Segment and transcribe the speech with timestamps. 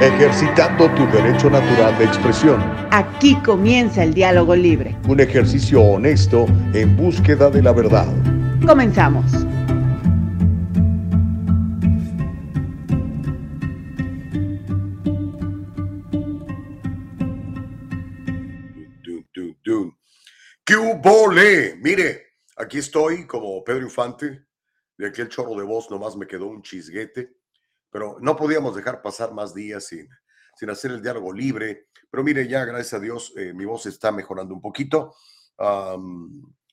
[0.00, 2.60] ejercitando tu derecho natural de expresión.
[2.90, 4.96] Aquí comienza el diálogo libre.
[5.08, 8.06] Un ejercicio honesto en búsqueda de la verdad.
[8.66, 9.24] Comenzamos.
[20.64, 21.32] ¿Qué hubo,
[21.82, 24.46] Mire, aquí estoy como Pedro Infante.
[24.96, 27.39] De aquel chorro de voz nomás me quedó un chisguete
[27.90, 30.08] pero no podíamos dejar pasar más días sin,
[30.56, 31.88] sin hacer el diálogo libre.
[32.10, 35.14] Pero mire, ya gracias a Dios eh, mi voz está mejorando un poquito.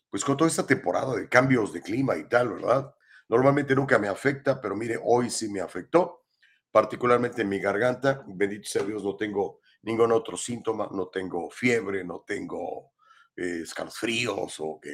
[0.10, 2.94] pues con toda esta temporada de cambios de clima y tal, ¿verdad?
[3.30, 6.24] Normalmente nunca me afecta, pero mire, hoy sí me afectó,
[6.72, 8.24] particularmente en mi garganta.
[8.28, 12.94] Bendito sea Dios, no tengo ningún otro síntoma, no tengo fiebre, no tengo
[13.36, 14.94] eh, escalofríos o que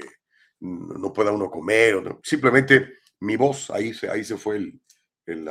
[0.60, 2.18] no pueda uno comer.
[2.24, 4.82] Simplemente mi voz, ahí se, ahí se fue el,
[5.26, 5.50] el,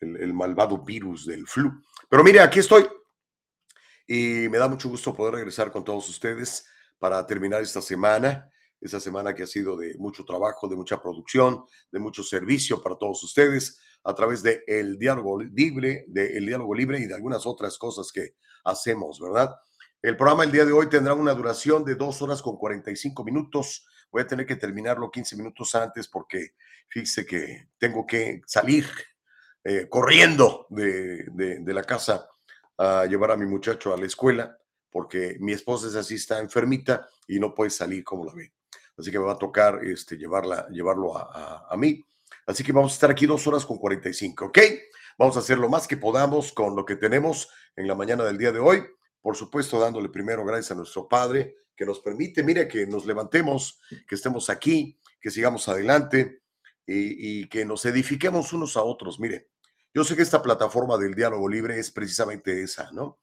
[0.00, 1.82] el, malvado virus del flu.
[2.08, 2.86] Pero mire, aquí estoy
[4.06, 6.66] y me da mucho gusto poder regresar con todos ustedes
[6.98, 11.64] para terminar esta semana, esta semana que ha sido de mucho trabajo, de mucha producción,
[11.92, 16.74] de mucho servicio para todos ustedes a través de el diálogo libre, de el diálogo
[16.74, 18.34] libre y de algunas otras cosas que
[18.64, 19.54] hacemos, ¿verdad?
[20.02, 23.86] El programa el día de hoy tendrá una duración de dos horas con 45 minutos.
[24.10, 26.54] Voy a tener que terminarlo 15 minutos antes porque
[26.88, 28.86] fíjese que tengo que salir
[29.62, 32.28] eh, corriendo de, de, la casa
[32.78, 34.56] a llevar a mi muchacho a la escuela,
[34.90, 38.52] porque mi esposa es así, está enfermita y no puede salir como la ve.
[38.96, 42.02] Así que me va a tocar este, llevarla, llevarlo a, a, mí.
[42.46, 44.58] Así que vamos a estar aquí dos horas con 45, ¿ok?
[45.18, 48.38] Vamos a hacer lo más que podamos con lo que tenemos en la mañana del
[48.38, 48.82] día de hoy.
[49.20, 53.78] Por supuesto, dándole primero gracias a nuestro Padre que nos permite, mire, que nos levantemos,
[54.08, 56.40] que estemos aquí, que sigamos adelante
[56.86, 59.20] y, y que nos edifiquemos unos a otros.
[59.20, 59.49] Mire,
[59.92, 63.20] yo sé que esta plataforma del diálogo libre es precisamente esa, ¿no?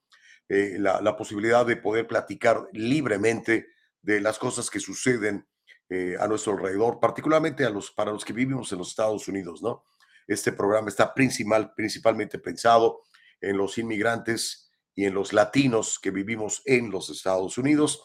[0.48, 3.66] Eh, la, posibilidad de poder platicar libremente
[4.00, 5.46] de las cosas que suceden
[5.90, 9.84] eh, a nuestro alrededor, particularmente para los que vivimos en los Estados Unidos, ¿no?
[10.26, 13.02] Este programa está principal, principalmente pensado
[13.40, 18.02] en los inmigrantes y en los latinos que vivimos en los Estados Unidos.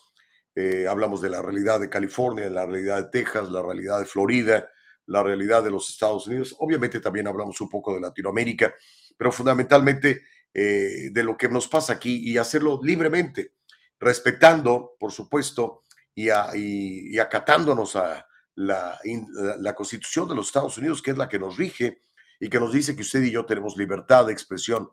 [0.55, 4.05] Eh, hablamos de la realidad de California, de la realidad de Texas, la realidad de
[4.05, 4.69] Florida,
[5.07, 6.55] la realidad de los Estados Unidos.
[6.59, 8.73] Obviamente también hablamos un poco de Latinoamérica,
[9.17, 13.53] pero fundamentalmente eh, de lo que nos pasa aquí y hacerlo libremente,
[13.99, 15.83] respetando, por supuesto,
[16.15, 16.29] y,
[17.17, 18.99] acatándonos a la,
[19.57, 22.03] la, Constitución de los Estados Unidos, que es la que nos rige
[22.39, 24.91] y que nos dice que usted y yo tenemos libertad de expresión,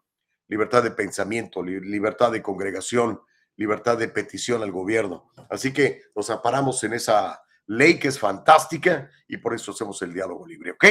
[0.48, 3.20] libertad de pensamiento, libertad de congregación,
[3.56, 5.30] libertad de petición al gobierno.
[5.50, 10.12] Así que nos aparamos en esa ley que es fantástica y por eso hacemos el
[10.12, 10.84] diálogo libre, ¿ok?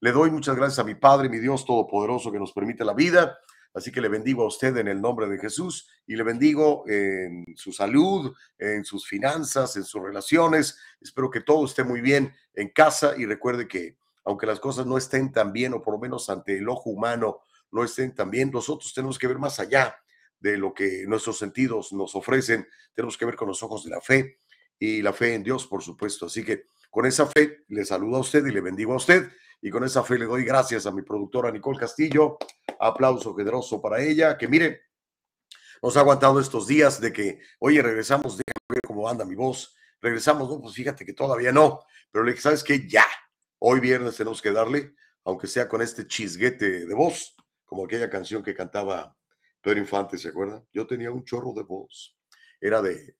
[0.00, 3.38] Le doy muchas gracias a mi Padre, mi Dios Todopoderoso que nos permite la vida.
[3.72, 7.44] Así que le bendigo a usted en el nombre de Jesús y le bendigo en
[7.54, 10.76] su salud, en sus finanzas, en sus relaciones.
[11.00, 14.98] Espero que todo esté muy bien en casa y recuerde que aunque las cosas no
[14.98, 18.50] estén tan bien o por lo menos ante el ojo humano no estén tan bien,
[18.50, 19.94] nosotros tenemos que ver más allá
[20.40, 22.66] de lo que nuestros sentidos nos ofrecen.
[22.94, 24.39] Tenemos que ver con los ojos de la fe
[24.80, 26.26] y la fe en Dios, por supuesto.
[26.26, 29.30] Así que con esa fe le saludo a usted y le bendigo a usted.
[29.60, 32.38] Y con esa fe le doy gracias a mi productora Nicole Castillo.
[32.80, 34.80] Aplauso generoso para ella, que mire,
[35.82, 39.76] nos ha aguantado estos días de que, oye, regresamos, déjame ver cómo anda mi voz.
[40.00, 41.80] Regresamos, no, pues fíjate que todavía no.
[42.10, 42.88] Pero le dije, ¿sabes qué?
[42.88, 43.04] Ya.
[43.58, 47.36] Hoy viernes tenemos que darle, aunque sea con este chisguete de voz,
[47.66, 49.14] como aquella canción que cantaba
[49.60, 50.66] Pedro Infante, ¿se acuerdan?
[50.72, 52.16] Yo tenía un chorro de voz.
[52.58, 53.19] Era de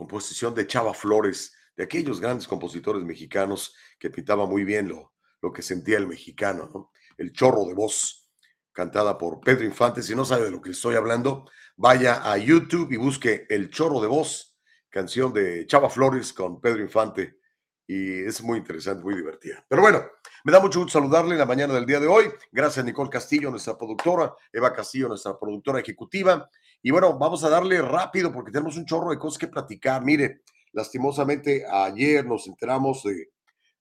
[0.00, 5.12] composición de Chava Flores, de aquellos grandes compositores mexicanos que pintaba muy bien lo,
[5.42, 6.90] lo que sentía el mexicano, ¿no?
[7.18, 8.26] El chorro de voz,
[8.72, 10.02] cantada por Pedro Infante.
[10.02, 11.44] Si no sabe de lo que estoy hablando,
[11.76, 14.56] vaya a YouTube y busque El chorro de voz,
[14.88, 17.38] canción de Chava Flores con Pedro Infante.
[17.86, 19.62] Y es muy interesante, muy divertida.
[19.68, 20.02] Pero bueno,
[20.44, 22.24] me da mucho gusto saludarle en la mañana del día de hoy.
[22.50, 26.48] Gracias a Nicole Castillo, nuestra productora, Eva Castillo, nuestra productora ejecutiva,
[26.82, 30.02] y bueno, vamos a darle rápido porque tenemos un chorro de cosas que platicar.
[30.02, 30.42] Mire,
[30.72, 33.30] lastimosamente ayer nos enteramos de,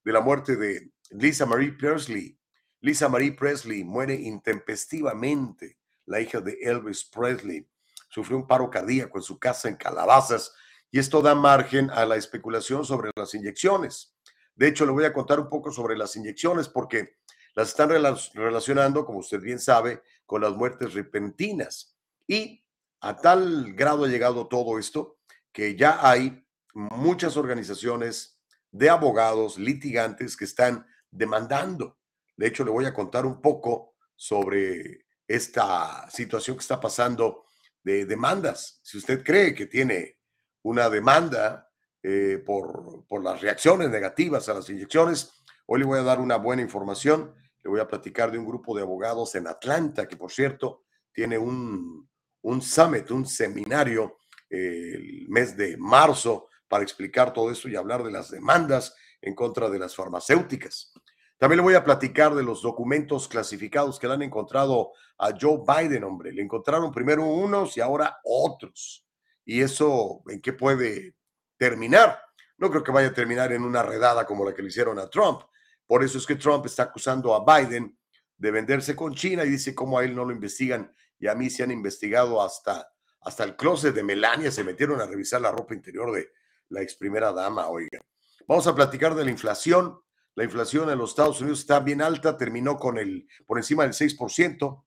[0.04, 2.38] la muerte de Lisa Marie Presley.
[2.82, 7.66] Lisa Marie Presley muere intempestivamente, la hija de Elvis Presley.
[8.10, 10.52] Sufrió un paro cardíaco en su casa en Calabazas
[10.92, 14.16] y esto da margen a la especulación sobre las inyecciones.
[14.56, 17.18] De hecho, le voy a contar un poco sobre las inyecciones porque
[17.56, 21.96] las están relacionando, como usted bien sabe, con las muertes repentinas.
[22.28, 22.64] Y
[23.02, 25.18] a tal grado ha llegado todo esto
[25.52, 28.40] que ya hay muchas organizaciones
[28.72, 31.98] de abogados litigantes que están demandando.
[32.36, 37.46] De hecho, le voy a contar un poco sobre esta situación que está pasando
[37.84, 38.80] de demandas.
[38.84, 40.20] Si usted cree que tiene
[40.64, 41.70] una demanda
[42.04, 46.38] eh, por, por las reacciones negativas a las inyecciones, hoy le voy a dar una
[46.38, 47.34] buena información.
[47.64, 51.38] Le voy a platicar de un grupo de abogados en Atlanta, que por cierto tiene
[51.38, 52.09] un,
[52.42, 54.20] un summit, un seminario
[54.50, 59.36] eh, el mes de marzo para explicar todo esto y hablar de las demandas en
[59.36, 60.94] contra de las farmacéuticas.
[61.38, 65.62] También le voy a platicar de los documentos clasificados que le han encontrado a Joe
[65.66, 66.34] Biden, hombre.
[66.34, 69.06] Le encontraron primero unos y ahora otros.
[69.46, 71.16] ¿Y eso en qué puede
[71.58, 72.20] terminar?
[72.58, 75.10] No creo que vaya a terminar en una redada como la que le hicieron a
[75.10, 75.42] Trump.
[75.88, 77.98] Por eso es que Trump está acusando a Biden
[78.38, 81.50] de venderse con China y dice cómo a él no lo investigan y a mí
[81.50, 85.74] se han investigado hasta, hasta el closet de Melania, se metieron a revisar la ropa
[85.74, 86.32] interior de
[86.70, 88.00] la ex primera dama, oiga.
[88.48, 90.00] Vamos a platicar de la inflación.
[90.36, 93.94] La inflación en los Estados Unidos está bien alta, terminó con el por encima del
[93.94, 94.84] 6%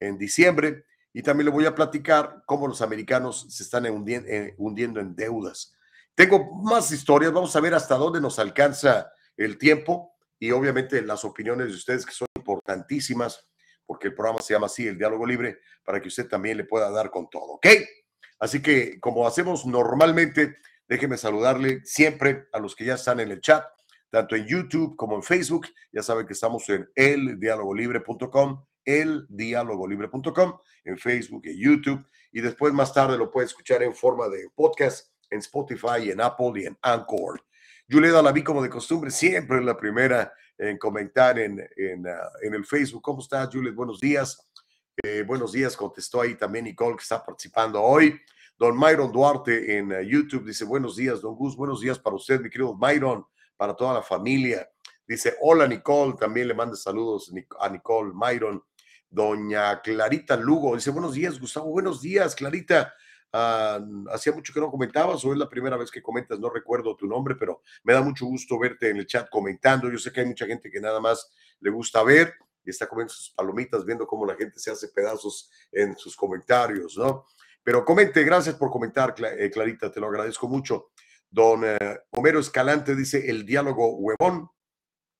[0.00, 5.00] en diciembre y también le voy a platicar cómo los americanos se están eh, hundiendo
[5.00, 5.74] en deudas.
[6.14, 11.24] Tengo más historias, vamos a ver hasta dónde nos alcanza el tiempo y obviamente las
[11.24, 13.46] opiniones de ustedes que son importantísimas
[13.86, 16.90] porque el programa se llama así, el diálogo libre, para que usted también le pueda
[16.90, 17.66] dar con todo, ¿ok?
[18.38, 20.56] Así que como hacemos normalmente,
[20.88, 23.64] déjeme saludarle siempre a los que ya están en el chat,
[24.10, 25.66] tanto en YouTube como en Facebook.
[25.92, 32.06] Ya saben que estamos en eldialogolibre.com, eldialogolibre.com, en Facebook y YouTube.
[32.32, 36.52] Y después más tarde lo puede escuchar en forma de podcast en Spotify, en Apple
[36.56, 37.42] y en Anchor.
[37.86, 42.64] Yuleda la vi como de costumbre, siempre la primera en comentar en, en, ah, el
[42.64, 43.02] Facebook.
[43.02, 43.74] ¿Cómo estás, Juliet?
[43.74, 44.48] Buenos días.
[45.02, 48.18] Eh, buenos días, contestó ahí también Nicole, que está participando hoy.
[48.56, 52.40] Don Myron Duarte en ah, YouTube dice, buenos días, don Gus, buenos días para usted,
[52.40, 53.26] mi querido Myron,
[53.56, 54.68] para toda la familia.
[55.06, 58.62] Dice, hola Nicole, también le manda saludos a Nicole, Myron.
[59.10, 62.94] Doña Clarita Lugo dice, buenos días, Gustavo, buenos días, Clarita.
[63.36, 67.06] Hacía mucho que no comentabas o es la primera vez que comentas, no recuerdo tu
[67.06, 69.90] nombre, pero me da mucho gusto verte en el chat comentando.
[69.90, 72.34] Yo sé que hay mucha gente que nada más le gusta ver
[72.64, 76.96] y está comiendo sus palomitas, viendo cómo la gente se hace pedazos en sus comentarios,
[76.96, 77.26] ¿no?
[77.64, 80.90] Pero comente, gracias por comentar, eh, Clarita, te lo agradezco mucho.
[81.28, 84.48] Don eh, Homero Escalante dice el diálogo huevón.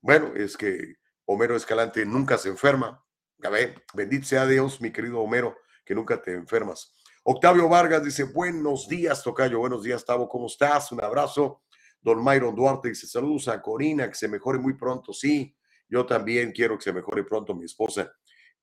[0.01, 3.05] Bueno, es que Homero Escalante nunca se enferma.
[3.39, 6.95] Ya ve, bendito sea Dios, mi querido Homero, que nunca te enfermas.
[7.27, 10.93] Octavio Vargas dice, buenos días, Tocayo, buenos días, Tavo, ¿cómo estás?
[10.93, 11.63] Un abrazo.
[12.03, 15.15] Don Myron Duarte dice, saludos a Corina, que se mejore muy pronto.
[15.15, 15.57] Sí,
[15.89, 18.13] yo también quiero que se mejore pronto mi esposa.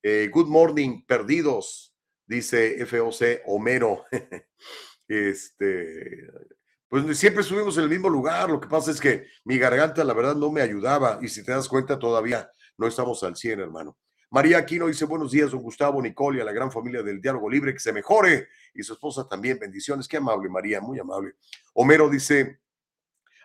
[0.03, 1.95] Eh, good morning, perdidos,
[2.27, 4.05] dice FOC Homero.
[5.07, 6.27] este,
[6.87, 8.47] pues siempre estuvimos en el mismo lugar.
[8.51, 11.17] Lo que pasa es que mi garganta, la verdad, no me ayudaba.
[11.19, 13.97] Y si te das cuenta, todavía no estamos al 100, hermano.
[14.33, 17.49] María Aquino dice buenos días, don Gustavo, Nicole y a la gran familia del Diálogo
[17.49, 18.47] Libre, que se mejore.
[18.73, 20.07] Y su esposa también, bendiciones.
[20.07, 21.33] Qué amable, María, muy amable.
[21.73, 22.61] Homero dice,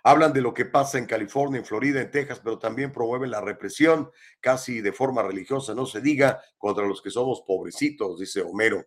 [0.04, 3.40] hablan de lo que pasa en California, en Florida, en Texas, pero también promueven la
[3.40, 8.86] represión casi de forma religiosa, no se diga, contra los que somos pobrecitos, dice Homero.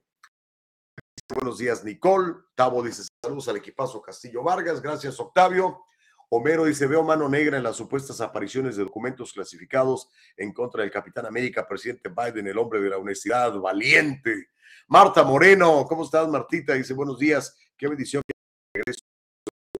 [1.35, 2.33] Buenos días, Nicole.
[2.55, 4.81] Tavo dice saludos al equipazo Castillo Vargas.
[4.81, 5.83] Gracias, Octavio.
[6.31, 10.91] Homero dice, veo mano negra en las supuestas apariciones de documentos clasificados en contra del
[10.91, 14.49] Capitán América, presidente Biden, el hombre de la honestidad, valiente.
[14.87, 16.73] Marta Moreno, ¿cómo estás, Martita?
[16.73, 18.21] Dice, buenos días, qué bendición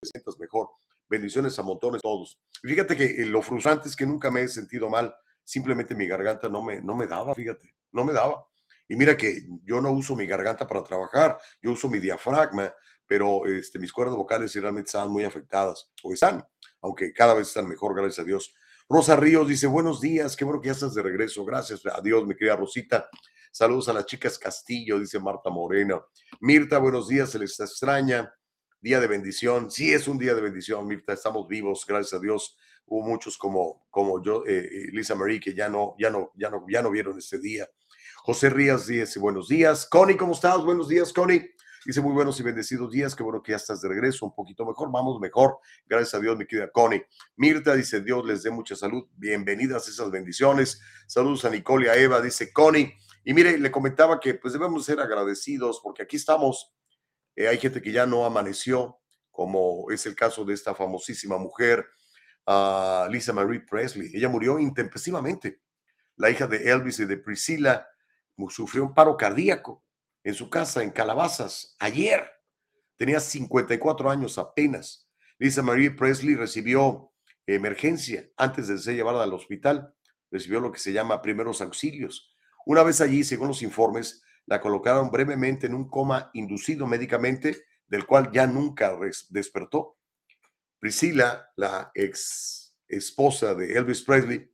[0.01, 0.69] sientas mejor.
[1.07, 2.39] Bendiciones a montones todos.
[2.63, 5.13] fíjate que eh, lo frustrante es que nunca me he sentido mal,
[5.43, 8.45] simplemente mi garganta no me, no me daba, fíjate, no me daba.
[8.87, 12.73] Y mira que yo no uso mi garganta para trabajar, yo uso mi diafragma
[13.09, 16.45] pero este, mis cuerdas vocales realmente estaban muy afectadas, o están,
[16.79, 18.53] aunque cada vez están mejor, gracias a Dios.
[18.87, 22.27] Rosa Ríos dice, buenos días, qué bueno que ya estás de regreso, gracias a Dios,
[22.27, 23.09] mi querida Rosita.
[23.51, 26.05] Saludos a las chicas Castillo, dice Marta Moreno.
[26.39, 28.31] Mirta, buenos días, se les extraña.
[28.79, 29.71] Día de bendición.
[29.71, 32.55] Sí, es un día de bendición, Mirta, estamos vivos, gracias a Dios.
[32.85, 36.51] Hubo muchos como, como yo, eh, eh, Lisa Marie, que ya no, ya, no, ya,
[36.51, 37.67] no, ya no vieron este día.
[38.17, 39.87] José Rías dice, buenos días.
[39.87, 40.63] Connie, ¿cómo estás?
[40.63, 41.49] Buenos días, Connie.
[41.85, 44.65] Dice muy buenos y bendecidos días, qué bueno que ya estás de regreso, un poquito
[44.65, 47.05] mejor, vamos mejor, gracias a Dios, mi querida Connie.
[47.37, 50.81] Mirta dice, Dios les dé mucha salud, bienvenidas esas bendiciones.
[51.07, 52.97] Saludos a Nicole y a Eva, dice Connie.
[53.23, 56.73] Y mire, le comentaba que pues debemos ser agradecidos porque aquí estamos,
[57.37, 58.99] eh, hay gente que ya no amaneció,
[59.31, 61.85] como es el caso de esta famosísima mujer,
[62.45, 64.11] uh, Lisa Marie Presley.
[64.13, 65.61] Ella murió intempestivamente.
[66.17, 67.87] La hija de Elvis y de Priscilla
[68.49, 69.85] sufrió un paro cardíaco
[70.23, 72.29] en su casa en Calabazas ayer.
[72.97, 75.09] Tenía 54 años apenas.
[75.37, 77.13] Lisa Marie Presley recibió
[77.45, 79.93] emergencia antes de ser llevada al hospital.
[80.31, 82.35] Recibió lo que se llama primeros auxilios.
[82.65, 88.05] Una vez allí, según los informes, la colocaron brevemente en un coma inducido médicamente, del
[88.05, 88.97] cual ya nunca
[89.29, 89.97] despertó.
[90.79, 94.51] Priscila, la ex esposa de Elvis Presley,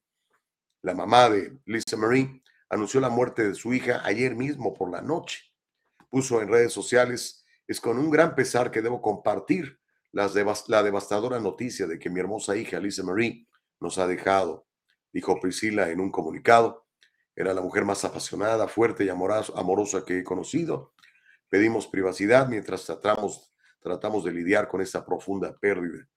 [0.81, 5.01] la mamá de Lisa Marie, anunció la muerte de su hija ayer mismo por la
[5.01, 5.54] noche.
[6.09, 9.79] Puso en redes sociales, es con un gran pesar que debo compartir
[10.11, 13.47] la devastadora noticia de que mi hermosa hija Lisa Marie
[13.79, 14.67] nos ha dejado,
[15.11, 16.87] dijo Priscila en un comunicado.
[17.35, 20.93] Era la mujer más apasionada, fuerte y amorosa que he conocido.
[21.49, 26.07] Pedimos privacidad mientras tratamos, tratamos de lidiar con esta profunda pérdida.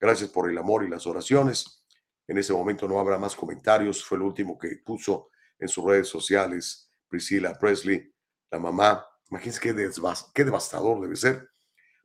[0.00, 1.84] Gracias por el amor y las oraciones.
[2.26, 4.04] En ese momento no habrá más comentarios.
[4.04, 8.12] Fue el último que puso en sus redes sociales Priscilla Presley,
[8.50, 9.06] la mamá.
[9.30, 11.50] Imagínense qué, devastador debe ser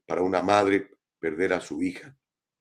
[0.05, 2.15] para una madre perder a su hija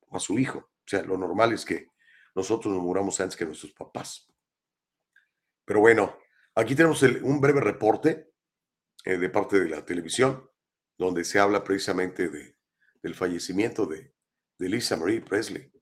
[0.09, 0.59] o a su hijo.
[0.59, 1.89] O sea, lo normal es que
[2.35, 4.29] nosotros nos muramos antes que nuestros papás.
[5.65, 6.19] Pero bueno,
[6.55, 8.33] aquí tenemos un breve reporte
[9.05, 10.49] eh, de parte de la televisión,
[10.97, 12.57] donde se habla precisamente de,
[13.03, 14.15] del fallecimiento de,
[14.59, 15.73] de Lisa Marie Presley,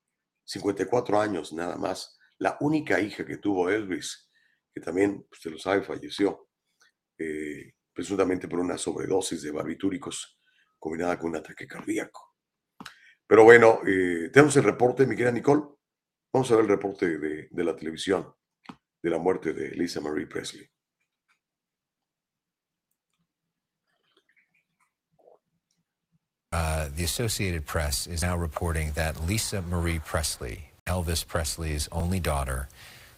[0.45, 4.31] 54 años nada más, la única hija que tuvo Elvis,
[4.75, 6.49] que también, usted lo sabe, falleció
[7.19, 10.39] eh, presuntamente por una sobredosis de barbitúricos
[10.79, 12.35] combinada con un ataque cardíaco.
[13.27, 15.63] Pero bueno, eh, tenemos el reporte, mi querida Nicole.
[16.31, 18.35] Vamos a ver el reporte de, de la televisión
[19.03, 20.69] de la muerte de Lisa Marie Presley.
[26.53, 32.69] Uh, the Associated Press is now reporting that Lisa Marie Presley, Elvis Presley's only daughter,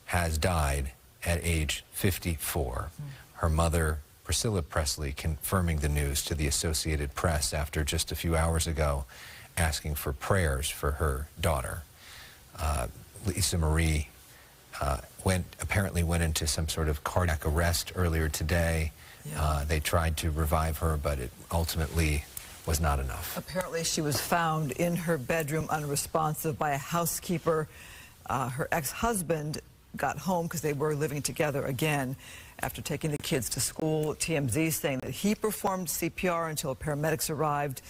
[0.07, 0.93] has died
[1.25, 2.91] at age 54.
[2.91, 3.05] Mm.
[3.35, 8.37] Her mother, Priscilla Presley, confirming the news to the Associated Press after just a few
[8.37, 9.07] hours ago
[9.57, 11.81] asking for prayers for her daughter.
[12.59, 12.89] Uh,
[13.25, 14.09] Lisa Marie
[14.83, 18.93] uh, went apparently went into some sort of cardiac arrest earlier today.
[19.25, 19.43] Yeah.
[19.43, 22.27] Uh, they tried to revive her, but it ultimately
[22.67, 23.35] was not enough.
[23.35, 27.67] Apparently, she was found in her bedroom unresponsive by a housekeeper.
[28.27, 29.63] Uh, her ex-husband
[29.97, 32.15] got home because they were living together again
[32.63, 34.15] after taking the kids to school.
[34.15, 37.83] TMZ saying that he performed CPR until paramedics arrived.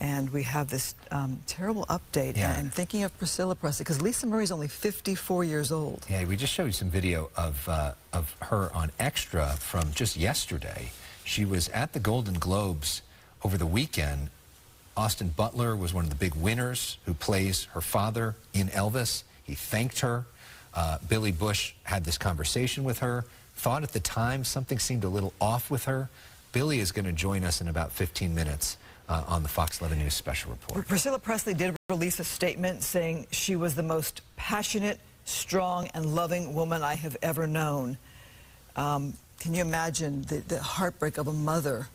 [0.00, 2.36] And we have this um, terrible update.
[2.36, 2.58] Yeah.
[2.58, 6.04] And thinking of Priscilla Presley, because Lisa Murray's only 54 years old.
[6.10, 10.16] Yeah, we just showed you some video of, uh, of her on Extra from just
[10.16, 10.90] yesterday.
[11.24, 13.02] She was at the Golden Globes
[13.44, 14.30] over the weekend.
[14.96, 19.22] Austin Butler was one of the big winners who plays her father in Elvis.
[19.44, 20.26] He thanked her.
[20.74, 23.24] Uh, Billy Bush had this conversation with her,
[23.62, 26.08] thought at the time something seemed a little off with her.
[26.50, 28.76] Billy is going to join us in about 15 minutes
[29.08, 30.88] uh, on the Fox 11 News special report.
[30.88, 36.54] Priscilla Presley did release a statement saying she was the most passionate, strong, and loving
[36.54, 37.98] woman I have ever known.
[38.74, 41.86] Um, can you imagine the, the, heartbreak of a mother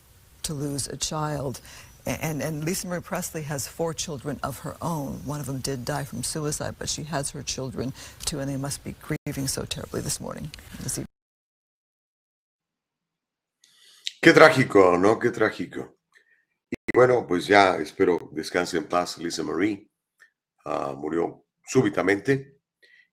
[0.44, 1.60] to lose a child?
[2.06, 5.20] And, and Lisa Marie Presley has four children of her own.
[5.26, 7.92] One of them did die from suicide, but she has her children
[8.24, 10.50] too, and they must be grieving so terribly this morning.
[10.80, 10.98] This
[14.28, 15.18] Qué trágico, ¿no?
[15.18, 16.00] Qué trágico.
[16.94, 19.90] bueno, pues ya espero descanse en paz Lisa Marie.
[20.66, 22.60] Uh, murió súbitamente.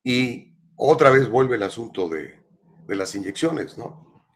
[0.03, 2.45] Y otra vez vuelve el asunto de,
[2.89, 4.27] de las inyecciones, ¿no?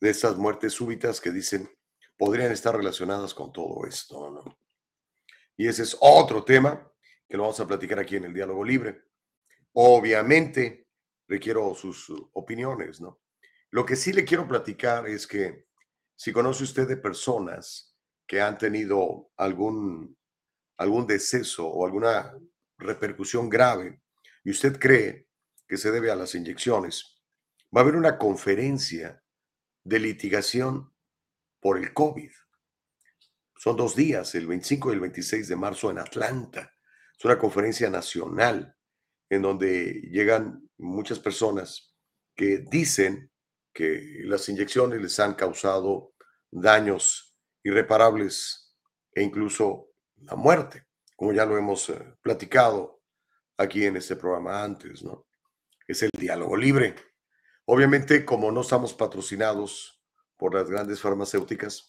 [0.00, 1.68] De estas muertes súbitas que dicen
[2.16, 4.60] podrían estar relacionadas con todo esto, ¿no?
[5.56, 6.88] Y ese es otro tema
[7.28, 9.02] que lo vamos a platicar aquí en el diálogo libre.
[9.72, 10.86] Obviamente,
[11.26, 13.18] requiero sus opiniones, ¿no?
[13.72, 15.66] Lo que sí le quiero platicar es que
[16.18, 17.96] si conoce usted de personas
[18.26, 20.18] que han tenido algún,
[20.76, 22.36] algún deceso o alguna
[22.76, 24.02] repercusión grave
[24.42, 25.28] y usted cree
[25.68, 27.22] que se debe a las inyecciones,
[27.74, 29.22] va a haber una conferencia
[29.84, 30.92] de litigación
[31.60, 32.32] por el COVID.
[33.56, 36.74] Son dos días, el 25 y el 26 de marzo en Atlanta.
[37.16, 38.76] Es una conferencia nacional
[39.30, 41.94] en donde llegan muchas personas
[42.34, 43.27] que dicen
[43.78, 46.12] que las inyecciones les han causado
[46.50, 47.32] daños
[47.62, 48.74] irreparables
[49.14, 53.00] e incluso la muerte, como ya lo hemos eh, platicado
[53.56, 55.28] aquí en este programa antes, ¿no?
[55.86, 56.96] Es el diálogo libre.
[57.66, 60.02] Obviamente, como no estamos patrocinados
[60.36, 61.86] por las grandes farmacéuticas,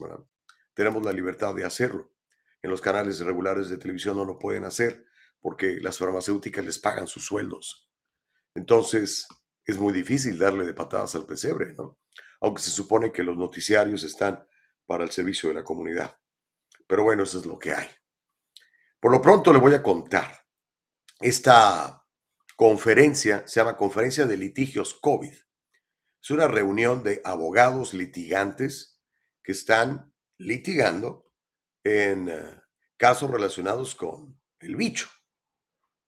[0.76, 2.14] tenemos la libertad de hacerlo.
[2.62, 5.08] En los canales regulares de televisión no lo pueden hacer
[5.42, 7.90] porque las farmacéuticas les pagan sus sueldos.
[8.54, 9.28] Entonces,
[9.70, 12.00] es muy difícil darle de patadas al pesebre, ¿no?
[12.42, 14.46] Aunque se supone que los noticiarios están
[14.86, 16.18] para el servicio de la comunidad.
[16.88, 17.88] Pero bueno, eso es lo que hay.
[19.00, 20.44] Por lo pronto le voy a contar.
[21.20, 22.04] Esta
[22.56, 25.34] conferencia se llama Conferencia de Litigios COVID.
[26.22, 29.00] Es una reunión de abogados litigantes
[29.44, 31.32] que están litigando
[31.84, 32.62] en eh,
[32.98, 35.08] casos relacionados con el bicho.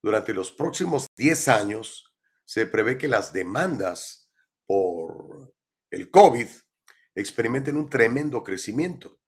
[0.02, 2.11] Durante los próximos 10 años
[2.52, 4.30] se prevé que las demandas
[4.66, 5.56] por
[5.90, 6.48] el COVID
[7.16, 9.22] experimenten un tremendo crecimiento.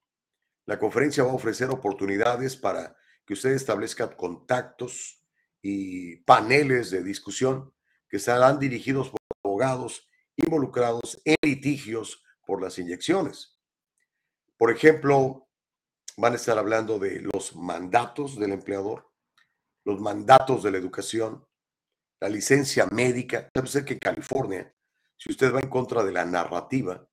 [0.65, 5.23] La conferencia va a ofrecer oportunidades para que usted establezca contactos
[5.61, 7.73] y paneles de discusión
[8.09, 13.57] que estarán dirigidos por abogados involucrados en litigios por las inyecciones.
[14.57, 15.47] Por ejemplo,
[16.17, 19.09] van a estar hablando de los mandatos del empleador,
[19.85, 21.47] los mandatos de la educación,
[22.23, 23.49] la licencia médica.
[23.53, 24.73] Sabe usted que California,
[25.17, 27.05] si usted va en contra de la narrativa,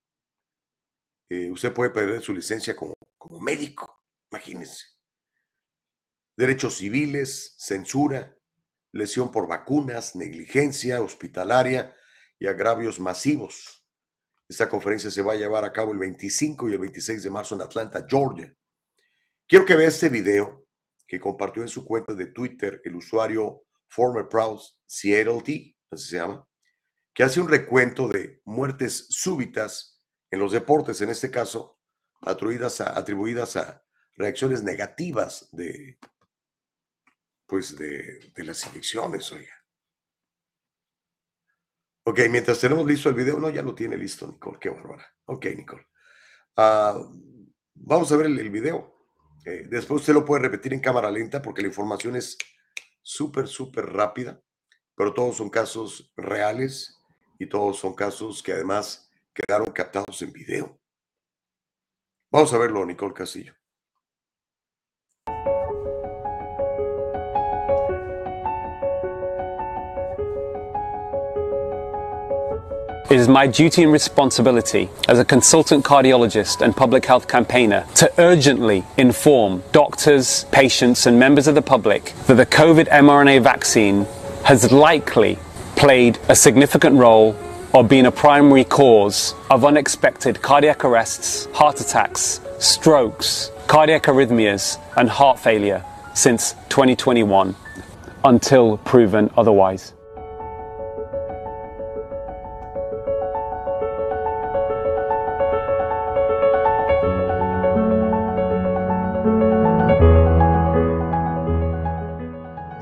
[1.29, 4.85] eh, usted puede perder su licencia como, como médico, imagínense.
[6.37, 8.37] Derechos civiles, censura,
[8.93, 11.93] lesión por vacunas, negligencia hospitalaria
[12.39, 13.85] y agravios masivos.
[14.49, 17.57] Esta conferencia se va a llevar a cabo el 25 y el 26 de marzo
[17.57, 18.55] en Atlanta, Georgia.
[19.49, 20.69] Quiero que vea este video
[21.05, 26.17] que compartió en su cuenta de Twitter el usuario Former Proud Seattle T, así se
[26.17, 26.47] llama,
[27.15, 31.79] que hace un recuento de muertes súbitas en los deportes, en este caso,
[32.23, 33.85] atribuidas a,
[34.17, 35.99] reacciones negativas de,
[37.47, 39.55] pues de, las inyecciones, oiga.
[42.05, 45.07] Ok, mientras tenemos listo el video, no, ya lo tiene listo, Nicole, qué bárbara.
[45.27, 45.87] Ok, Nicole.
[46.57, 47.01] Ah,
[47.75, 49.07] vamos a ver el, el video.
[49.45, 52.37] Eh, después usted lo puede repetir en cámara lenta porque la información es
[53.03, 54.41] súper, súper rápida,
[54.95, 57.01] pero todos son casos reales
[57.39, 60.79] y todos son casos que además quedaron captados en video.
[62.31, 63.60] Vamos a verlo, Nicole Castillo.
[73.11, 78.13] It is my duty and responsibility as a consultant cardiologist and public health campaigner to
[78.19, 84.07] urgently inform doctors, patients, and members of the public that the COVID mRNA vaccine
[84.45, 85.41] has likely
[85.75, 87.35] played a significant role
[87.73, 95.11] or been a primary cause of unexpected cardiac arrests, heart attacks, strokes, cardiac arrhythmias, and
[95.11, 97.57] heart failure since 2021
[98.23, 99.95] until proven otherwise.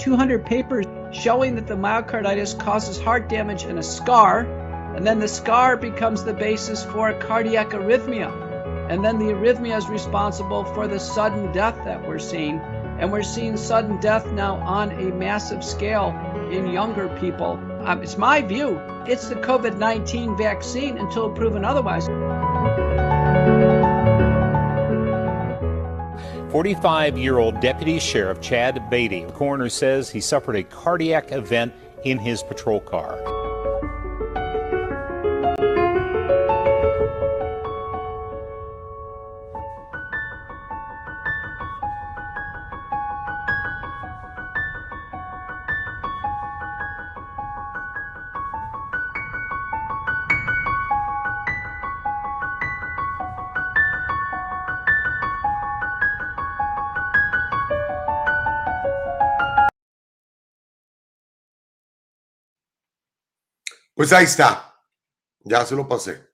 [0.09, 4.41] Two hundred papers showing that the myocarditis causes heart damage and a scar,
[4.97, 8.31] and then the scar becomes the basis for a cardiac arrhythmia.
[8.91, 12.59] And then the arrhythmia is responsible for the sudden death that we're seeing.
[12.99, 16.15] And we're seeing sudden death now on a massive scale
[16.51, 17.61] in younger people.
[17.85, 22.09] Um, it's my view, it's the COVID 19 vaccine until proven otherwise.
[26.59, 29.25] 45 year old Deputy Sheriff Chad Beatty.
[29.25, 33.38] The coroner says he suffered a cardiac event in his patrol car.
[63.99, 64.81] Pues ahí está.
[65.41, 66.25] Ya se lo pasé.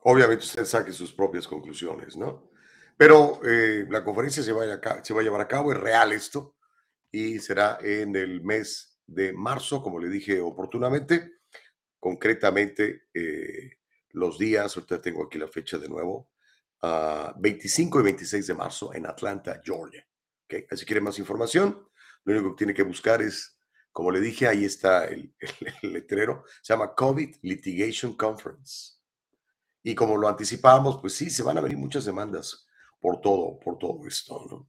[0.00, 2.50] Obviamente usted saque sus propias conclusiones, ¿no?
[2.94, 6.56] Pero eh, la conferencia se va, a, llevar a cabo, es real esto,
[7.10, 11.38] y será en el mes de marzo, como le dije oportunamente,
[11.98, 13.78] concretamente eh,
[14.10, 16.32] los días, ahorita tengo aquí la fecha de nuevo,
[16.82, 20.06] uh, 25 y 26 de marzo en Atlanta, Georgia.
[20.44, 20.66] ¿Okay?
[20.76, 21.88] Si quiere más información,
[22.24, 23.57] lo único que tiene que buscar es
[23.98, 25.34] como le dije, ahí está el,
[25.82, 28.92] letrero, se llama COVID Litigation Conference.
[29.82, 32.64] Y como lo anticipábamos, pues sí, se van a venir muchas demandas
[33.00, 34.68] por todo, por todo esto.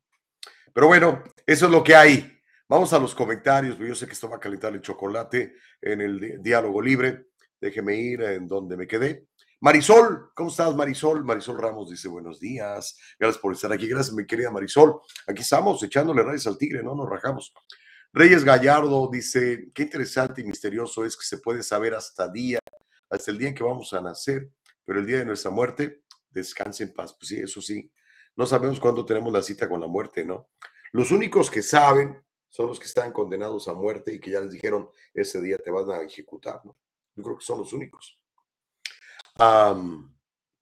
[0.74, 2.42] Pero bueno, eso es lo que hay.
[2.68, 6.42] Vamos a los comentarios, yo sé que esto va a calentar el chocolate en el
[6.42, 7.28] diálogo libre.
[7.62, 9.28] Déjeme ir en donde me quedé.
[9.60, 11.24] Marisol, ¿cómo estás, Marisol?
[11.24, 12.98] Marisol Ramos dice buenos días.
[13.20, 13.88] Gracias por estar aquí.
[13.88, 15.00] Gracias, mi querida Marisol.
[15.28, 17.54] Aquí estamos echándole rayos al tigre, no nos rajamos.
[18.12, 22.60] Reyes Gallardo dice, qué interesante y misterioso es que se puede saber hasta día,
[23.10, 24.50] hasta el día en que vamos a nacer,
[24.84, 27.14] pero el día de nuestra muerte, descanse en paz.
[27.14, 27.92] Pues sí, eso sí,
[28.36, 30.50] no sabemos cuándo tenemos la cita con la muerte, ¿no?
[30.92, 32.20] Los únicos que saben
[32.50, 35.70] son los que están condenados a muerte y que ya les dijeron, ese día te
[35.70, 36.76] van a ejecutar, ¿no?
[37.16, 38.20] Yo creo que son los únicos.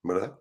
[0.02, 0.38] ¿Verdad?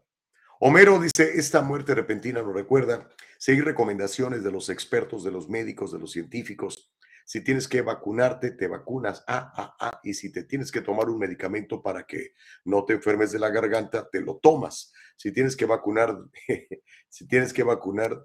[0.59, 5.93] Homero dice, esta muerte repentina nos recuerda seguir recomendaciones de los expertos, de los médicos,
[5.93, 6.91] de los científicos.
[7.27, 9.21] Si tienes que vacunarte, te vacunas.
[9.27, 9.99] Ah, ah, ah.
[10.01, 12.31] Y si te tienes que tomar un medicamento para que
[12.63, 14.93] no te enfermes de la garganta, te lo tomas.
[15.17, 16.17] Si tienes que vacunar,
[17.09, 18.17] si tienes que vacunar,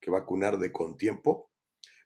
[0.00, 1.50] que vacunar de con tiempo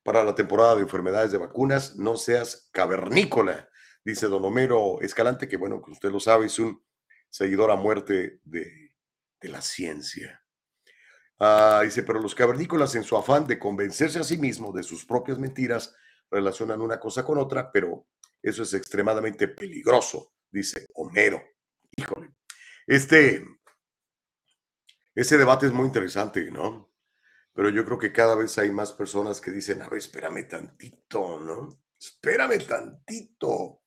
[0.03, 3.69] para la temporada de enfermedades de vacunas, no seas cavernícola,
[4.05, 6.83] dice don Homero Escalante, que bueno, que usted lo sabe, es un
[7.29, 8.93] seguidor a muerte de,
[9.41, 10.43] de la ciencia.
[11.39, 15.07] Ah, dice, pero los cavernícolas en su afán de convencerse a sí mismos de sus
[15.07, 15.95] propias mentiras
[16.31, 18.07] relacionan una cosa con otra, pero
[18.43, 21.43] eso es extremadamente peligroso, dice Homero.
[21.97, 22.35] Híjole,
[22.87, 23.45] este,
[25.15, 26.93] ese debate es muy interesante, ¿no?
[27.53, 31.41] Pero yo creo que cada vez hay más personas que dicen, a ver, espérame tantito,
[31.41, 31.83] ¿no?
[31.99, 33.83] Espérame tantito.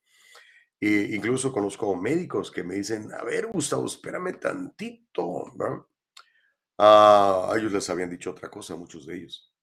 [0.80, 5.88] E incluso conozco médicos que me dicen, a ver, Gustavo, espérame tantito, ¿no?
[6.78, 9.53] Ah, ellos les habían dicho otra cosa, muchos de ellos.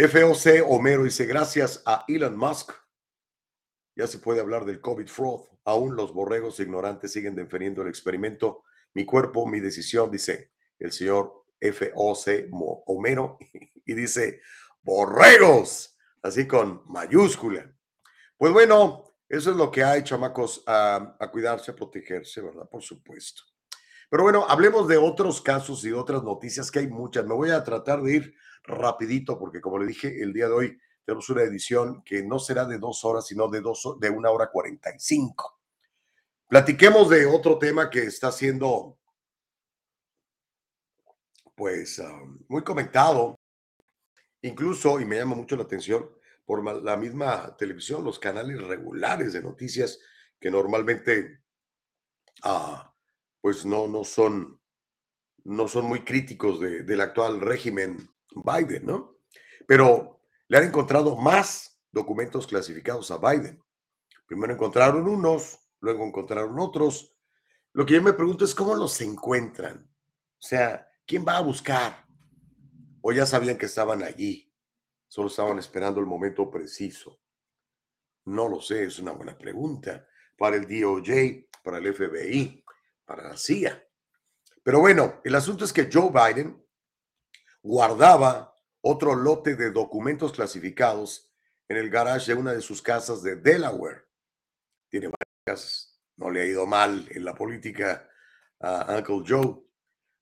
[0.00, 2.70] FOC Homero dice, gracias a Elon Musk,
[3.96, 5.40] ya se puede hablar del COVID fraud.
[5.64, 8.62] Aún los borregos ignorantes siguen defendiendo el experimento.
[8.94, 12.46] Mi cuerpo, mi decisión, dice el señor FOC
[12.86, 13.38] Homero,
[13.84, 14.40] y dice,
[14.82, 17.68] borregos, así con mayúscula.
[18.36, 22.68] Pues bueno, eso es lo que hay, chamacos, a, a cuidarse, a protegerse, ¿verdad?
[22.70, 23.42] Por supuesto.
[24.08, 27.26] Pero bueno, hablemos de otros casos y otras noticias, que hay muchas.
[27.26, 28.34] Me voy a tratar de ir
[28.68, 32.64] rapidito, porque como le dije, el día de hoy tenemos una edición que no será
[32.64, 35.58] de dos horas, sino de, dos, de una hora cuarenta y cinco.
[36.46, 38.98] Platiquemos de otro tema que está siendo,
[41.54, 43.38] pues, ah, muy comentado,
[44.42, 46.10] incluso, y me llama mucho la atención,
[46.44, 49.98] por la misma televisión, los canales regulares de noticias
[50.40, 51.42] que normalmente
[52.42, 52.94] ah,
[53.40, 54.58] pues no, no, son,
[55.44, 59.16] no son muy críticos del actual régimen Biden, ¿no?
[59.66, 63.62] Pero le han encontrado más documentos clasificados a Biden.
[64.26, 67.14] Primero encontraron unos, luego encontraron otros.
[67.72, 69.88] Lo que yo me pregunto es cómo los encuentran.
[70.38, 72.06] O sea, ¿quién va a buscar?
[73.00, 74.52] O ya sabían que estaban allí,
[75.06, 77.20] solo estaban esperando el momento preciso.
[78.24, 82.64] No lo sé, es una buena pregunta para el DOJ, para el FBI
[83.08, 83.82] para la CIA.
[84.62, 86.62] Pero bueno, el asunto es que Joe Biden
[87.62, 91.30] guardaba otro lote de documentos clasificados
[91.68, 94.06] en el garage de una de sus casas de Delaware.
[94.88, 98.08] Tiene varias no le ha ido mal en la política
[98.60, 99.62] a Uncle Joe.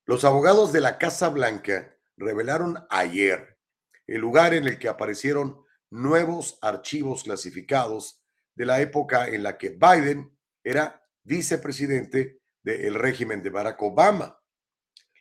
[0.05, 3.59] Los abogados de la Casa Blanca revelaron ayer
[4.07, 8.23] el lugar en el que aparecieron nuevos archivos clasificados
[8.55, 14.39] de la época en la que Biden era vicepresidente del régimen de Barack Obama.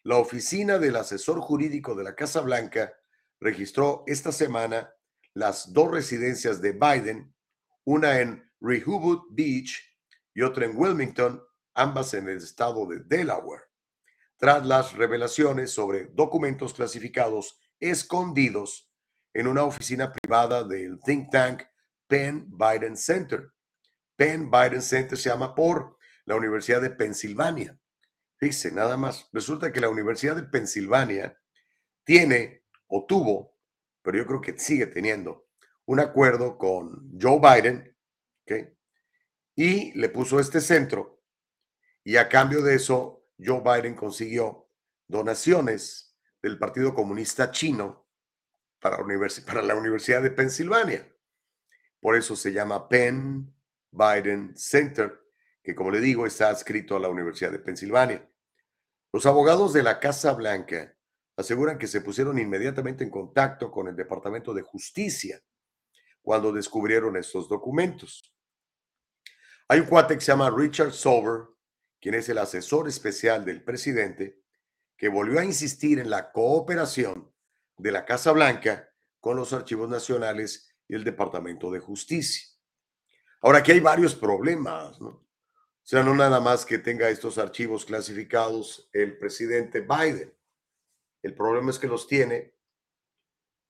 [0.05, 2.93] La oficina del asesor jurídico de la Casa Blanca
[3.39, 4.93] registró esta semana
[5.33, 7.33] las dos residencias de Biden,
[7.85, 9.81] una en Rehoboth Beach
[10.35, 11.41] y otra en Wilmington,
[11.73, 13.63] ambas en el estado de Delaware,
[14.37, 18.87] tras las revelaciones sobre documentos clasificados escondidos
[19.33, 21.63] en una oficina privada del think tank
[22.05, 23.51] Penn Biden Center.
[24.15, 27.75] Penn Biden Center se llama por la Universidad de Pensilvania.
[28.37, 29.29] Fíjese, nada más.
[29.31, 31.39] Resulta que la Universidad de Pensilvania
[32.03, 33.57] tiene o tuvo,
[34.01, 35.47] pero yo creo que sigue teniendo,
[35.85, 37.95] un acuerdo con Joe Biden,
[38.43, 38.69] ¿ok?
[39.55, 41.23] Y le puso este centro,
[42.03, 44.69] y a cambio de eso, Joe Biden consiguió
[45.07, 48.07] donaciones del Partido Comunista Chino
[48.79, 48.97] para,
[49.45, 51.11] para la Universidad de Pensilvania.
[51.99, 53.51] Por eso se llama Penn
[53.91, 55.24] Biden Center
[55.65, 58.29] que como le digo está adscrito a la Universidad de Pensilvania.
[59.11, 60.95] Los abogados de la Casa Blanca
[61.35, 65.41] aseguran que se pusieron inmediatamente en contacto con el Departamento de Justicia
[66.21, 68.31] cuando descubrieron estos documentos.
[69.67, 71.47] Hay un cuate que se llama Richard Sober,
[71.99, 74.43] quien es el asesor especial del presidente,
[74.95, 77.33] que volvió a insistir en la cooperación
[77.75, 78.87] de la Casa Blanca
[79.19, 82.47] con los archivos nacionales y el Departamento de Justicia.
[83.41, 85.24] Ahora, aquí hay varios problemas, ¿no?
[85.85, 90.33] O sea, no nada más que tenga estos archivos clasificados el presidente Biden.
[91.21, 92.55] El problema es que los tiene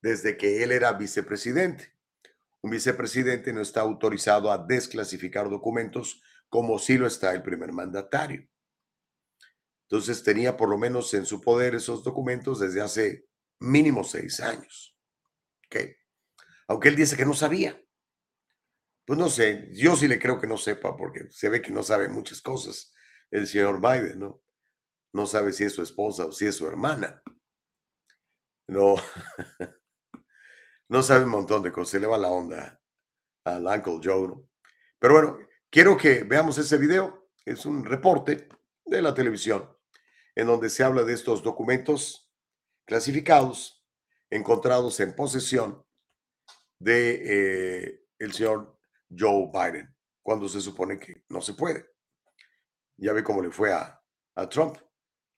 [0.02, 1.94] desde que él era vicepresidente.
[2.62, 8.48] Un vicepresidente no está autorizado a desclasificar documentos como sí lo está el primer mandatario.
[9.82, 13.28] Entonces tenía por lo menos en su poder esos documentos desde hace
[13.60, 14.98] mínimo seis años.
[15.66, 15.98] ¿Okay?
[16.70, 17.78] Aunque él dice que no sabía.
[19.06, 21.84] Pues no sé, yo sí le creo que no sepa porque se ve que no
[21.84, 22.92] sabe muchas cosas.
[23.32, 24.42] el señor Biden, ¿no?
[25.14, 27.22] No sabe si es su esposa o si es su hermana.
[28.68, 28.96] No,
[30.90, 32.82] no sabe un montón de cosas, se le va la onda
[33.46, 34.50] al Uncle Joe, ¿no?
[35.00, 35.38] Pero bueno,
[35.70, 37.30] quiero que veamos ese video.
[37.46, 38.50] Es un reporte
[38.86, 39.70] de la televisión
[40.36, 42.32] en donde se habla de estos documentos
[42.86, 43.84] clasificados
[44.30, 45.86] encontrados en posesión
[46.80, 48.75] de eh, el señor
[49.10, 51.86] Joe Biden, cuando se supone que no se puede.
[52.98, 54.02] Ya ve cómo le fue a,
[54.36, 54.78] a Trump.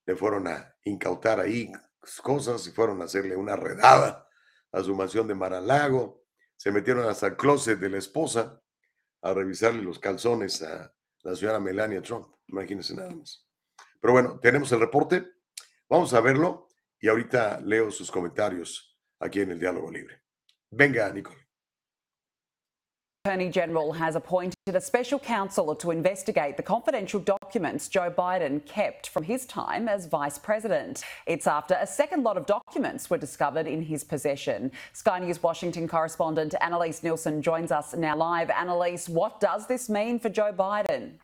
[0.06, 1.72] Le fueron a incautar ahí
[2.22, 4.28] cosas y fueron a hacerle una redada
[4.72, 6.24] a su mansión de Mar-a-Lago.
[6.56, 8.62] Se metieron hasta el closet de la esposa
[9.22, 12.34] a revisarle los calzones a la señora Melania Trump.
[12.48, 13.46] Imagínense nada más.
[14.00, 15.26] Pero bueno, tenemos el reporte.
[15.90, 16.68] Vamos a verlo
[17.00, 20.22] y ahorita leo sus comentarios aquí en el Diálogo Libre.
[20.70, 21.47] Venga, Nicole.
[23.28, 29.10] Attorney General has appointed a special counsel to investigate the confidential documents Joe Biden kept
[29.10, 31.04] from his time as vice president.
[31.26, 34.72] It's after a second lot of documents were discovered in his possession.
[34.94, 38.50] Sky News Washington correspondent Annalise Nielsen joins us now live.
[38.50, 41.16] Annalise, what does this mean for Joe Biden?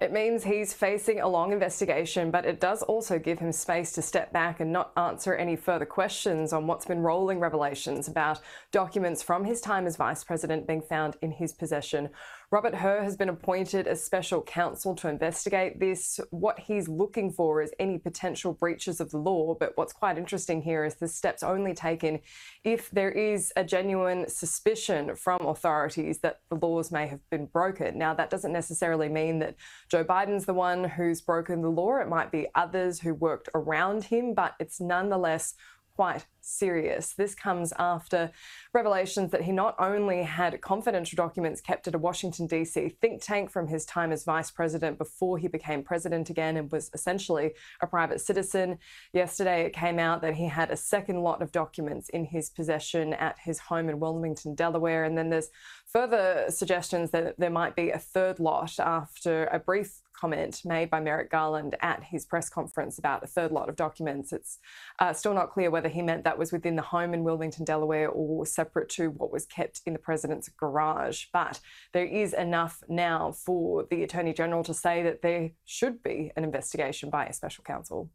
[0.00, 4.02] It means he's facing a long investigation, but it does also give him space to
[4.02, 8.40] step back and not answer any further questions on what's been rolling revelations about
[8.72, 12.08] documents from his time as vice president being found in his possession.
[12.52, 16.18] Robert Herr has been appointed as special counsel to investigate this.
[16.30, 19.54] What he's looking for is any potential breaches of the law.
[19.54, 22.18] But what's quite interesting here is the steps only taken
[22.64, 27.96] if there is a genuine suspicion from authorities that the laws may have been broken.
[27.96, 29.54] Now, that doesn't necessarily mean that
[29.88, 31.98] Joe Biden's the one who's broken the law.
[32.00, 35.54] It might be others who worked around him, but it's nonetheless
[35.94, 37.14] quite serious.
[37.14, 38.30] This comes after
[38.74, 42.90] revelations that he not only had confidential documents kept at a Washington, D.C.
[43.00, 46.90] think tank from his time as vice president before he became president again and was
[46.94, 48.78] essentially a private citizen.
[49.12, 53.14] Yesterday, it came out that he had a second lot of documents in his possession
[53.14, 55.04] at his home in Wilmington, Delaware.
[55.04, 55.50] And then there's
[55.86, 61.00] further suggestions that there might be a third lot after a brief comment made by
[61.00, 64.32] Merrick Garland at his press conference about a third lot of documents.
[64.32, 64.58] It's
[64.98, 68.08] uh, still not clear whether he meant that was within the home in Wilmington, Delaware,
[68.08, 71.26] or separate to what was kept in the president's garage.
[71.32, 71.60] But
[71.92, 76.42] there is enough now for the Attorney General to say that there should be an
[76.42, 78.10] investigation by a special counsel.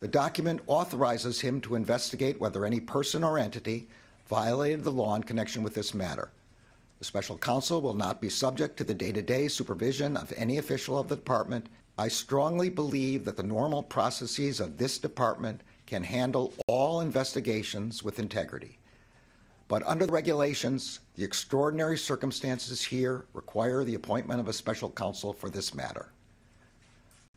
[0.00, 3.88] The document authorizes him to investigate whether any person or entity
[4.28, 6.30] violated the law in connection with this matter.
[7.00, 10.58] The special counsel will not be subject to the day to day supervision of any
[10.58, 11.68] official of the department.
[11.98, 18.18] I strongly believe that the normal processes of this department can handle all investigations with
[18.18, 18.78] integrity.
[19.68, 25.32] But under the regulations, the extraordinary circumstances here require the appointment of a special counsel
[25.32, 26.12] for this matter.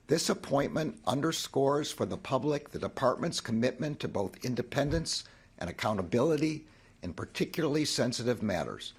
[0.08, 5.24] This appointment underscores for the public the department's commitment to both independence
[5.60, 6.66] and accountability
[7.04, 8.92] in particularly sensitive matters.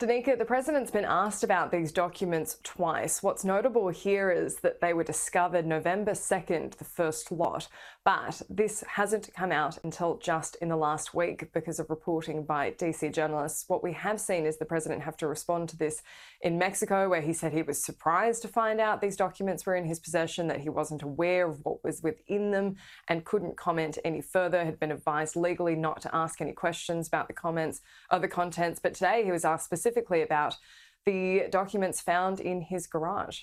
[0.00, 3.22] Danica, the president's been asked about these documents twice.
[3.22, 7.68] What's notable here is that they were discovered November 2nd, the first lot,
[8.04, 12.70] but this hasn't come out until just in the last week because of reporting by
[12.70, 13.66] DC journalists.
[13.68, 16.02] What we have seen is the president have to respond to this
[16.40, 19.84] in Mexico, where he said he was surprised to find out these documents were in
[19.84, 22.76] his possession, that he wasn't aware of what was within them
[23.08, 27.28] and couldn't comment any further, had been advised legally not to ask any questions about
[27.28, 28.80] the comments of the contents.
[28.82, 30.56] But today he was asked specifically about
[31.04, 33.42] the documents found in his garage.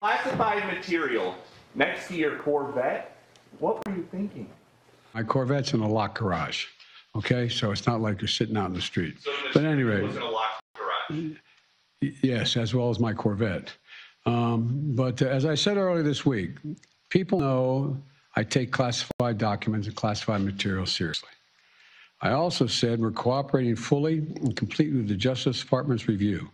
[0.00, 1.34] Classified material
[1.74, 3.16] next to your Corvette.
[3.58, 4.48] What were you thinking?
[5.14, 6.66] My Corvette's in a locked garage.
[7.16, 9.20] Okay, so it's not like you're sitting out in the street.
[9.20, 11.32] So the but anyway, was in a locked garage.
[12.00, 13.72] Yes, as well as my Corvette.
[14.26, 16.56] Um, but uh, as I said earlier this week,
[17.08, 18.00] people know
[18.36, 21.30] I take classified documents and classified material seriously.
[22.22, 26.50] I also said we're cooperating fully and completely with the Justice Department's review.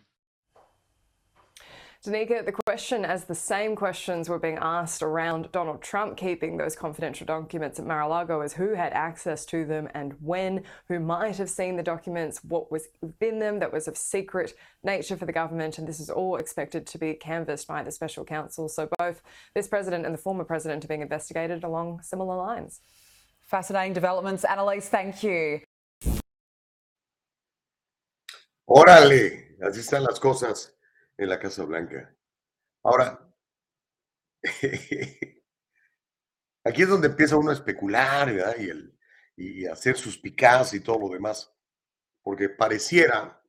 [2.06, 6.76] Danica, the question, as the same questions were being asked around Donald Trump keeping those
[6.76, 11.50] confidential documents at Mar-a-Lago, is who had access to them and when, who might have
[11.50, 15.78] seen the documents, what was within them that was of secret nature for the government,
[15.78, 18.68] and this is all expected to be canvassed by the special counsel.
[18.68, 19.20] So both
[19.54, 22.80] this president and the former president are being investigated along similar lines.
[23.42, 24.44] Fascinating developments.
[24.44, 25.60] Annalise, thank you.
[28.68, 30.75] Órale, así están las cosas.
[31.18, 32.14] En la Casa Blanca.
[32.82, 33.34] Ahora,
[36.64, 38.56] aquí es donde empieza uno a especular ¿verdad?
[38.58, 38.98] y, el,
[39.36, 41.52] y hacer sus picas y todo lo demás.
[42.22, 43.42] porque pareciera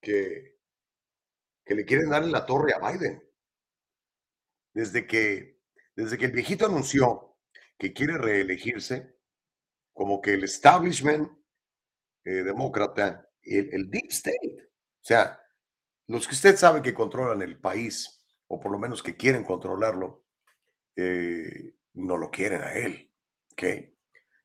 [0.00, 0.58] que,
[1.64, 3.22] que le quieren dar en la torre a Biden.
[4.74, 5.60] Desde que,
[5.94, 7.36] desde que el viejito anunció
[7.78, 9.16] que quiere reelegirse,
[9.92, 11.30] como que el establishment
[12.24, 15.41] eh, demócrata, el, el deep state, o sea,
[16.08, 20.24] los que usted sabe que controlan el país, o por lo menos que quieren controlarlo,
[20.96, 23.10] eh, no lo quieren a él,
[23.52, 23.62] ¿ok?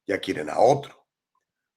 [0.06, 1.08] Ya quieren a otro.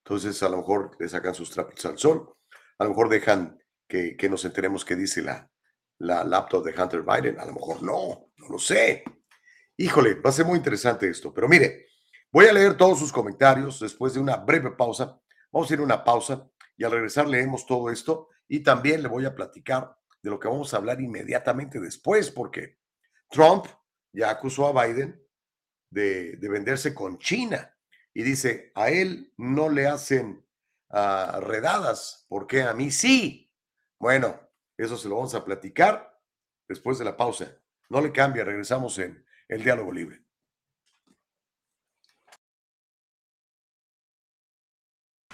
[0.05, 2.35] Entonces, a lo mejor le sacan sus trapitos al sol,
[2.79, 5.51] a lo mejor dejan que, que nos enteremos qué dice la,
[5.99, 9.05] la laptop de Hunter Biden, a lo mejor no, no lo sé.
[9.77, 11.87] Híjole, va a ser muy interesante esto, pero mire,
[12.33, 15.21] voy a leer todos sus comentarios después de una breve pausa.
[15.53, 19.09] Vamos a ir a una pausa y al regresar leemos todo esto y también le
[19.09, 22.81] voy a platicar de lo que vamos a hablar inmediatamente después, porque
[23.31, 23.67] Trump
[24.13, 25.25] ya acusó a Biden
[25.89, 27.73] de, de venderse con China
[28.13, 30.45] y dice, a él no le hacen
[30.89, 33.55] uh, redadas, porque a mí sí.
[34.01, 34.41] Bueno,
[34.77, 36.21] eso se lo vamos a platicar
[36.69, 37.57] después de la pausa.
[37.89, 40.25] No le cambia, regresamos en el diálogo libre.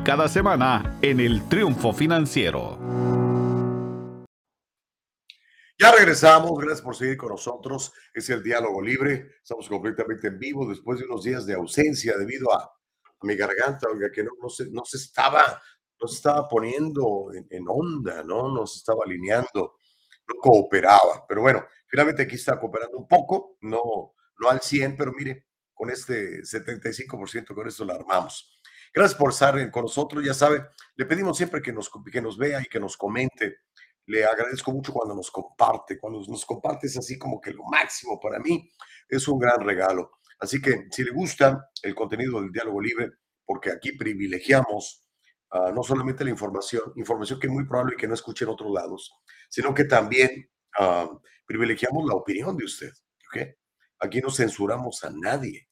[0.00, 2.78] cada semana en el Triunfo Financiero.
[5.78, 7.92] Ya regresamos, gracias por seguir con nosotros.
[8.14, 9.32] Es el diálogo libre.
[9.42, 12.70] Estamos completamente en vivo después de unos días de ausencia debido a,
[13.22, 15.60] mi garganta, oiga, que no, no, se, no se estaba,
[16.00, 18.48] no se estaba poniendo en, en, onda, ¿no?
[18.52, 19.78] No se estaba alineando,
[20.28, 21.24] no cooperaba.
[21.28, 25.90] Pero bueno, finalmente aquí está cooperando un poco, no, no al 100, pero mire, con
[25.90, 28.51] este 75%, con esto la armamos.
[28.92, 30.24] Gracias por estar con nosotros.
[30.24, 30.66] Ya sabe,
[30.96, 33.58] le pedimos siempre que nos, que nos vea y que nos comente.
[34.06, 35.98] Le agradezco mucho cuando nos comparte.
[35.98, 38.70] Cuando nos comparte es así como que lo máximo para mí.
[39.08, 40.12] Es un gran regalo.
[40.38, 43.10] Así que si le gusta el contenido del diálogo libre,
[43.44, 45.06] porque aquí privilegiamos
[45.50, 48.72] ah, no solamente la información, información que es muy probable que no escuche en otros
[48.72, 49.12] lados,
[49.48, 51.08] sino que también ah,
[51.46, 52.90] privilegiamos la opinión de usted.
[53.28, 53.46] ¿ok?
[54.00, 55.68] Aquí no censuramos a nadie.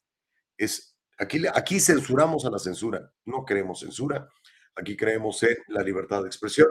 [0.57, 0.90] Es,
[1.21, 3.13] aquí, aquí censuramos a la censura.
[3.27, 4.29] No queremos censura.
[4.75, 6.69] Aquí creemos en la libertad de expresión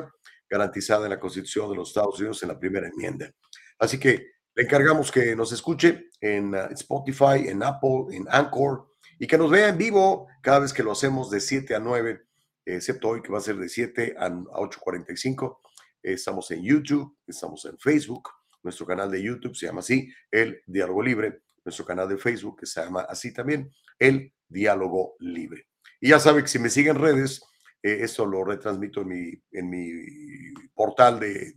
[0.50, 3.32] garantizada en la Constitución de los Estados Unidos en la primera enmienda.
[3.78, 8.90] Así que le encargamos que nos escuche en uh, Spotify, en Apple, en Anchor
[9.20, 12.22] y que nos vea en vivo cada vez que lo hacemos de 7 a 9,
[12.66, 15.60] excepto hoy que va a ser de 7 a 8.45.
[16.02, 18.30] Estamos en YouTube, estamos en Facebook,
[18.64, 22.66] nuestro canal de YouTube se llama así, El Diálogo Libre, nuestro canal de Facebook que
[22.66, 25.68] se llama así también, El Diálogo Libre.
[26.02, 27.42] Y ya sabe que si me siguen en redes,
[27.82, 31.54] eh, esto lo retransmito en mi, en mi portal de,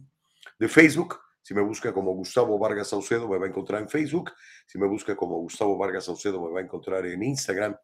[0.58, 1.18] de Facebook.
[1.42, 4.32] Si me busca como Gustavo Vargas Saucedo, me va a encontrar en Facebook.
[4.66, 7.76] Si me busca como Gustavo Vargas Saucedo, me va a encontrar en Instagram.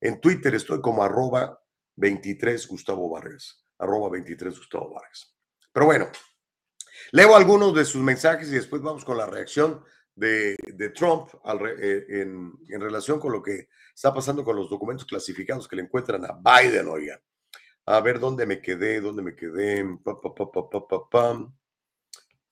[0.00, 1.58] En Twitter estoy como arroba
[1.96, 3.64] 23 Gustavo Vargas.
[3.78, 5.34] Arroba 23 Gustavo Vargas.
[5.72, 6.08] Pero bueno,
[7.12, 9.82] leo algunos de sus mensajes y después vamos con la reacción
[10.16, 11.28] de, de Trump
[11.78, 15.82] eh, en, en, relación con lo que está pasando con los documentos clasificados que le
[15.82, 17.20] encuentran a Biden, oigan.
[17.84, 19.84] A ver dónde me quedé, dónde me quedé.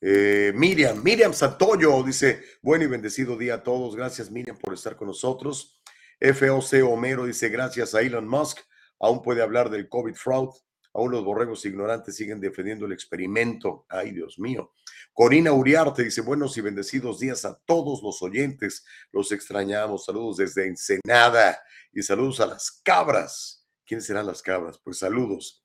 [0.00, 3.96] Eh, Miriam, Miriam Santoyo dice, buen y bendecido día a todos.
[3.96, 5.80] Gracias Miriam por estar con nosotros.
[6.20, 8.58] FOC Homero dice, gracias a Elon Musk.
[9.00, 10.50] Aún puede hablar del COVID fraud.
[10.94, 13.84] Aún los borregos ignorantes siguen defendiendo el experimento.
[13.88, 14.72] Ay, Dios mío.
[15.12, 18.86] Corina Uriarte dice, buenos y bendecidos días a todos los oyentes.
[19.10, 20.04] Los extrañamos.
[20.04, 21.60] Saludos desde Ensenada
[21.92, 23.66] y saludos a las cabras.
[23.84, 24.78] ¿Quiénes serán las cabras?
[24.78, 25.64] Pues saludos.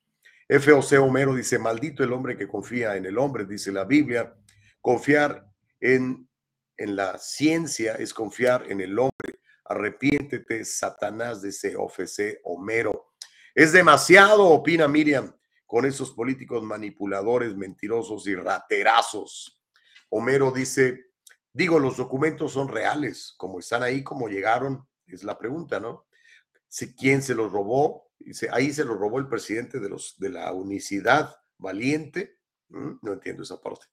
[0.50, 4.36] FOC Homero dice, maldito el hombre que confía en el hombre, dice la Biblia.
[4.82, 5.48] Confiar
[5.80, 6.28] en,
[6.76, 9.42] en la ciencia es confiar en el hombre.
[9.66, 13.09] Arrepiéntete, Satanás, dice OFC Homero.
[13.60, 15.36] Es demasiado, opina Miriam,
[15.66, 19.62] con esos políticos manipuladores, mentirosos y raterazos.
[20.08, 21.08] Homero dice,
[21.52, 26.06] digo, los documentos son reales, como están ahí, como llegaron, es la pregunta, ¿no?
[26.70, 30.30] Si quién se los robó, Dice, ahí se lo robó el presidente de, los, de
[30.30, 32.38] la unicidad valiente.
[32.70, 33.88] Mm, no entiendo esa parte.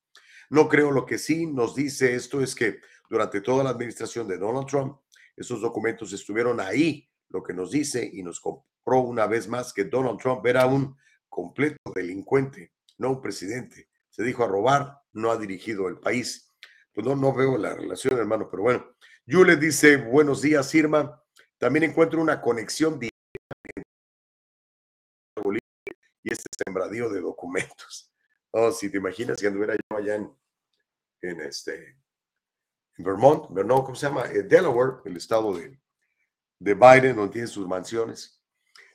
[0.49, 2.79] No creo lo que sí nos dice esto es que
[3.11, 5.01] durante toda la administración de Donald Trump,
[5.37, 8.39] esos documentos estuvieron ahí, lo que nos dice y nos
[8.87, 10.97] compró una vez más que Donald Trump era un
[11.29, 13.89] completo delincuente, no un presidente.
[14.11, 16.53] Se dijo a robar, no ha dirigido el país.
[16.93, 18.97] Pues no, no veo la relación, hermano, pero bueno.
[19.27, 21.21] Yule dice, buenos días, Irma.
[21.59, 23.17] También encuentro una conexión directa
[26.23, 28.13] y este sembradío de documentos.
[28.51, 31.99] Oh, si te imaginas que anduviera yo allá en, este,
[32.97, 34.25] en Vermont, no, ¿cómo se llama?
[34.29, 35.79] Delaware, el estado de,
[36.59, 38.36] de Biden, donde tiene sus mansiones.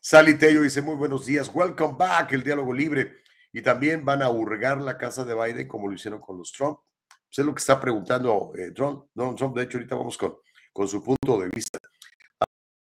[0.04, 3.22] Sally Tello dice, muy buenos días, welcome back, el diálogo libre.
[3.54, 6.80] Y también van a hurgar la casa de Biden como lo hicieron con los Trump.
[7.08, 9.06] Pues es lo que está preguntando eh, Trump.
[9.14, 10.38] Donald Trump, de hecho, ahorita vamos con,
[10.74, 11.80] con su punto de vista.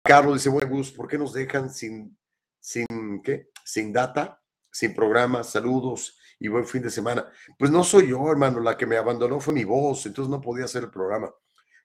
[0.04, 2.16] Carlos dice, buen gusto, ¿por qué nos dejan sin
[2.61, 4.40] sin qué, sin data,
[4.70, 7.26] sin programa, saludos y buen fin de semana.
[7.58, 10.66] Pues no soy yo, hermano, la que me abandonó fue mi voz, entonces no podía
[10.66, 11.30] hacer el programa.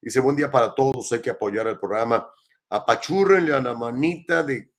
[0.01, 2.30] Dice, buen día para todos, hay que apoyar el programa.
[2.69, 4.74] Apachúrrenle a la manita de...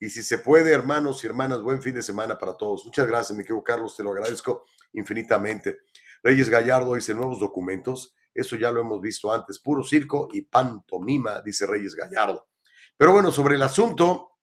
[0.00, 2.84] Y si se puede, hermanos y hermanas, buen fin de semana para todos.
[2.84, 5.78] Muchas gracias, mi querido Carlos, te lo agradezco infinitamente.
[6.22, 8.14] Reyes Gallardo dice, nuevos documentos.
[8.32, 12.48] Eso ya lo hemos visto antes, puro circo y pantomima, dice Reyes Gallardo.
[12.96, 14.38] Pero bueno, sobre el asunto,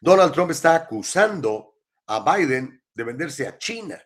[0.00, 3.98] Donald Trump está acusando a Biden de venderse a China.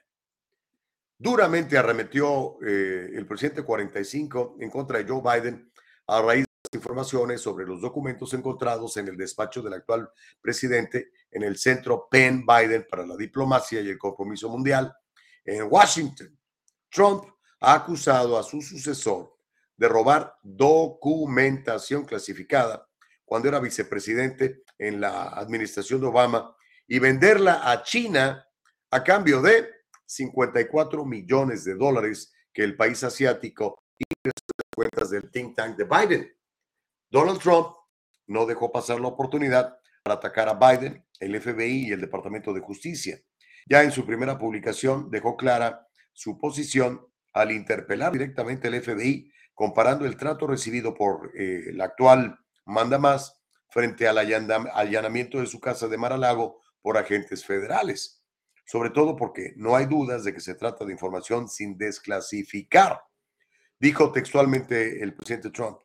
[1.19, 5.71] Duramente arremetió eh, el presidente 45 en contra de Joe Biden
[6.07, 10.11] a raíz informaciones sobre los documentos encontrados en el despacho del actual
[10.41, 14.95] presidente en el centro Penn Biden para la diplomacia y el compromiso mundial
[15.45, 16.39] en Washington.
[16.91, 17.25] Trump
[17.61, 19.37] ha acusado a su sucesor
[19.77, 22.87] de robar documentación clasificada
[23.25, 26.55] cuando era vicepresidente en la administración de Obama
[26.87, 28.47] y venderla a China
[28.91, 29.69] a cambio de
[30.07, 35.77] 54 millones de dólares que el país asiático ingresó en las cuentas del think tank
[35.77, 36.40] de Biden.
[37.11, 37.75] Donald Trump
[38.27, 42.61] no dejó pasar la oportunidad para atacar a Biden, el FBI y el Departamento de
[42.61, 43.21] Justicia.
[43.67, 50.07] Ya en su primera publicación dejó clara su posición al interpelar directamente al FBI, comparando
[50.07, 55.89] el trato recibido por eh, el actual manda más frente al allanamiento de su casa
[55.89, 58.23] de Mar-a-Lago por agentes federales,
[58.67, 63.01] sobre todo porque no hay dudas de que se trata de información sin desclasificar.
[63.79, 65.79] Dijo textualmente el presidente Trump,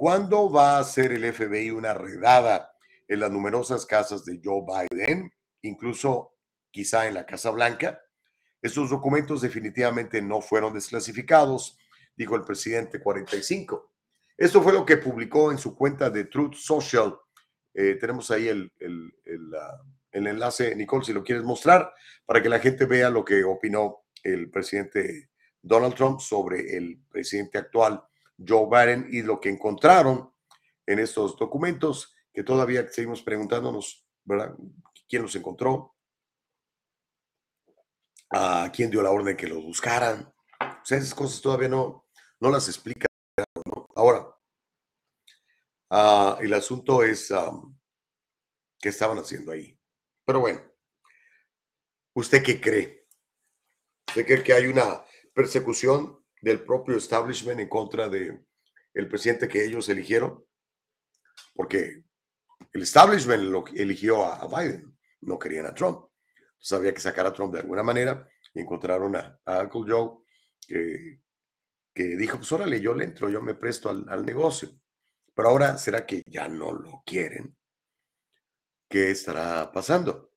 [0.00, 2.72] ¿cuándo va a hacer el FBI una redada
[3.06, 5.30] en las numerosas casas de Joe Biden?
[5.60, 6.38] incluso
[6.70, 8.00] quizá en la Casa Blanca.
[8.62, 11.76] Estos documentos definitivamente no fueron desclasificados,
[12.16, 13.92] dijo el presidente 45.
[14.38, 17.14] Esto fue lo que publicó en su cuenta de Truth Social.
[17.74, 21.92] Eh, tenemos ahí el, el, uh, el, enlace, Nicole, si lo quieres mostrar,
[22.24, 25.28] para que la gente vea lo que opinó el presidente
[25.60, 28.02] Donald Trump sobre el presidente actual
[28.46, 30.32] Joe Biden y lo que encontraron
[30.86, 34.56] en estos documentos, que todavía seguimos preguntándonos, ¿verdad?
[35.08, 35.96] ¿Quién los encontró?
[38.30, 40.32] ¿A quién dio la orden que los buscaran?
[40.60, 42.06] O sea, esas cosas todavía no,
[42.38, 43.06] no las explica.
[43.94, 44.26] Ahora,
[45.90, 47.76] uh, el asunto es um,
[48.78, 49.78] qué estaban haciendo ahí.
[50.24, 50.62] Pero bueno,
[52.14, 53.08] ¿usted qué cree?
[54.08, 58.40] ¿Usted cree que hay una persecución del propio establishment en contra de
[58.94, 60.44] el presidente que ellos eligieron?
[61.54, 62.04] Porque
[62.72, 66.06] el establishment lo eligió a, Biden, no querían a Trump.
[66.36, 70.18] Entonces había que sacar a Trump de alguna manera y encontraron a, a Uncle Joe
[70.66, 71.20] que,
[71.94, 74.70] que, dijo, pues órale, yo le entro, yo me presto al, al negocio.
[75.34, 77.56] Pero ahora, ¿será que ya no lo quieren?
[78.88, 80.32] ¿Qué estará pasando?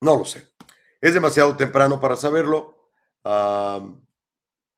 [0.00, 0.52] No lo sé.
[1.00, 2.90] Es demasiado temprano para saberlo.
[3.24, 4.04] Um,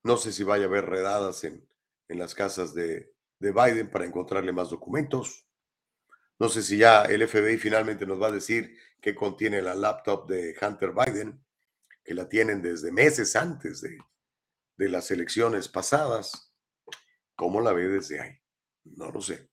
[0.04, 1.66] no sé si vaya a haber redadas en,
[2.08, 5.46] en las casas de, de, Biden para encontrarle más documentos.
[6.38, 10.28] No sé si ya el FBI finalmente nos va a decir qué contiene la laptop
[10.28, 11.42] de Hunter Biden,
[12.04, 13.98] que la tienen desde meses antes de,
[14.76, 16.52] de las elecciones pasadas.
[17.34, 18.38] ¿Cómo la ve desde ahí?
[18.84, 19.48] No lo sé.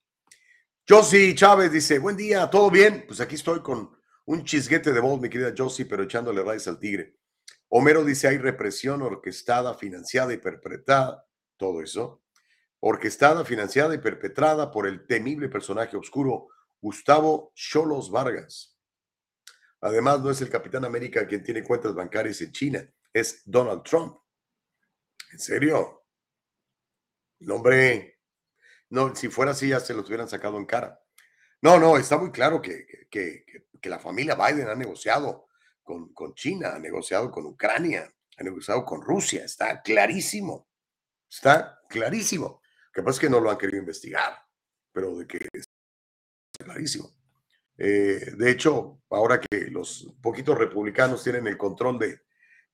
[0.87, 3.05] Josie Chávez dice, buen día, ¿todo bien?
[3.07, 3.95] Pues aquí estoy con
[4.25, 7.20] un chisguete de voz, mi querida Josie, pero echándole rayos al tigre.
[7.73, 12.21] Homero dice, hay represión orquestada, financiada y perpetrada, todo eso,
[12.81, 16.49] orquestada, financiada y perpetrada por el temible personaje oscuro
[16.81, 18.77] Gustavo Cholos Vargas.
[19.79, 24.17] Además, no es el Capitán América quien tiene cuentas bancarias en China, es Donald Trump.
[25.31, 26.03] ¿En serio?
[27.39, 28.19] Nombre,
[28.89, 31.01] no, si fuera así ya se los hubieran sacado en cara.
[31.61, 33.45] No, no, está muy claro que, que,
[33.79, 35.47] que la familia Biden ha negociado
[35.83, 40.67] con, con, China, ha negociado con Ucrania, ha negociado con Rusia, está clarísimo,
[41.29, 42.61] está clarísimo.
[42.93, 44.37] Lo que es no lo han querido investigar,
[44.91, 47.11] pero de que está clarísimo.
[47.77, 52.21] Eh, de hecho, ahora que los poquitos republicanos tienen el control de,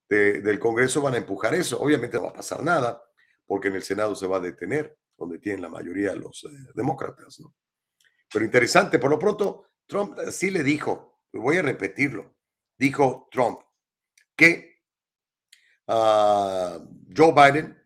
[0.10, 1.80] de, del Congreso, van a empujar eso.
[1.80, 3.02] Obviamente no va a pasar nada,
[3.46, 7.40] porque en el Senado se va a detener donde tienen la mayoría los eh, demócratas,
[7.40, 7.56] ¿no?
[8.32, 12.37] Pero interesante, por lo pronto, Trump sí le dijo, voy a repetirlo,
[12.78, 13.62] dijo Trump
[14.36, 14.82] que
[15.88, 16.80] uh,
[17.16, 17.78] Joe Biden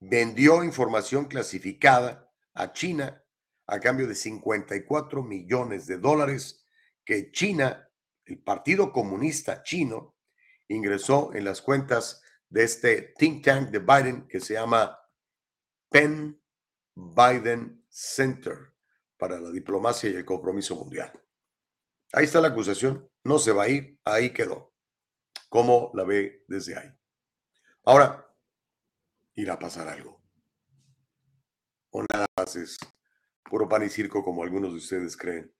[0.00, 3.22] vendió información clasificada a China
[3.66, 6.66] a cambio de 54 millones de dólares
[7.04, 7.88] que China,
[8.24, 10.16] el Partido Comunista Chino,
[10.68, 14.98] ingresó en las cuentas de este think tank de Biden que se llama
[15.90, 16.40] Penn
[16.94, 18.72] Biden Center
[19.16, 21.12] para la diplomacia y el compromiso mundial.
[22.12, 24.72] Ahí está la acusación, no se va a ir, ahí quedó.
[25.48, 26.90] ¿Cómo la ve desde ahí?
[27.84, 28.26] Ahora,
[29.34, 30.20] irá a pasar algo.
[31.90, 32.78] O nada más es
[33.42, 35.52] puro pan y circo como algunos de ustedes creen.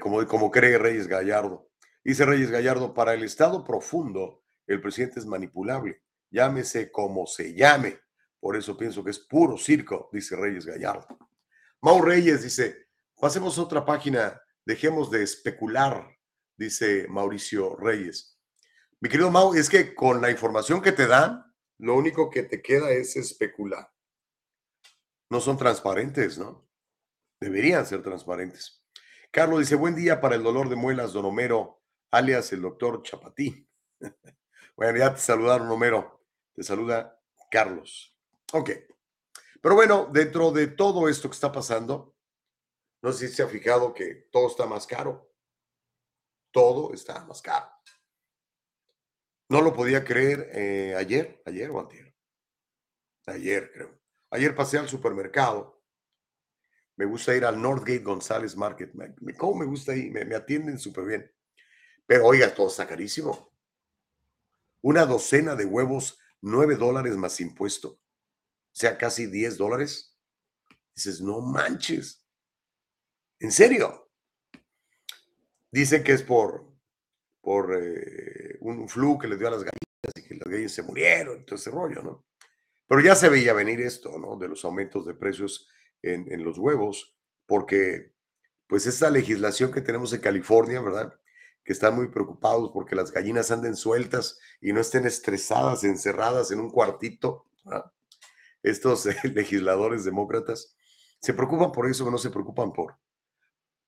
[0.00, 1.70] Como, como cree Reyes Gallardo.
[2.02, 6.02] Dice Reyes Gallardo, para el Estado profundo, el presidente es manipulable.
[6.30, 8.00] Llámese como se llame.
[8.40, 11.06] Por eso pienso que es puro circo, dice Reyes Gallardo.
[11.82, 12.88] Mau Reyes dice,
[13.18, 16.08] pasemos a otra página, dejemos de especular,
[16.60, 18.38] dice Mauricio Reyes.
[19.00, 21.42] Mi querido Mau, es que con la información que te dan,
[21.78, 23.90] lo único que te queda es especular.
[25.30, 26.68] No son transparentes, ¿no?
[27.40, 28.84] Deberían ser transparentes.
[29.30, 33.66] Carlos dice, buen día para el dolor de muelas, don Homero, alias el doctor Chapatí.
[34.76, 36.26] bueno, ya te saludaron, Homero.
[36.52, 37.18] Te saluda
[37.50, 38.14] Carlos.
[38.52, 38.70] Ok.
[39.62, 42.14] Pero bueno, dentro de todo esto que está pasando,
[43.02, 45.29] no sé si se ha fijado que todo está más caro.
[46.50, 47.66] Todo está más caro.
[49.48, 52.14] No lo podía creer eh, ayer, ayer o antier.
[53.26, 54.00] Ayer, creo.
[54.30, 55.82] Ayer pasé al supermercado.
[56.96, 58.92] Me gusta ir al Northgate González Market.
[58.94, 60.12] Me, ¿Cómo me gusta ir?
[60.12, 61.32] Me, atienden súper bien.
[62.06, 63.52] Pero oiga, todo está carísimo.
[64.82, 68.00] Una docena de huevos, nueve dólares más impuesto
[68.72, 70.16] sea casi 10 dólares.
[70.94, 72.26] Dices, no manches.
[73.38, 74.09] ¿En serio?
[75.72, 76.66] Dicen que es por,
[77.40, 80.82] por eh, un flu que le dio a las gallinas y que las gallinas se
[80.82, 82.24] murieron, todo ese rollo, ¿no?
[82.88, 84.36] Pero ya se veía venir esto, ¿no?
[84.36, 85.68] De los aumentos de precios
[86.02, 87.14] en, en los huevos,
[87.46, 88.12] porque
[88.66, 91.18] pues esta legislación que tenemos en California, ¿verdad?
[91.64, 96.60] Que están muy preocupados porque las gallinas anden sueltas y no estén estresadas, encerradas en
[96.60, 97.46] un cuartito.
[98.62, 100.76] Estos eh, legisladores demócratas
[101.20, 102.96] se preocupan por eso, no se preocupan por,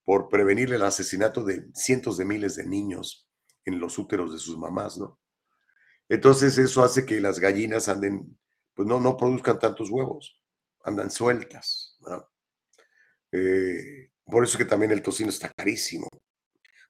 [0.05, 3.29] por prevenir el asesinato de cientos de miles de niños
[3.65, 5.21] en los úteros de sus mamás, ¿no?
[6.09, 8.39] Entonces eso hace que las gallinas anden,
[8.75, 10.41] pues no, no produzcan tantos huevos,
[10.85, 12.29] andan sueltas, ¿no?
[13.31, 16.09] Eh, por eso que también el tocino está carísimo,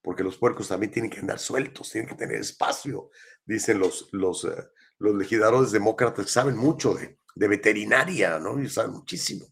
[0.00, 3.10] porque los puercos también tienen que andar sueltos, tienen que tener espacio,
[3.44, 8.60] dicen los, los, eh, los legisladores demócratas saben mucho de, de veterinaria, ¿no?
[8.60, 9.46] Y saben muchísimo.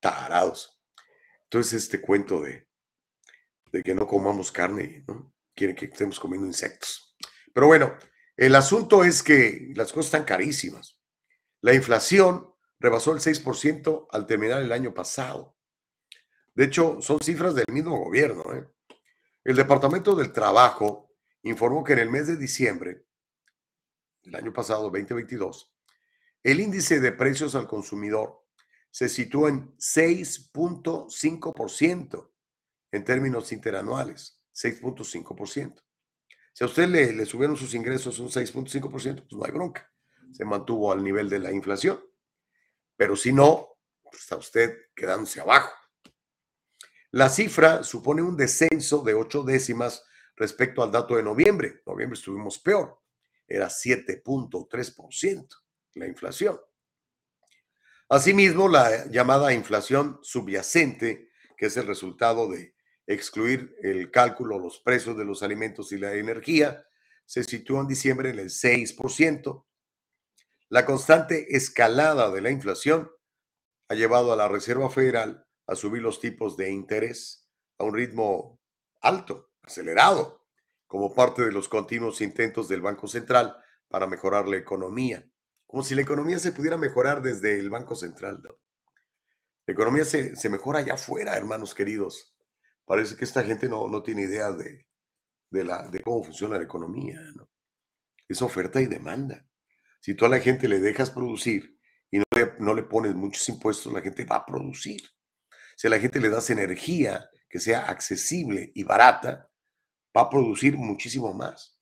[0.00, 0.75] Tarados.
[1.50, 2.66] Entonces, este cuento de,
[3.72, 5.32] de que no comamos carne, ¿no?
[5.54, 7.16] Quieren que estemos comiendo insectos.
[7.52, 7.96] Pero bueno,
[8.36, 10.98] el asunto es que las cosas están carísimas.
[11.62, 15.56] La inflación rebasó el 6% al terminar el año pasado.
[16.54, 18.44] De hecho, son cifras del mismo gobierno.
[18.54, 18.68] ¿eh?
[19.44, 21.10] El Departamento del Trabajo
[21.42, 23.04] informó que en el mes de diciembre
[24.22, 25.72] del año pasado, 2022,
[26.42, 28.45] el índice de precios al consumidor
[28.96, 32.30] se sitúa en 6.5%
[32.92, 35.84] en términos interanuales, 6.5%.
[36.54, 39.92] Si a usted le, le subieron sus ingresos un 6.5%, pues no hay bronca.
[40.32, 42.02] Se mantuvo al nivel de la inflación.
[42.96, 45.74] Pero si no, pues está usted quedándose abajo.
[47.10, 51.82] La cifra supone un descenso de ocho décimas respecto al dato de noviembre.
[51.84, 52.98] Noviembre estuvimos peor.
[53.46, 55.48] Era 7.3%
[55.96, 56.58] la inflación.
[58.08, 62.76] Asimismo, la llamada inflación subyacente, que es el resultado de
[63.06, 66.86] excluir el cálculo, los precios de los alimentos y la energía,
[67.24, 69.64] se situó en diciembre en el 6%.
[70.68, 73.10] La constante escalada de la inflación
[73.88, 77.48] ha llevado a la Reserva Federal a subir los tipos de interés
[77.78, 78.60] a un ritmo
[79.00, 80.46] alto, acelerado,
[80.86, 83.56] como parte de los continuos intentos del Banco Central
[83.88, 85.28] para mejorar la economía.
[85.66, 88.40] Como si la economía se pudiera mejorar desde el Banco Central.
[89.66, 92.34] La economía se, se mejora allá afuera, hermanos queridos.
[92.84, 94.86] Parece que esta gente no, no tiene idea de,
[95.50, 97.20] de, la, de cómo funciona la economía.
[97.34, 97.48] ¿no?
[98.28, 99.44] Es oferta y demanda.
[100.00, 101.76] Si tú a la gente le dejas producir
[102.10, 105.02] y no le, no le pones muchos impuestos, la gente va a producir.
[105.76, 109.50] Si a la gente le das energía que sea accesible y barata,
[110.16, 111.76] va a producir muchísimo más.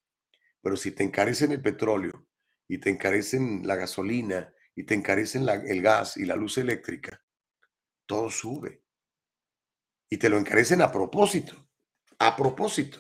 [0.63, 2.27] Pero si te encarecen el petróleo
[2.69, 7.23] y te encarecen la gasolina y te encarecen el gas y la luz eléctrica,
[8.07, 8.83] todo sube.
[10.09, 11.69] Y te lo encarecen a propósito,
[12.19, 12.99] a propósito,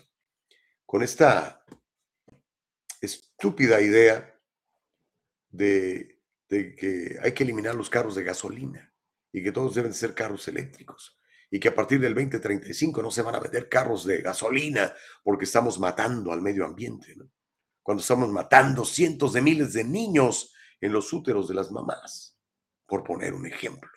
[0.86, 1.64] con esta
[3.00, 4.40] estúpida idea
[5.48, 8.92] de, de que hay que eliminar los carros de gasolina
[9.32, 11.18] y que todos deben ser carros eléctricos
[11.50, 14.92] y que a partir del 2035 no se van a vender carros de gasolina
[15.22, 17.30] porque estamos matando al medio ambiente, ¿no?
[17.84, 22.34] Cuando estamos matando cientos de miles de niños en los úteros de las mamás,
[22.86, 23.90] por poner un ejemplo.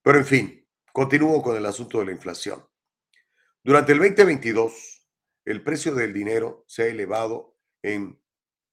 [0.00, 2.64] Pero en fin, continúo con el asunto de la inflación.
[3.64, 5.08] Durante el 2022,
[5.44, 8.22] el precio del dinero se ha elevado en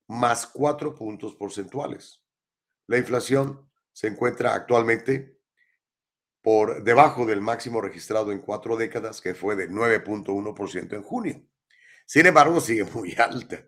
[0.07, 2.23] más cuatro puntos porcentuales.
[2.85, 5.39] La inflación se encuentra actualmente
[6.43, 11.41] por debajo del máximo registrado en cuatro décadas, que fue de 9.1% en junio.
[12.05, 13.67] Sin embargo, sigue muy alta.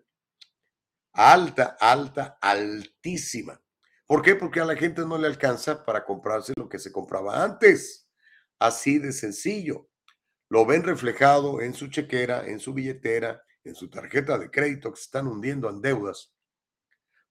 [1.12, 3.60] Alta, alta, altísima.
[4.06, 4.34] ¿Por qué?
[4.34, 8.08] Porque a la gente no le alcanza para comprarse lo que se compraba antes.
[8.58, 9.88] Así de sencillo.
[10.48, 14.98] Lo ven reflejado en su chequera, en su billetera, en su tarjeta de crédito, que
[14.98, 16.32] se están hundiendo en deudas,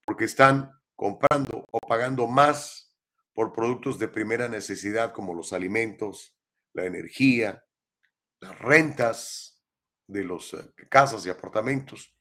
[0.05, 2.93] porque están comprando o pagando más
[3.34, 6.36] por productos de primera necesidad como los alimentos,
[6.73, 7.63] la energía,
[8.39, 9.61] las rentas
[10.07, 12.15] de las eh, casas y apartamentos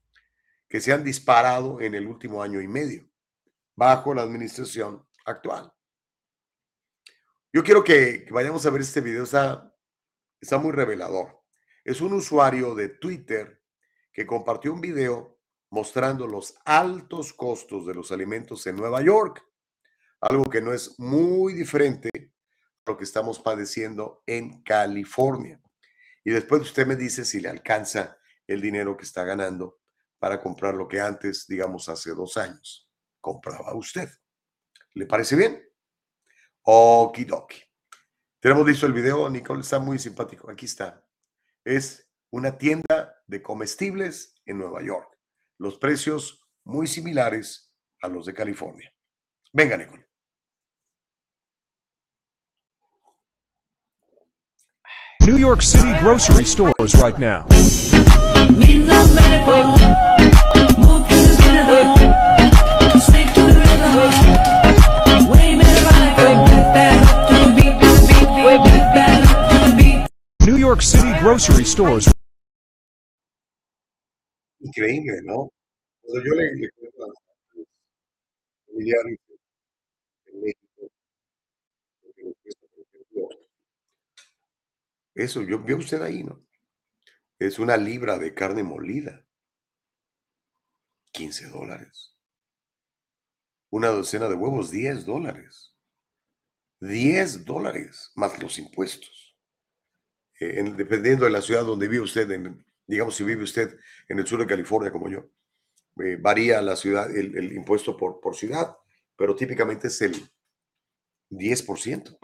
[0.71, 3.05] que se han disparado en el último año y medio
[3.75, 5.73] bajo la administración actual.
[7.53, 9.75] Yo quiero que, vayamos a ver este video, está,
[10.41, 11.43] está muy revelador.
[11.83, 13.61] Es un usuario de Twitter
[14.12, 15.41] que compartió un video
[15.71, 19.45] mostrando los altos costos de los alimentos en Nueva York,
[20.21, 25.61] algo que no es muy diferente a lo que estamos padeciendo en California.
[26.23, 29.80] Y después usted me dice si le alcanza el dinero que está ganando
[30.21, 32.89] para comprar lo que antes, digamos, hace dos años,
[33.21, 34.09] compraba usted.
[34.95, 35.66] ¿Le parece bien?
[36.62, 37.62] Okidoki.
[38.39, 40.51] Tenemos listo el video, Nicole, está muy simpático.
[40.51, 41.05] Aquí está.
[41.64, 45.18] Es una tienda de comestibles en Nueva York.
[45.59, 48.93] Los precios muy similares a los de California.
[49.53, 50.07] Venga, Nicole.
[55.27, 57.47] New York City grocery stores right now.
[70.46, 72.11] New York City grocery stores.
[74.61, 75.51] Increíble, ¿no?
[76.03, 77.66] Cuando yo le, a los
[78.66, 79.18] familiares
[85.14, 86.40] eso, yo vio usted ahí, ¿no?
[87.41, 89.26] Es una libra de carne molida,
[91.12, 92.14] 15 dólares.
[93.70, 95.74] Una docena de huevos, 10 dólares.
[96.80, 99.36] 10 dólares más los impuestos.
[100.41, 102.28] Eh, en- dependiendo de la ciudad donde vive usted,
[102.86, 103.78] digamos si vive usted
[104.09, 105.30] en el sur de California como yo,
[106.05, 108.76] eh, varía la ciudad, el, el impuesto por, por ciudad,
[109.16, 110.30] pero típicamente es el
[111.30, 112.18] 10%.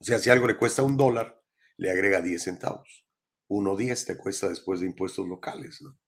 [0.00, 1.42] O sea, si algo le cuesta un dólar,
[1.78, 3.05] le agrega 10 centavos.
[3.48, 5.82] 1.10 te cuesta después de impuestos locales.
[5.82, 5.98] ¿no?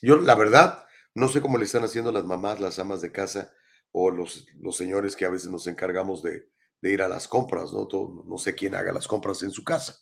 [0.00, 0.84] Yo, la verdad,
[1.14, 3.52] no sé cómo le están haciendo las mamás, las amas de casa
[3.92, 6.50] o los, los señores que a veces nos encargamos de,
[6.82, 7.86] ir a las compras, ¿no?
[8.24, 9.96] No sé quién haga las compras en su casa.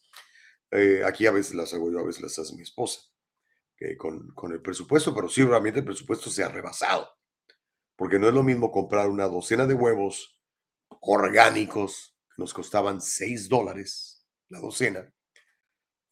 [0.70, 3.02] Eh, aquí a veces las hago yo, a veces las hace mi esposa,
[3.98, 7.10] con, con el presupuesto, pero sí, realmente el presupuesto se ha rebasado,
[7.96, 10.40] porque no es lo mismo comprar una docena de huevos
[11.00, 15.12] orgánicos que nos costaban 6 dólares la docena.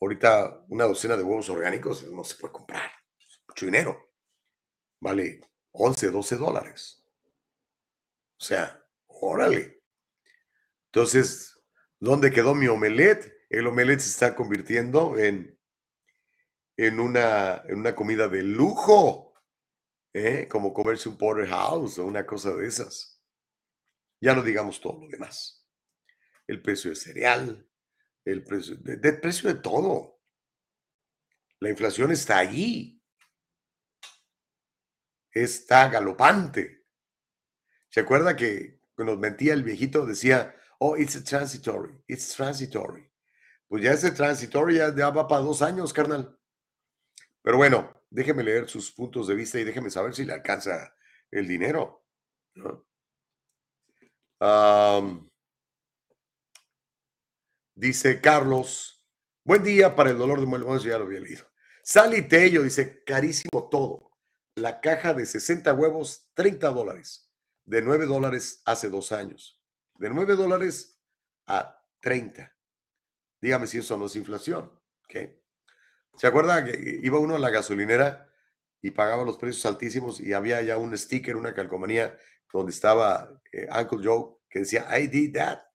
[0.00, 2.90] Ahorita una docena de huevos orgánicos no se puede comprar,
[3.48, 4.12] mucho dinero,
[5.00, 5.40] vale
[5.72, 7.04] 11, 12 dólares.
[8.40, 9.82] O sea, órale.
[10.86, 11.60] Entonces,
[11.98, 13.46] ¿dónde quedó mi omelette?
[13.50, 15.58] El omelette se está convirtiendo en,
[16.76, 19.34] en, una, en una comida de lujo,
[20.12, 20.46] ¿eh?
[20.48, 23.22] como comerse un porterhouse o una cosa de esas.
[24.20, 25.66] Ya no digamos todo lo demás.
[26.46, 27.67] El precio de cereal,
[28.32, 30.20] el precio de, de precio de todo.
[31.60, 33.02] La inflación está allí.
[35.32, 36.84] Está galopante.
[37.88, 40.04] ¿Se acuerda que nos mentía el viejito?
[40.04, 43.10] Decía, oh, it's a transitory, it's transitory.
[43.66, 46.38] Pues ya ese transitory ya, ya va para dos años, carnal.
[47.42, 50.94] Pero bueno, déjeme leer sus puntos de vista y déjeme saber si le alcanza
[51.30, 52.04] el dinero.
[52.54, 52.86] ¿no?
[57.78, 59.04] Dice Carlos,
[59.44, 60.66] buen día para el dolor de muelas.
[60.66, 61.46] Bueno, ya lo había leído.
[61.84, 64.10] Sally Tello dice, carísimo todo.
[64.56, 67.30] La caja de 60 huevos, 30 dólares.
[67.64, 69.62] De 9 dólares hace dos años.
[69.96, 70.98] De 9 dólares
[71.46, 72.52] a 30.
[73.40, 74.72] Dígame si eso no es inflación.
[76.16, 78.28] ¿Se acuerda que iba uno a la gasolinera
[78.82, 82.18] y pagaba los precios altísimos y había ya un sticker, una calcomanía
[82.52, 85.67] donde estaba eh, Uncle Joe que decía I did that?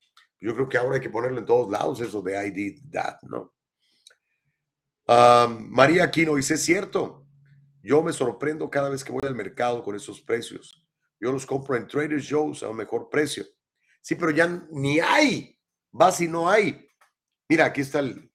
[0.44, 3.22] Yo creo que ahora hay que ponerlo en todos lados eso de I did that,
[3.24, 3.54] ¿no?
[5.08, 7.26] Am, María Aquino dice, es cierto,
[7.82, 10.84] yo me sorprendo cada vez que voy al mercado con esos precios.
[11.20, 13.46] Yo los compro en Trader Joe's a un mejor precio.
[14.02, 15.58] Sí, pero ya ni hay.
[15.92, 16.90] Vas y no hay.
[17.48, 18.30] Mira, aquí está el.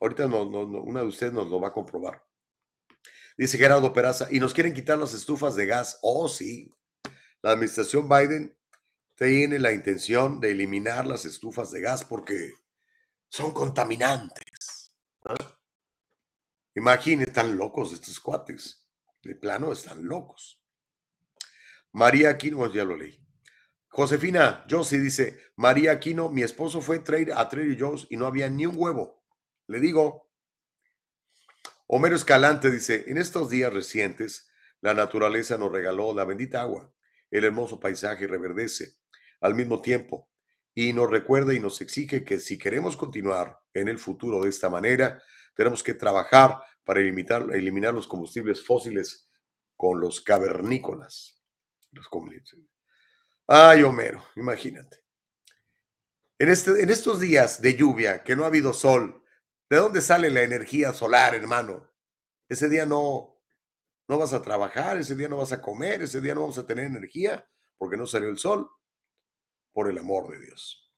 [0.00, 2.24] Ahorita no, no- no- una de ustedes nos lo va a comprobar.
[3.38, 5.98] Dice Gerardo Peraza, y nos quieren quitar las estufas de gas.
[6.02, 6.74] Oh, sí.
[7.42, 8.55] La administración Biden
[9.16, 12.52] tiene la intención de eliminar las estufas de gas porque
[13.28, 14.92] son contaminantes.
[15.24, 15.34] ¿no?
[16.74, 18.82] Imagínate, están locos estos cuates.
[19.22, 20.62] De plano, están locos.
[21.92, 23.18] María Aquino, ya lo leí.
[23.88, 28.48] Josefina Josie dice, María Aquino, mi esposo fue trade- a Trader Joe's y no había
[28.50, 29.24] ni un huevo.
[29.66, 30.30] Le digo.
[31.88, 34.48] Homero Escalante dice, en estos días recientes,
[34.80, 36.92] la naturaleza nos regaló la bendita agua.
[37.30, 38.96] El hermoso paisaje reverdece
[39.40, 40.28] al mismo tiempo
[40.74, 44.68] y nos recuerda y nos exige que si queremos continuar en el futuro de esta
[44.68, 45.22] manera,
[45.54, 49.28] tenemos que trabajar para eliminar, eliminar los combustibles fósiles
[49.74, 51.42] con los cavernícolas.
[51.92, 52.08] Los.
[53.46, 55.02] Ay, Homero, imagínate.
[56.38, 59.24] En, este, en estos días de lluvia, que no ha habido sol,
[59.70, 61.90] ¿de dónde sale la energía solar, hermano?
[62.48, 63.40] Ese día no,
[64.08, 66.66] no vas a trabajar, ese día no vas a comer, ese día no vamos a
[66.66, 68.70] tener energía porque no salió el sol,
[69.76, 70.90] por el amor de Dios.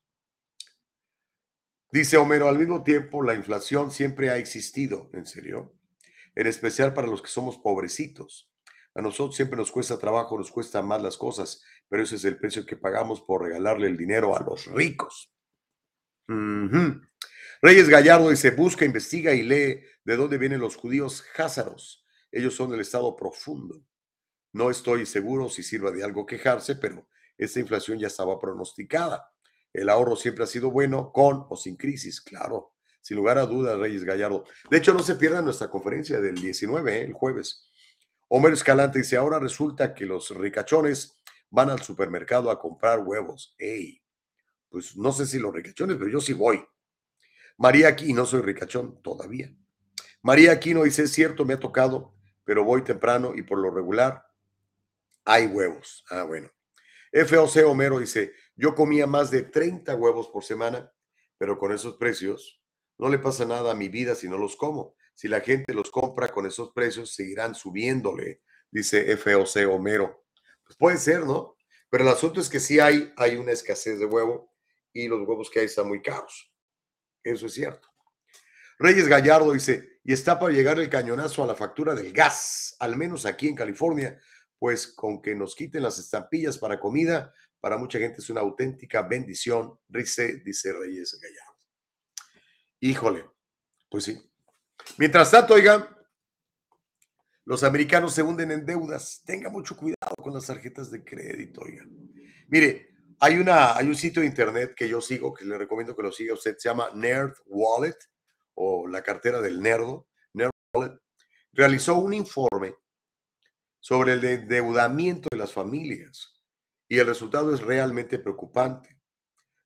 [1.90, 5.74] Dice Homero, al mismo tiempo la inflación siempre ha existido, ¿en serio?
[6.36, 8.48] En especial para los que somos pobrecitos.
[8.94, 12.38] A nosotros siempre nos cuesta trabajo, nos cuesta más las cosas, pero ese es el
[12.38, 15.34] precio que pagamos por regalarle el dinero a los ricos.
[17.60, 22.06] Reyes Gallardo dice, busca, investiga y lee de dónde vienen los judíos házaros.
[22.30, 23.82] Ellos son del estado profundo.
[24.52, 27.08] No estoy seguro si sirva de algo quejarse, pero
[27.38, 29.32] esta inflación ya estaba pronosticada.
[29.72, 32.74] El ahorro siempre ha sido bueno, con o sin crisis, claro.
[33.00, 34.44] Sin lugar a dudas, Reyes Gallardo.
[34.70, 37.04] De hecho, no se pierdan nuestra conferencia del 19, ¿eh?
[37.04, 37.70] el jueves.
[38.28, 41.16] Homero Escalante dice, ahora resulta que los ricachones
[41.48, 43.54] van al supermercado a comprar huevos.
[43.56, 44.02] ¡Ey!
[44.68, 46.62] Pues no sé si los ricachones, pero yo sí voy.
[47.56, 49.50] María aquí, no soy ricachón todavía.
[50.22, 52.12] María Aquino dice, es cierto, me ha tocado,
[52.44, 54.26] pero voy temprano y por lo regular
[55.24, 56.04] hay huevos.
[56.10, 56.50] Ah, bueno.
[57.12, 60.92] FOC Homero dice, yo comía más de 30 huevos por semana,
[61.38, 62.62] pero con esos precios
[62.98, 64.94] no le pasa nada a mi vida si no los como.
[65.14, 70.24] Si la gente los compra con esos precios, seguirán subiéndole, dice FOC Homero.
[70.64, 71.56] Pues puede ser, ¿no?
[71.90, 74.52] Pero el asunto es que sí hay, hay una escasez de huevo
[74.92, 76.52] y los huevos que hay están muy caros.
[77.22, 77.88] Eso es cierto.
[78.78, 82.96] Reyes Gallardo dice, y está para llegar el cañonazo a la factura del gas, al
[82.96, 84.20] menos aquí en California,
[84.58, 89.02] pues con que nos quiten las estampillas para comida, para mucha gente es una auténtica
[89.02, 91.58] bendición, dice, dice Reyes Gallardo.
[92.80, 93.24] Híjole,
[93.88, 94.20] pues sí.
[94.96, 95.88] Mientras tanto, oigan,
[97.44, 99.22] los americanos se hunden en deudas.
[99.24, 101.88] Tenga mucho cuidado con las tarjetas de crédito, oigan.
[102.48, 102.90] Mire,
[103.20, 106.12] hay, una, hay un sitio de internet que yo sigo, que le recomiendo que lo
[106.12, 107.96] siga usted, se llama Nerd Wallet
[108.54, 110.98] o la cartera del nerdo, Nerd Wallet,
[111.52, 112.74] realizó un informe
[113.80, 116.34] sobre el endeudamiento de las familias
[116.88, 118.98] y el resultado es realmente preocupante.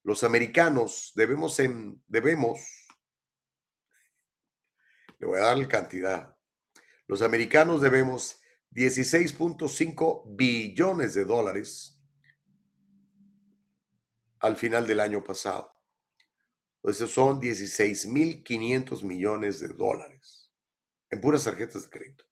[0.03, 2.61] Los americanos debemos, en, debemos,
[5.19, 6.37] le voy a dar la cantidad,
[7.07, 8.41] los americanos debemos
[8.73, 12.01] 16.5 billones de dólares
[14.41, 15.73] al final del año pasado.
[16.77, 20.51] Entonces son 16.500 millones de dólares
[21.11, 22.25] en puras tarjetas de crédito.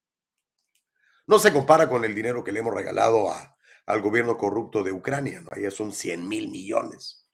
[1.27, 3.57] No se compara con el dinero que le hemos regalado a,
[3.87, 5.49] al gobierno corrupto de Ucrania, ¿no?
[5.53, 7.27] Allá son 100 mil millones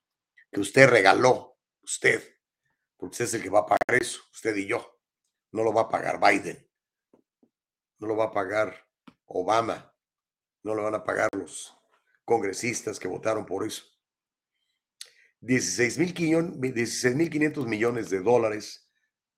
[0.51, 2.23] que usted regaló, usted,
[2.97, 4.99] porque usted es el que va a pagar eso, usted y yo.
[5.53, 6.69] No lo va a pagar Biden,
[7.99, 8.87] no lo va a pagar
[9.27, 9.95] Obama,
[10.63, 11.77] no lo van a pagar los
[12.25, 13.85] congresistas que votaron por eso.
[15.43, 18.89] 16.500 millones de dólares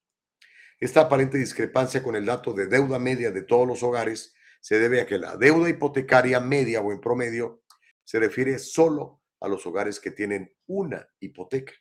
[0.79, 5.03] Esta aparente discrepancia con el dato de deuda media de todos los hogares se debe
[5.03, 7.63] a que la deuda hipotecaria media o en promedio
[8.05, 11.75] se refiere solo a los hogares que tienen una hipoteca.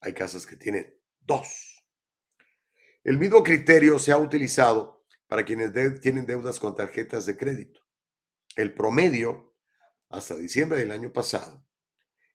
[0.00, 1.82] Hay casas que tienen dos.
[3.02, 7.80] El mismo criterio se ha utilizado para quienes tienen deudas con tarjetas de crédito.
[8.54, 9.56] El promedio
[10.08, 11.65] hasta diciembre del año pasado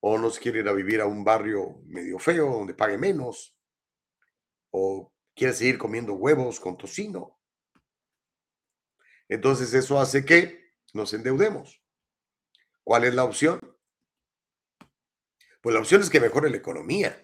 [0.01, 3.55] o no se quiere ir a vivir a un barrio medio feo donde pague menos,
[4.71, 7.38] o quiere seguir comiendo huevos con tocino.
[9.29, 11.81] Entonces eso hace que nos endeudemos.
[12.83, 13.59] ¿Cuál es la opción?
[15.61, 17.15] Pues la opción es que mejore la economía,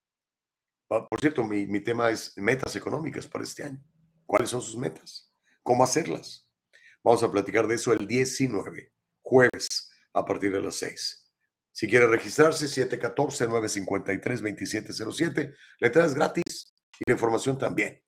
[0.91, 3.83] Ah, Por cierto, mi, mi tema es metas económicas para este año.
[4.25, 5.33] ¿Cuáles son sus metas?
[5.63, 6.49] ¿Cómo hacerlas?
[7.03, 8.93] Vamos a platicar de eso el 19,
[9.23, 11.23] jueves, a partir de las 6.
[11.73, 15.55] Si quiere registrarse, 714-953-2707.
[15.79, 18.03] La entrada es gratis y la información también.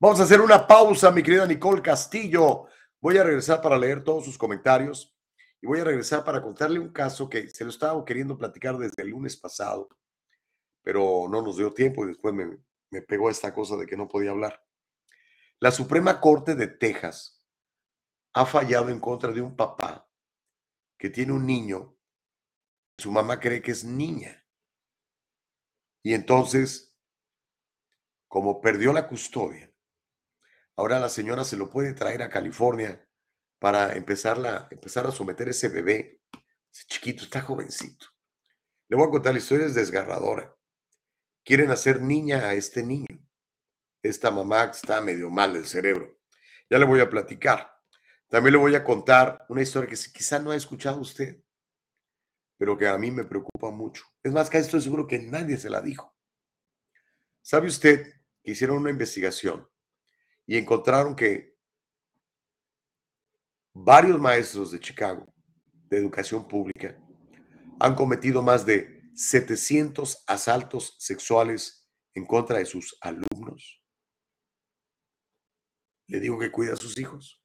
[0.00, 2.66] Vamos a hacer una pausa, mi querida Nicole Castillo.
[3.00, 5.16] Voy a regresar para leer todos sus comentarios
[5.62, 9.02] y voy a regresar para contarle un caso que se lo estaba queriendo platicar desde
[9.02, 9.88] el lunes pasado,
[10.86, 12.58] pero no nos dio tiempo y después me,
[12.90, 14.64] me pegó esta cosa de que no podía hablar.
[15.58, 17.44] La Suprema Corte de Texas
[18.34, 20.08] ha fallado en contra de un papá
[20.96, 21.98] que tiene un niño,
[22.96, 24.46] su mamá cree que es niña.
[26.04, 26.94] Y entonces,
[28.28, 29.68] como perdió la custodia,
[30.76, 33.04] ahora la señora se lo puede traer a California
[33.58, 36.22] para empezarla, empezar a someter ese bebé.
[36.72, 38.06] Ese chiquito, está jovencito.
[38.86, 40.56] Le voy a contar la historia, es desgarradora.
[41.46, 43.06] Quieren hacer niña a este niño.
[44.02, 46.18] Esta mamá está medio mal del cerebro.
[46.68, 47.72] Ya le voy a platicar.
[48.28, 51.40] También le voy a contar una historia que quizá no ha escuchado usted,
[52.58, 54.04] pero que a mí me preocupa mucho.
[54.24, 56.12] Es más, que estoy seguro que nadie se la dijo.
[57.42, 59.68] ¿Sabe usted que hicieron una investigación
[60.46, 61.56] y encontraron que
[63.72, 65.32] varios maestros de Chicago
[65.88, 66.98] de educación pública
[67.78, 73.82] han cometido más de 700 asaltos sexuales en contra de sus alumnos?
[76.06, 77.42] Le digo que cuida a sus hijos.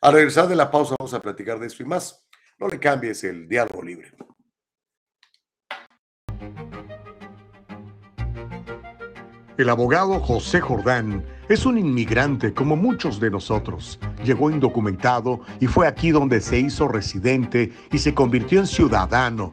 [0.00, 2.26] Al regresar de la pausa vamos a platicar de esto y más.
[2.58, 4.12] No le cambies el diálogo libre.
[9.58, 14.00] El abogado José Jordán es un inmigrante como muchos de nosotros.
[14.24, 19.52] Llegó indocumentado y fue aquí donde se hizo residente y se convirtió en ciudadano.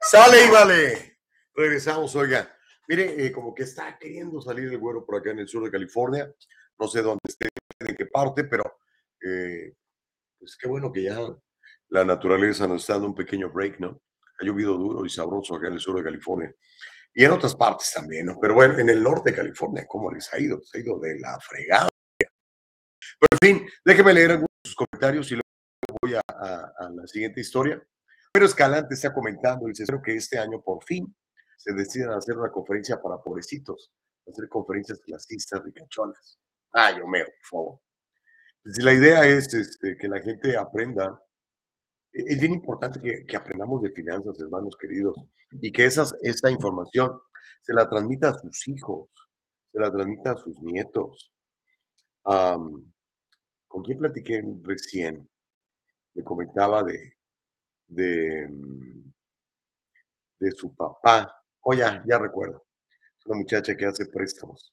[0.00, 1.18] Sale y vale.
[1.54, 2.52] Regresamos, oiga.
[2.88, 5.70] Mire, eh, como que está queriendo salir el güero por acá en el sur de
[5.70, 6.32] California.
[6.78, 7.48] No sé dónde esté,
[7.80, 8.78] en qué parte, pero
[9.20, 9.74] eh,
[10.38, 11.18] pues qué bueno que ya
[11.88, 14.00] la naturaleza nos está dando un pequeño break, ¿no?
[14.40, 16.54] Ha llovido duro y sabroso acá en el sur de California.
[17.14, 18.38] Y en otras partes también, ¿no?
[18.40, 20.60] Pero bueno, en el norte de California, ¿cómo les ha ido?
[20.62, 21.88] Se ha ido de la fregada.
[22.18, 27.40] Pero en fin, déjeme leer algunos de sus comentarios y luego voy a la siguiente
[27.40, 27.82] historia.
[28.36, 31.06] Pero Escalante está comentando, dice, espero que este año por fin
[31.56, 33.90] se decidan a hacer una conferencia para pobrecitos,
[34.30, 36.38] hacer conferencias clasistas, ricachonas.
[36.70, 37.80] Ay, Homero, por favor.
[38.62, 41.18] Pues, la idea es este, que la gente aprenda.
[42.12, 45.16] e- Es bien importante que, que aprendamos de finanzas, hermanos queridos,
[45.52, 47.18] y que esas, esta información
[47.62, 49.08] se la transmita a sus hijos,
[49.72, 51.32] se la transmita a sus nietos.
[52.24, 52.92] Am,
[53.66, 55.26] ¿Con quién platiqué recién?
[56.12, 57.15] Me comentaba de,
[57.88, 59.12] de, mm,
[60.40, 61.32] de su papá.
[61.62, 62.64] Oh, ya, ya recuerdo.
[63.18, 64.72] Es una muchacha que hace préstamos.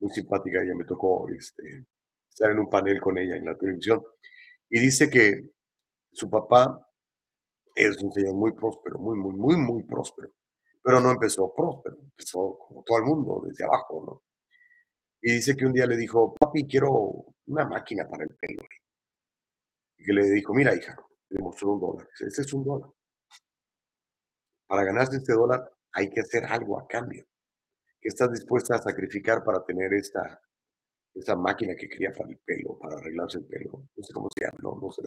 [0.00, 0.62] Muy simpática.
[0.62, 1.86] Ella me tocó este,
[2.28, 4.02] estar en un panel con ella en la televisión.
[4.68, 5.50] Y dice que
[6.12, 6.86] su papá
[7.74, 10.30] es un señor muy próspero, muy, muy, muy, muy próspero.
[10.82, 14.22] Pero no empezó próspero, empezó como todo el mundo, desde abajo, ¿no?
[15.22, 18.62] Y dice que un día le dijo, papi, quiero una máquina para el pelo.
[19.98, 20.96] Y que le dijo, mira, hija,
[21.30, 22.08] le mostró un dólar.
[22.20, 22.90] Ese es un dólar.
[24.66, 27.24] Para ganarse este dólar hay que hacer algo a cambio.
[28.00, 30.40] ¿Qué estás dispuesta a sacrificar para tener esta,
[31.14, 33.88] esta máquina que quería para el pelo, para arreglarse el pelo?
[33.96, 35.02] No sé cómo se llama, no, no sé.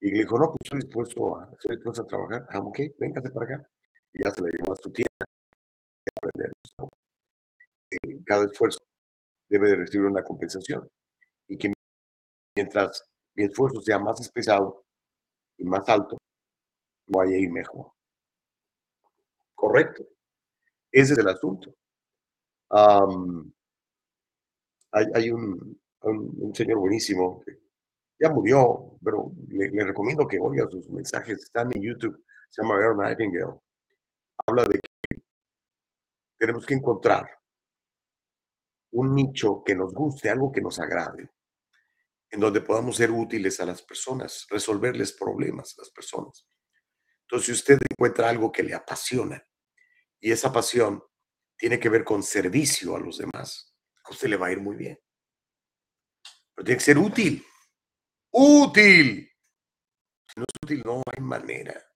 [0.00, 2.46] Y le dijo, no, pues estoy dispuesto a, estoy dispuesto a trabajar.
[2.50, 3.70] Ah, ok, véngase para acá.
[4.12, 5.24] Y ya se le llevó a su tienda
[6.16, 6.52] aprender.
[8.24, 8.80] Cada esfuerzo
[9.48, 10.88] debe de recibir una compensación.
[11.48, 11.72] Y que
[12.56, 13.04] mientras
[13.34, 14.84] mi esfuerzo sea más especiado
[15.58, 16.18] y más alto,
[17.06, 17.92] voy a ir mejor.
[19.54, 20.04] Correcto.
[20.90, 21.74] Ese es el asunto.
[24.92, 25.80] Hay un,
[26.54, 27.58] señor buenísimo que
[28.20, 31.44] ya murió, pero le, recomiendo que oiga sus mensajes.
[31.44, 32.24] Están en YouTube.
[32.50, 33.60] Se llama Earl Nightingale.
[34.46, 35.22] Habla de que
[36.38, 37.30] tenemos que encontrar
[38.92, 41.30] un nicho que nos guste, algo que nos agrade,
[42.32, 46.48] en donde podamos ser útiles a las personas, resolverles problemas a las personas.
[47.20, 49.46] Entonces, si usted encuentra algo que le apasiona
[50.18, 51.04] y esa pasión
[51.58, 53.76] tiene que ver con servicio a los demás,
[54.08, 54.98] usted le va a ir muy bien.
[56.54, 57.44] Pero tiene que ser útil.
[58.30, 59.30] Útil.
[60.26, 61.86] Si no es útil, no hay manera.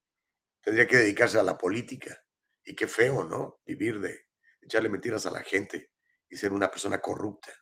[0.61, 2.15] Tendría que dedicarse a la política.
[2.63, 3.61] Y qué feo, ¿no?
[3.65, 4.27] Vivir de
[4.61, 5.93] echarle mentiras a la gente
[6.29, 7.53] y ser una persona corrupta.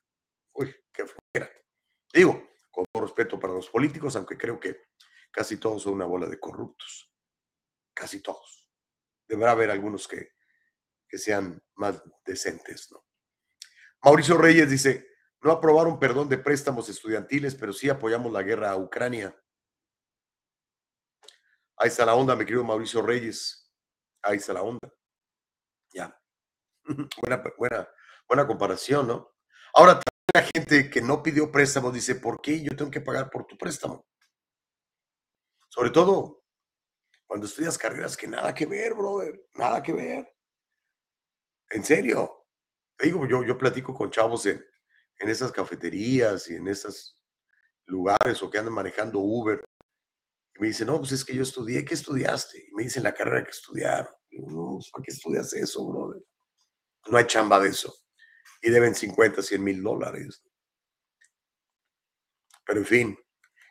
[0.54, 1.23] Uy, qué flojera.
[3.28, 4.88] Para los políticos, aunque creo que
[5.30, 7.10] casi todos son una bola de corruptos.
[7.94, 8.68] Casi todos.
[9.26, 10.32] Deberá haber algunos que,
[11.08, 13.04] que sean más decentes, ¿no?
[14.02, 15.08] Mauricio Reyes dice,
[15.40, 19.34] no aprobaron perdón de préstamos estudiantiles, pero sí apoyamos la guerra a Ucrania.
[21.76, 23.72] Ahí está la onda, mi querido Mauricio Reyes.
[24.22, 24.92] Ahí está la onda.
[25.92, 26.20] Ya.
[27.22, 27.88] buena, buena,
[28.28, 29.34] buena comparación, ¿no?
[29.72, 30.00] Ahora,
[30.32, 33.56] la gente que no pidió préstamos dice, ¿por qué yo tengo que pagar por tu
[33.56, 34.04] préstamo?
[35.68, 36.44] Sobre todo
[37.26, 40.34] cuando estudias carreras que nada que ver, brother, nada que ver.
[41.70, 42.46] En serio.
[42.96, 44.64] Te digo, yo, yo platico con chavos en,
[45.18, 47.18] en esas cafeterías y en esos
[47.86, 49.64] lugares o que andan manejando Uber.
[50.54, 51.84] Y me dicen, no, pues es que yo estudié.
[51.84, 52.66] ¿Qué estudiaste?
[52.68, 54.14] Y me dicen la carrera que estudiaron.
[54.30, 56.22] Y no, pues, ¿para qué estudias eso, brother?
[57.08, 57.92] No hay chamba de eso.
[58.64, 60.42] Y deben 50, 100 mil dólares.
[62.64, 63.18] Pero en fin.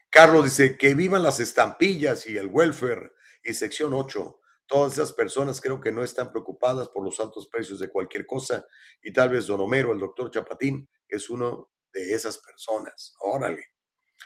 [0.07, 3.11] Carlos dice que vivan las estampillas y el welfare
[3.43, 4.39] y sección 8.
[4.67, 8.67] Todas esas personas creo que no están preocupadas por los altos precios de cualquier cosa
[9.01, 13.15] y tal vez Don Homero, el doctor Chapatín, es uno de esas personas.
[13.21, 13.71] Órale.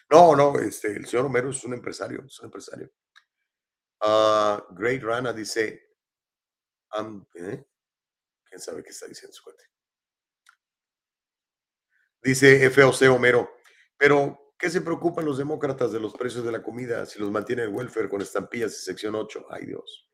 [0.10, 2.92] No, no, este, el señor Homero es un empresario, es un empresario.
[4.02, 5.96] Ah, Great Rana dice,
[7.36, 7.66] ¿eh?
[8.44, 9.64] ¿quién sabe qué está diciendo su cuate?
[12.28, 13.56] Dice FOC Homero,
[13.96, 17.64] pero ¿qué se preocupan los demócratas de los precios de la comida si los mantiene
[17.64, 19.46] el welfare con estampillas y sección 8?
[19.50, 20.12] Ay Dios.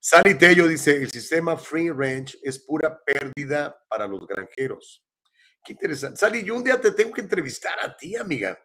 [0.00, 5.06] Sally Tello dice, el sistema free range es pura pérdida para los granjeros.
[5.64, 6.18] Qué interesante.
[6.18, 8.58] Sally, yo un día te tengo que entrevistar a ti, amiga.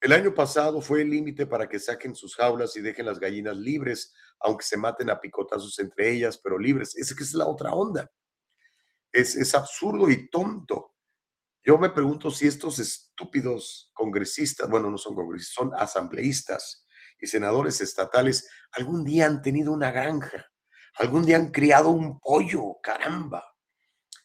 [0.00, 3.58] El año pasado fue el límite para que saquen sus jaulas y dejen las gallinas
[3.58, 6.96] libres, aunque se maten a picotazos entre ellas, pero libres.
[6.96, 8.10] Esa que es la otra onda.
[9.12, 10.89] Es, es absurdo y tonto.
[11.62, 16.86] Yo me pregunto si estos estúpidos congresistas, bueno, no son congresistas, son asambleístas
[17.20, 20.50] y senadores estatales, algún día han tenido una granja,
[20.94, 23.44] algún día han criado un pollo, caramba.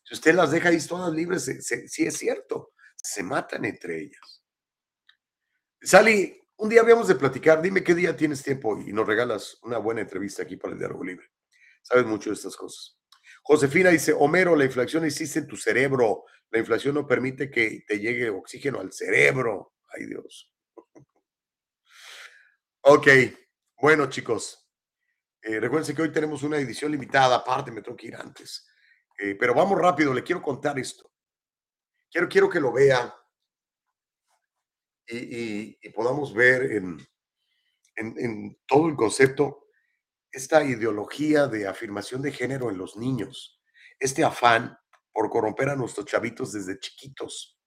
[0.03, 1.43] Si usted las deja ahí todas libres,
[1.87, 4.43] sí es cierto, se matan entre ellas.
[5.81, 9.77] Sally, un día habíamos de platicar, dime qué día tienes tiempo y nos regalas una
[9.77, 11.27] buena entrevista aquí para el Diálogo Libre.
[11.81, 12.94] Sabes mucho de estas cosas.
[13.47, 16.25] Josefina dice, Homero, la inflación existe en tu cerebro.
[16.49, 19.75] La inflación no permite que te llegue oxígeno al cerebro.
[19.93, 20.51] Ay Dios.
[22.87, 23.07] Ok,
[23.81, 24.69] bueno chicos,
[25.41, 28.67] eh, recuerden que hoy tenemos una edición limitada, aparte me tengo que ir antes.
[29.17, 31.11] Eh, pero vamos rápido, le quiero contar esto.
[32.11, 33.11] Quiero, quiero que lo vea
[35.07, 36.99] y, podamos ver en,
[37.95, 39.64] en todo el concepto
[40.35, 43.61] esta ideología de afirmación de género en los niños,
[43.97, 44.77] este afán
[45.13, 47.57] por corromper a nuestros chavitos desde chiquitos,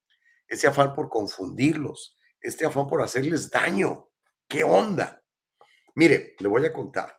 [0.46, 4.10] ese afán por confundirlos, este afán por hacerles daño.
[4.46, 5.24] ¿Qué onda?
[5.94, 7.18] Mire, le voy a contar.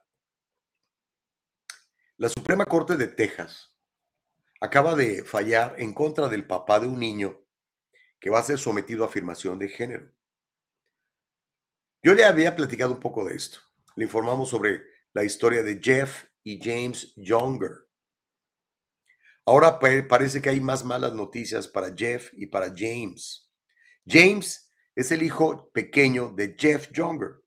[2.18, 3.74] La Suprema Corte de Texas
[4.62, 7.42] acaba de fallar en contra del papá de un niño
[8.20, 10.12] que va a ser sometido a afirmación de género.
[12.04, 13.60] Yo le había platicado un poco de esto.
[13.96, 17.88] Le informamos sobre la historia de Jeff y James Younger.
[19.46, 23.50] Ahora parece que hay más malas noticias para Jeff y para James.
[24.06, 27.42] James es el hijo pequeño de Jeff Younger.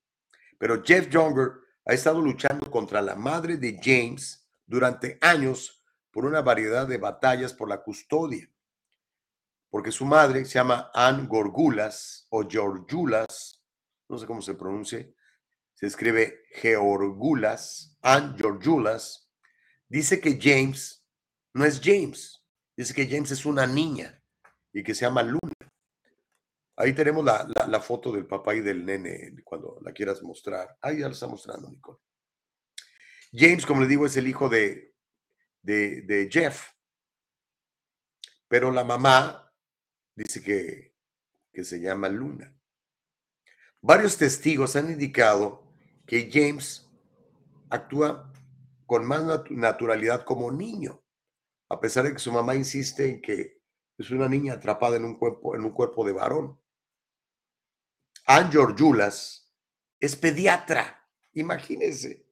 [0.58, 1.52] Pero Jeff Younger
[1.84, 7.52] ha estado luchando contra la madre de James durante años por una variedad de batallas
[7.52, 8.48] por la custodia.
[9.70, 13.64] Porque su madre se llama Ann Gorgulas o Georgulas,
[14.08, 15.14] no sé cómo se pronuncie,
[15.82, 19.28] se escribe Georgulas, Ann Georgulas,
[19.88, 21.04] dice que James
[21.54, 22.40] no es James,
[22.76, 24.22] dice que James es una niña
[24.72, 25.72] y que se llama Luna.
[26.76, 30.78] Ahí tenemos la, foto del papá y del nene cuando la quieras mostrar.
[30.80, 31.98] Ahí ya lo está mostrando, Nicole.
[33.32, 34.94] James, como le digo, es el hijo de,
[35.62, 36.64] de, Jeff.
[38.46, 39.52] Pero la mamá
[40.14, 40.94] dice que,
[41.52, 42.56] que se llama Luna.
[43.80, 45.71] Varios testigos han indicado
[46.06, 46.90] que James
[47.70, 48.32] actúa
[48.86, 51.02] con más naturalidad como niño,
[51.68, 53.62] a pesar de que su mamá insiste en que
[53.96, 56.60] es una niña atrapada en un cuerpo, en un cuerpo de varón.
[58.26, 59.50] Ann Georgulas
[59.98, 61.08] es pediatra.
[61.32, 62.26] Imagínense.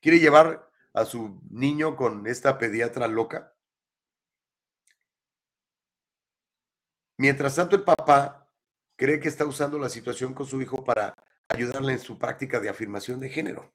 [0.00, 3.54] ¿Quiere llevar a su niño con esta pediatra loca?
[7.16, 8.48] Mientras tanto, el papá
[8.96, 11.14] cree que está usando la situación con su hijo para
[11.48, 13.74] ayudarle en su práctica de afirmación de género.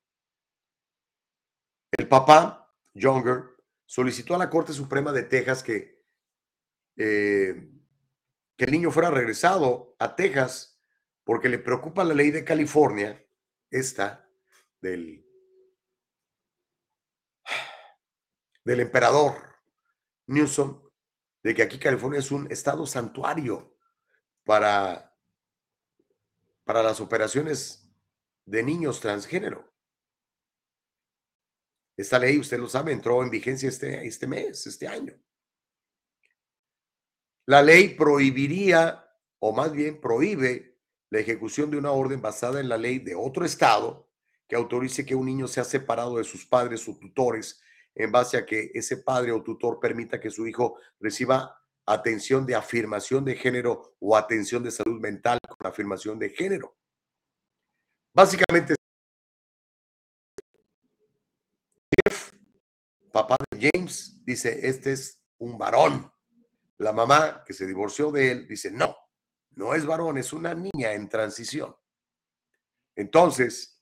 [1.91, 3.43] El papá, Younger,
[3.85, 6.03] solicitó a la Corte Suprema de Texas que,
[6.97, 7.71] eh,
[8.57, 10.81] que el niño fuera regresado a Texas
[11.23, 13.23] porque le preocupa la ley de California,
[13.69, 14.29] esta
[14.81, 15.25] del,
[18.63, 19.35] del emperador
[20.27, 20.81] Newsom,
[21.43, 23.77] de que aquí California es un estado santuario
[24.43, 25.12] para,
[26.63, 27.89] para las operaciones
[28.45, 29.71] de niños transgénero.
[31.95, 35.13] Esta ley, usted lo sabe, entró en vigencia este, este mes, este año.
[37.45, 39.05] La ley prohibiría,
[39.39, 40.79] o más bien prohíbe,
[41.09, 44.09] la ejecución de una orden basada en la ley de otro estado
[44.47, 47.61] que autorice que un niño sea separado de sus padres o tutores
[47.95, 52.55] en base a que ese padre o tutor permita que su hijo reciba atención de
[52.55, 56.77] afirmación de género o atención de salud mental con afirmación de género.
[58.13, 58.75] Básicamente,
[62.05, 62.33] Jeff,
[63.11, 66.11] papá de James, dice, este es un varón.
[66.77, 68.95] La mamá que se divorció de él dice, no,
[69.51, 71.75] no es varón, es una niña en transición.
[72.95, 73.81] Entonces,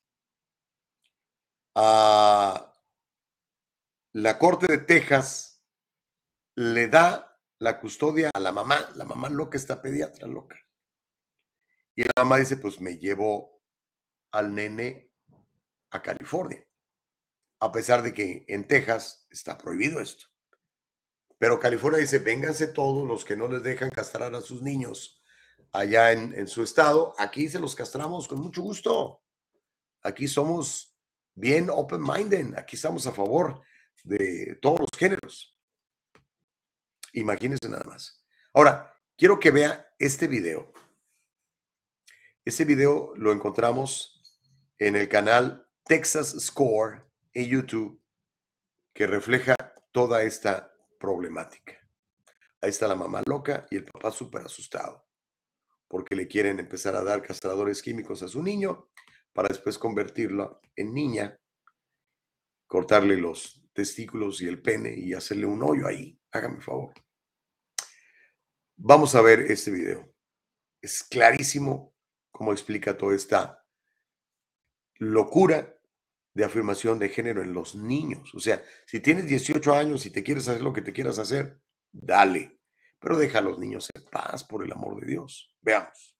[1.73, 2.73] la
[4.39, 5.63] Corte de Texas
[6.55, 7.30] le da
[7.61, 10.59] la custodia a la mamá, la mamá loca está pediatra loca.
[11.95, 13.61] Y la mamá dice, pues me llevo
[14.31, 15.11] al nene
[15.91, 16.65] a California,
[17.59, 20.25] a pesar de que en Texas está prohibido esto.
[21.37, 25.21] Pero California dice, vénganse todos los que no les dejan castrar a sus niños
[25.71, 27.13] allá en, en su estado.
[27.19, 29.21] Aquí se los castramos con mucho gusto.
[30.01, 30.97] Aquí somos
[31.35, 32.55] bien open-minded.
[32.57, 33.61] Aquí estamos a favor
[34.03, 35.60] de todos los géneros.
[37.13, 38.23] Imagínense nada más.
[38.53, 40.71] Ahora, quiero que vea este video.
[42.45, 44.23] Este video lo encontramos
[44.77, 48.01] en el canal Texas Score en YouTube,
[48.93, 49.55] que refleja
[49.91, 51.77] toda esta problemática.
[52.61, 55.05] Ahí está la mamá loca y el papá súper asustado,
[55.87, 58.89] porque le quieren empezar a dar castradores químicos a su niño
[59.33, 61.37] para después convertirlo en niña,
[62.67, 66.20] cortarle los testículos y el pene y hacerle un hoyo ahí.
[66.31, 66.93] Hágame favor.
[68.77, 70.13] Vamos a ver este video.
[70.81, 71.93] Es clarísimo
[72.31, 73.65] cómo explica toda esta
[74.97, 75.77] locura
[76.33, 78.33] de afirmación de género en los niños.
[78.33, 81.59] O sea, si tienes 18 años y te quieres hacer lo que te quieras hacer,
[81.91, 82.59] dale.
[82.99, 85.53] Pero deja a los niños en paz, por el amor de Dios.
[85.61, 86.15] Veamos.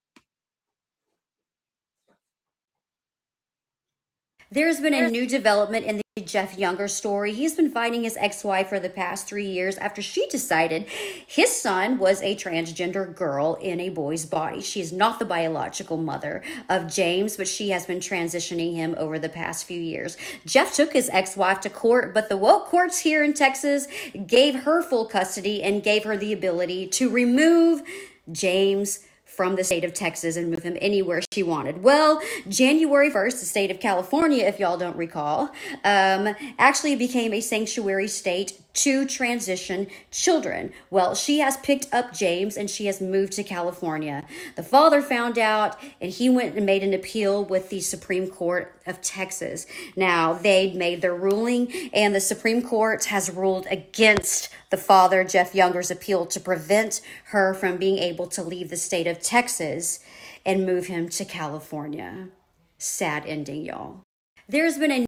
[4.52, 7.32] There's been a new development in the Jeff Younger story.
[7.32, 10.90] He's been fighting his ex wife for the past three years after she decided
[11.26, 14.60] his son was a transgender girl in a boy's body.
[14.60, 19.20] She is not the biological mother of James, but she has been transitioning him over
[19.20, 20.18] the past few years.
[20.46, 23.88] Jeff took his ex wife to court, but the woke courts here in Texas
[24.28, 27.84] gave her full custody and gave her the ability to remove
[28.30, 29.00] James
[29.36, 31.82] from the state of Texas and move him anywhere she wanted.
[31.82, 35.52] Well, January 1st, the state of California, if y'all don't recall,
[35.86, 40.72] um, actually became a sanctuary state to transition children.
[40.90, 44.26] Well, she has picked up James and she has moved to California.
[44.56, 48.74] The father found out and he went and made an appeal with the Supreme Court
[48.88, 49.66] of Texas.
[49.96, 55.54] Now, they made their ruling and the Supreme Court has ruled against the father, Jeff
[55.54, 60.00] Younger's appeal to prevent her from being able to leave the state of Texas
[60.46, 62.30] and move him to California.
[62.78, 64.04] Sad ending, y'all.
[64.48, 65.06] There's been a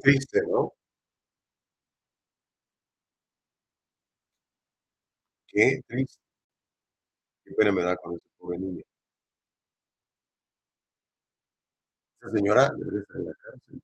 [0.00, 0.72] Triste, ¿no?
[5.46, 6.18] Qué triste.
[7.44, 8.82] Qué pena me da con esa pobre niña.
[12.22, 13.82] Esa señora debería estar en la cárcel.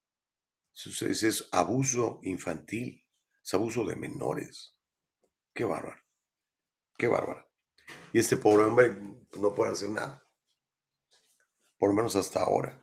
[0.75, 3.05] Eso es ese es abuso infantil,
[3.45, 4.75] es abuso de menores.
[5.55, 6.03] Qué bárbaro,
[6.99, 7.47] qué bárbaro.
[8.13, 8.97] Y este pobre hombre
[9.39, 10.25] no puede hacer nada,
[11.77, 12.79] por lo menos hasta ahora.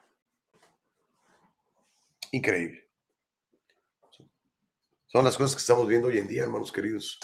[2.31, 2.84] Increíble.
[5.15, 7.17] Son las cosas que estamos viendo hoy en día, hermanos queridos.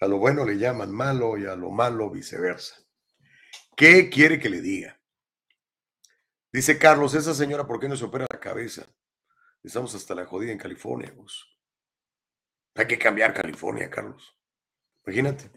[0.00, 2.74] A lo bueno le llaman malo y a lo malo viceversa.
[3.76, 5.00] ¿Qué quiere que le diga?
[6.52, 8.84] Dice Carlos, esa señora, ¿por qué no se opera la cabeza?
[9.62, 11.14] Estamos hasta la jodida en California.
[11.16, 11.44] Pues.
[12.74, 14.36] Hay que cambiar California, Carlos.
[15.06, 15.48] Imagínate.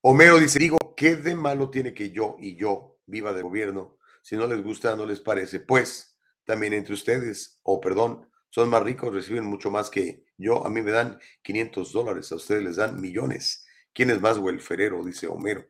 [0.00, 3.98] Homero dice, digo, ¿qué de malo tiene que yo y yo viva de gobierno?
[4.20, 5.60] Si no les gusta, no les parece.
[5.60, 10.66] Pues también entre ustedes, o perdón, son más ricos, reciben mucho más que yo.
[10.66, 13.66] A mí me dan 500 dólares, a ustedes les dan millones.
[13.92, 15.04] ¿Quién es más welferero?
[15.04, 15.66] Dice Homero.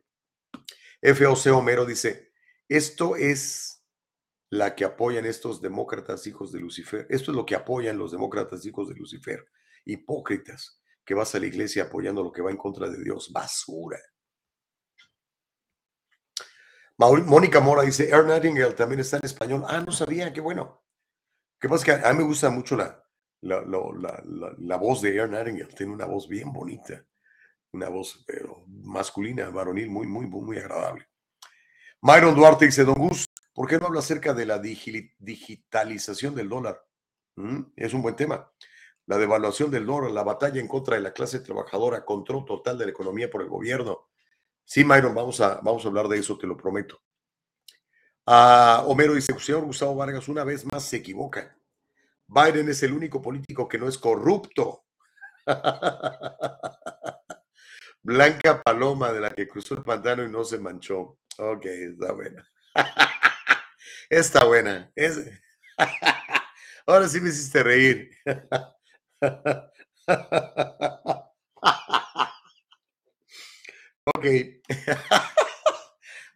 [1.01, 2.31] FOC Homero dice,
[2.67, 3.83] esto es
[4.49, 7.07] la que apoyan estos demócratas hijos de Lucifer.
[7.09, 9.47] Esto es lo que apoyan los demócratas hijos de Lucifer.
[9.85, 13.31] Hipócritas, que vas a la iglesia apoyando lo que va en contra de Dios.
[13.31, 13.99] Basura.
[16.97, 19.63] Mónica Mora dice, Aaron Nightingale también está en español.
[19.67, 20.80] Ah, no sabía, qué bueno.
[21.61, 21.85] ¿Qué pasa?
[21.85, 23.01] Que a mí me gusta mucho la,
[23.41, 25.73] la, la- la- voz de Aaron Nightingale.
[25.75, 27.05] Tiene una voz bien bonita.
[27.73, 28.25] Una voz,
[28.67, 31.07] masculina, varonil, muy, muy, muy, muy agradable.
[32.01, 36.49] Myron Duarte dice, Don Gus, ¿por qué no habla acerca de la digi- digitalización del
[36.49, 36.83] dólar?
[37.35, 37.61] ¿Mm?
[37.75, 38.51] Es un buen tema.
[39.05, 42.85] La devaluación del dólar, la batalla en contra de la clase trabajadora, control total de
[42.85, 44.09] la economía por el gobierno.
[44.65, 47.01] Sí, Myron, vamos a, vamos a hablar de eso, te lo prometo.
[48.25, 51.55] Ah, Homero dice, señor Gustavo Vargas, una vez más se equivoca.
[52.27, 54.85] Biden es el único político que no es corrupto.
[58.03, 61.17] Blanca Paloma, de la que cruzó el pantano y no se manchó.
[61.37, 62.47] Ok, está buena.
[64.09, 64.91] Está buena.
[66.85, 68.11] Ahora sí me hiciste reír.
[74.05, 74.25] Ok.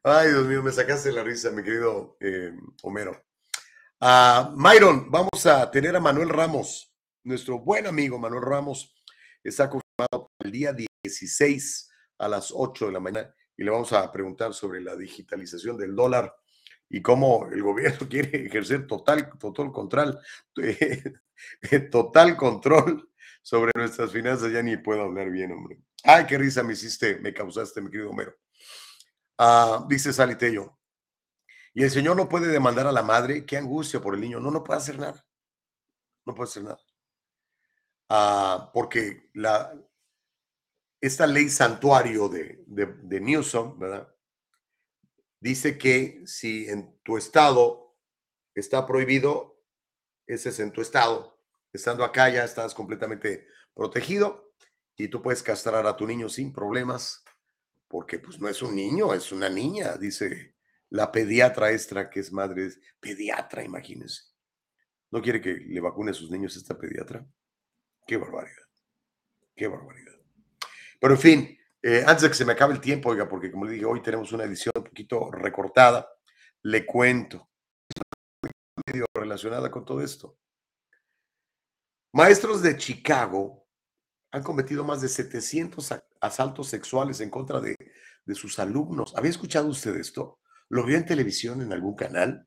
[0.08, 2.54] Ay, Dios mío, me sacaste la risa, mi querido eh,
[2.84, 3.26] Homero.
[4.00, 8.94] Ah, Myron, vamos a tener a Manuel Ramos, nuestro buen amigo Manuel Ramos.
[9.44, 13.94] Está confirmado para el día 16 a las 8 de la mañana y le vamos
[13.94, 16.36] a preguntar sobre la digitalización del dólar
[16.88, 20.20] y cómo el gobierno quiere ejercer total, total control,
[21.92, 23.10] total control
[23.42, 24.52] sobre nuestras finanzas.
[24.52, 25.80] Ya ni puedo hablar bien, hombre.
[26.04, 28.36] Ay, qué risa me hiciste, me causaste, mi querido Homero.
[29.38, 30.78] Ah, dice Salitello.
[31.74, 34.40] Y el Señor no puede demandar a la madre, qué angustia por el niño.
[34.40, 35.26] No, no puede hacer nada.
[36.26, 36.80] No puede hacer nada.
[38.10, 39.74] Ah, porque la,
[41.02, 44.08] esta ley santuario de, de, de Newsom, ¿verdad?
[45.42, 47.98] Dice que si en tu estado
[48.56, 49.62] está prohibido,
[50.26, 51.38] ese es en tu estado.
[51.74, 54.54] Estando acá ya estás completamente protegido
[54.96, 57.25] y tú puedes castrar a tu niño sin problemas,
[57.88, 60.56] porque pues no es un niño, es una niña, dice
[60.90, 64.24] la pediatra extra, que es madre, pediatra, imagínense.
[65.12, 67.26] ¿No quiere que le vacune a sus niños esta pediatra?
[68.06, 68.66] Qué barbaridad.
[69.56, 70.16] Qué barbaridad.
[71.00, 73.66] Pero en fin, eh, antes de que se me acabe el tiempo, oiga, porque como
[73.66, 76.08] le dije, hoy tenemos una edición un poquito recortada,
[76.64, 77.50] le cuento,
[78.88, 80.38] medio relacionada con todo esto.
[82.14, 83.65] Maestros de Chicago
[84.36, 87.78] han cometido más de 700 asaltos sexuales en contra de,
[88.26, 89.14] de sus alumnos.
[89.16, 90.40] ¿Había escuchado usted esto?
[90.68, 92.46] ¿Lo vio en televisión en algún canal?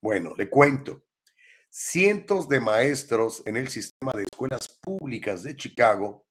[0.00, 1.02] Bueno, le cuento.
[1.68, 6.24] Cientos de maestros en el sistema de escuelas públicas de Chicago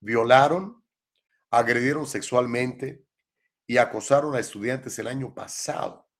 [0.00, 0.82] violaron,
[1.48, 3.04] agredieron sexualmente
[3.64, 6.10] y acosaron a estudiantes el año pasado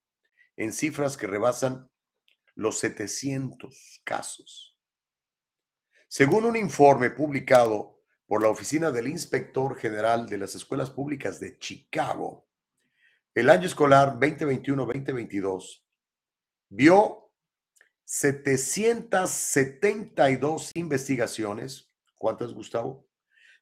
[0.54, 1.90] en cifras que rebasan
[2.54, 4.76] los 700 casos.
[6.06, 7.95] Según un informe publicado
[8.26, 12.46] por la Oficina del Inspector General de las Escuelas Públicas de Chicago,
[13.34, 15.82] el año escolar 2021-2022
[16.70, 17.30] vio
[18.04, 21.92] 772 investigaciones.
[22.16, 23.06] ¿Cuántas, Gustavo?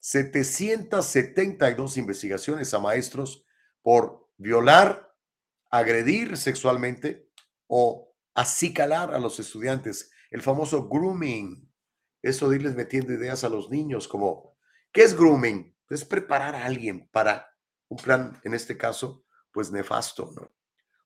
[0.01, 3.45] 772 investigaciones a maestros
[3.83, 5.13] por violar,
[5.71, 7.31] agredir sexualmente
[7.67, 10.11] o acicalar a los estudiantes.
[10.31, 11.71] El famoso grooming.
[12.23, 14.54] Eso de irles metiendo ideas a los niños como,
[14.95, 15.77] ¿qué es grooming?
[15.91, 17.53] Es preparar a alguien para
[17.89, 20.51] un plan, en este caso, pues nefasto, ¿no?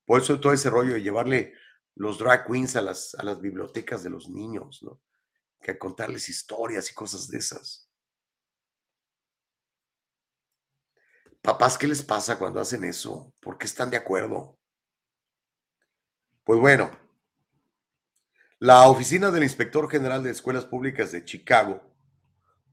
[0.05, 1.55] Por eso todo ese rollo de llevarle
[1.97, 5.01] los drag queens a las, a las bibliotecas de los niños, ¿no?
[5.61, 7.91] Que contarles historias y cosas de esas.
[11.43, 13.33] Papás, ¿qué les pasa cuando hacen eso?
[13.41, 14.59] ¿Por qué están de acuerdo?
[16.45, 16.91] Pues bueno,
[18.59, 21.83] la oficina del inspector general de escuelas públicas de Chicago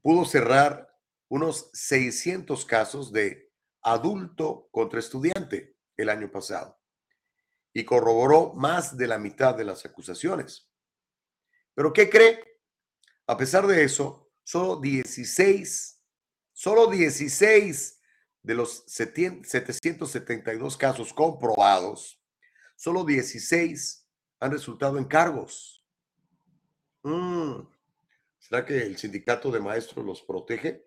[0.02, 0.85] pudo cerrar
[1.28, 6.78] unos 600 casos de adulto contra estudiante el año pasado
[7.72, 10.68] y corroboró más de la mitad de las acusaciones.
[11.74, 12.42] Pero ¿qué cree?
[13.26, 16.00] A pesar de eso, solo 16,
[16.52, 18.00] solo 16
[18.42, 22.18] de los 772 casos comprobados,
[22.76, 24.08] solo 16
[24.40, 25.84] han resultado en cargos.
[27.02, 27.60] Mm,
[28.38, 30.86] ¿Será que el sindicato de maestros los protege?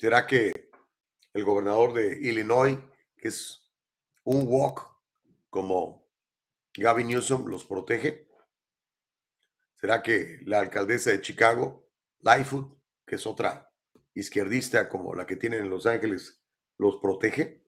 [0.00, 0.70] ¿Será que
[1.34, 2.78] el gobernador de Illinois,
[3.18, 3.70] que es
[4.24, 4.80] un walk
[5.50, 6.08] como
[6.72, 8.26] Gavin Newsom, los protege?
[9.74, 11.86] ¿Será que la alcaldesa de Chicago,
[12.20, 13.70] Lightfoot, que es otra
[14.14, 16.40] izquierdista como la que tienen en Los Ángeles,
[16.78, 17.62] los protege?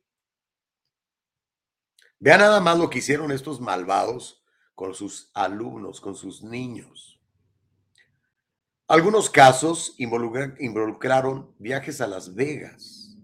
[2.18, 4.42] Vean nada más lo que hicieron estos malvados
[4.74, 7.11] con sus alumnos, con sus niños.
[8.88, 13.16] Algunos casos involucraron viajes a Las Vegas.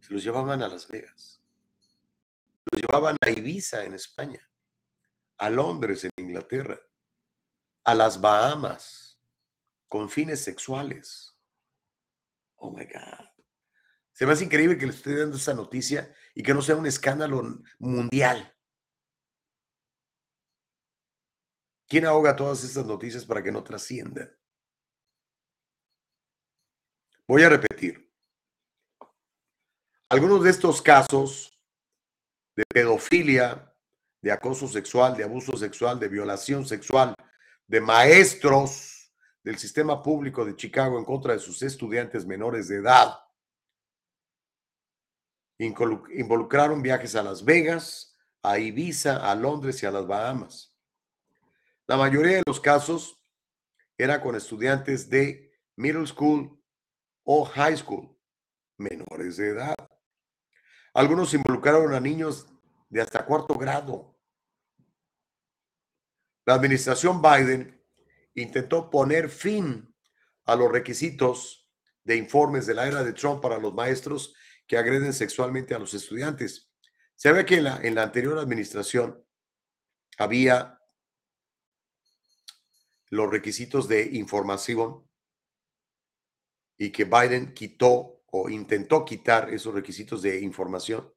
[0.00, 1.40] Se los llevaban a Las Vegas.
[2.70, 4.40] Los llevaban a Ibiza en España,
[5.38, 6.80] a Londres en Inglaterra,
[7.84, 9.20] a las Bahamas
[9.88, 11.36] con fines sexuales.
[12.56, 13.28] Oh my God.
[14.12, 16.86] Se me hace increíble que le esté dando esa noticia y que no sea un
[16.86, 18.53] escándalo mundial.
[21.94, 24.28] ¿Quién ahoga todas estas noticias para que no trasciendan?
[27.28, 28.12] Voy a repetir.
[30.08, 31.56] Algunos de estos casos
[32.56, 33.72] de pedofilia,
[34.20, 37.14] de acoso sexual, de abuso sexual, de violación sexual,
[37.68, 39.14] de maestros
[39.44, 43.20] del sistema público de Chicago en contra de sus estudiantes menores de edad,
[45.60, 50.73] involucraron viajes a Las Vegas, a Ibiza, a Londres y a las Bahamas.
[51.86, 53.20] La mayoría de los casos
[53.98, 56.58] era con estudiantes de middle school
[57.24, 58.18] o high school,
[58.78, 59.76] menores de edad.
[60.94, 62.46] Algunos involucraron a niños
[62.88, 64.18] de hasta cuarto grado.
[66.46, 67.82] La administración Biden
[68.34, 69.94] intentó poner fin
[70.44, 71.70] a los requisitos
[72.02, 74.34] de informes de la era de Trump para los maestros
[74.66, 76.70] que agreden sexualmente a los estudiantes.
[77.14, 79.22] Se ve que en la, en la anterior administración
[80.18, 80.73] había
[83.10, 85.08] los requisitos de información
[86.76, 91.12] y que Biden quitó o intentó quitar esos requisitos de información.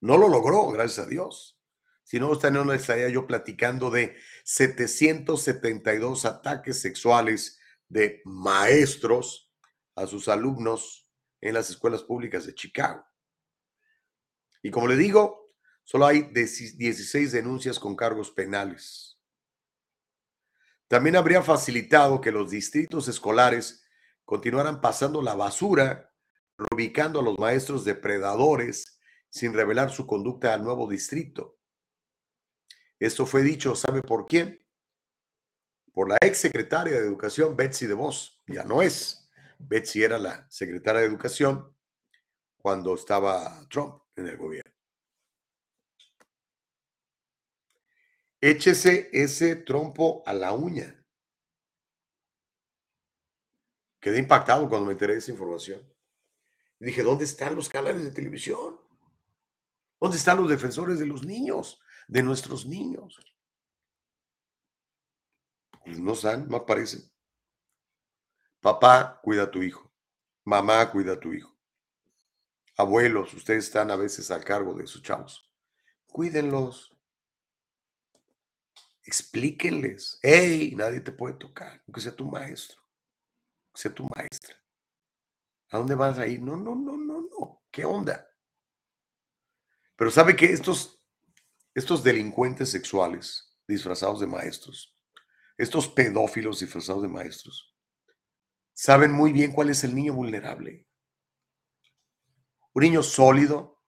[0.00, 1.58] No lo logró, gracias a Dios.
[2.04, 9.52] Si no, no estaría yo platicando de 772 ataques sexuales de maestros
[9.94, 11.08] a sus alumnos
[11.40, 13.04] en las escuelas públicas de Chicago.
[14.62, 15.52] Y como le digo,
[15.84, 19.11] solo hay 16 denuncias con cargos penales.
[20.92, 23.82] También habría facilitado que los distritos escolares
[24.26, 26.12] continuaran pasando la basura,
[26.70, 29.00] ubicando a los maestros depredadores
[29.30, 31.56] sin revelar su conducta al nuevo distrito.
[32.98, 34.62] Esto fue dicho, ¿sabe por quién?
[35.94, 38.42] Por la ex secretaria de Educación, Betsy DeVos.
[38.46, 39.30] Ya no es.
[39.58, 41.74] Betsy era la secretaria de Educación
[42.58, 44.81] cuando estaba Trump en el gobierno.
[48.44, 51.00] Échese ese trompo a la uña.
[54.00, 55.80] Quedé impactado cuando me enteré de esa información.
[56.80, 58.80] Dije, ¿dónde están los canales de televisión?
[60.00, 63.16] ¿Dónde están los defensores de los niños, de nuestros niños?
[65.84, 67.08] Pues no están, no aparecen.
[68.60, 69.88] Papá, cuida a tu hijo.
[70.42, 71.56] Mamá, cuida a tu hijo.
[72.76, 75.48] Abuelos, ustedes están a veces al cargo de sus chavos.
[76.08, 76.91] Cuídenlos.
[79.04, 80.18] Explíquenles.
[80.22, 82.82] Hey, nadie te puede tocar, aunque sea tu maestro
[83.74, 84.56] sea tu maestra.
[85.70, 86.40] ¿A dónde vas a ir?
[86.42, 87.62] No, no, no, no, no.
[87.70, 88.28] ¿Qué onda?
[89.96, 91.02] Pero sabe que estos,
[91.74, 94.94] estos delincuentes sexuales disfrazados de maestros,
[95.56, 97.74] estos pedófilos disfrazados de maestros,
[98.74, 100.86] saben muy bien cuál es el niño vulnerable.
[102.74, 103.82] Un niño sólido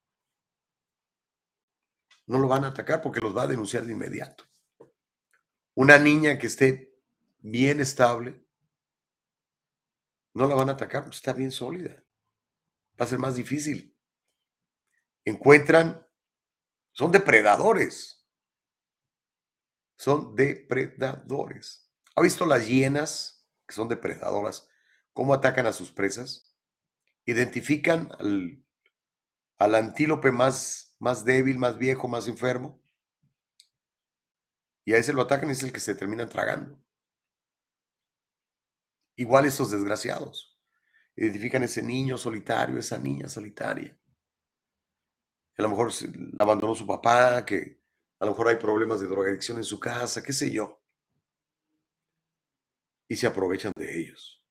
[2.27, 4.45] no lo van a atacar porque los va a denunciar de inmediato.
[5.75, 6.95] Una niña que esté
[7.41, 8.41] bien estable,
[10.33, 12.03] no la van a atacar, está bien sólida.
[13.01, 13.97] Va a ser más difícil.
[15.25, 16.07] Encuentran,
[16.93, 18.25] son depredadores.
[19.97, 21.91] Son depredadores.
[22.15, 24.69] ¿Ha visto las hienas, que son depredadoras,
[25.13, 26.55] cómo atacan a sus presas?
[27.25, 28.63] Identifican al,
[29.59, 32.84] al antílope más, más débil, más viejo, más enfermo.
[34.85, 36.79] Y a ese lo atacan es el que se termina tragando.
[39.17, 40.59] Igual estos desgraciados.
[41.17, 43.97] Identifican ese niño solitario, esa niña solitaria.
[45.57, 45.93] A lo mejor
[46.39, 47.81] abandonó su papá, que
[48.19, 50.83] a lo mejor hay problemas de drogadicción en su casa, qué sé yo.
[53.09, 54.43] Y se aprovechan de ellos.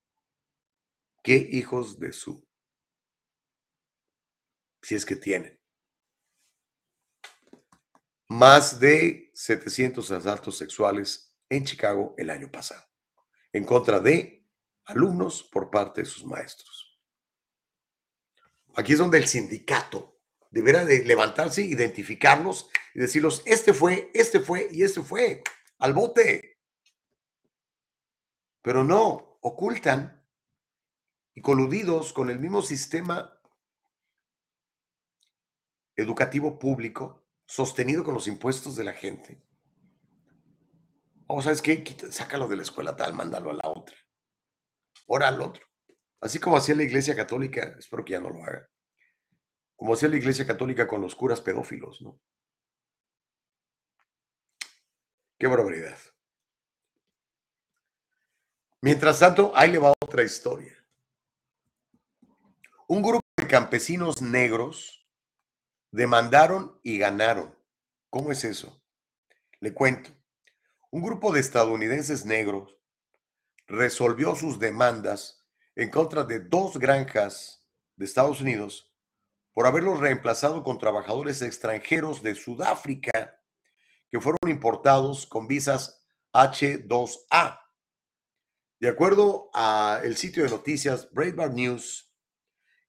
[1.21, 2.45] ¿Qué hijos de su?
[4.81, 5.59] Si es que tienen.
[8.29, 12.83] Más de 700 asaltos sexuales en Chicago el año pasado,
[13.51, 14.47] en contra de
[14.85, 16.99] alumnos por parte de sus maestros.
[18.75, 20.19] Aquí es donde el sindicato
[20.49, 25.43] deberá de levantarse, identificarlos y decirlos, este fue, este fue y este fue,
[25.79, 26.59] al bote.
[28.61, 30.23] Pero no, ocultan
[31.33, 33.39] y coludidos con el mismo sistema
[35.95, 37.22] educativo público
[37.55, 39.41] sostenido con los impuestos de la gente.
[41.27, 41.83] O, ¿sabes qué?
[42.11, 43.95] Sácalo de la escuela tal, mándalo a la otra
[45.07, 45.65] ora al otro.
[46.19, 48.69] Así como hacía la Iglesia Católica, espero que ya no lo haga,
[49.75, 52.19] como hacía la Iglesia Católica con los curas pedófilos, ¿no?
[55.37, 55.97] Qué barbaridad.
[58.81, 60.73] Mientras tanto, ahí le va otra historia.
[62.87, 65.02] Un grupo de campesinos negros
[65.93, 67.55] demandaron y ganaron.
[68.09, 68.81] ¿Cómo es eso?
[69.59, 70.09] Le cuento.
[70.89, 72.75] Un grupo de estadounidenses negros
[73.67, 75.45] resolvió sus demandas
[75.75, 77.65] en contra de dos granjas
[77.95, 78.91] de Estados Unidos
[79.53, 83.39] por haberlos reemplazado con trabajadores extranjeros de Sudáfrica
[84.09, 86.03] que fueron importados con visas
[86.33, 87.59] H2A.
[88.79, 92.11] De acuerdo a el sitio de noticias Breitbart News,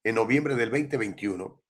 [0.02, 1.63] en noviembre del 2021,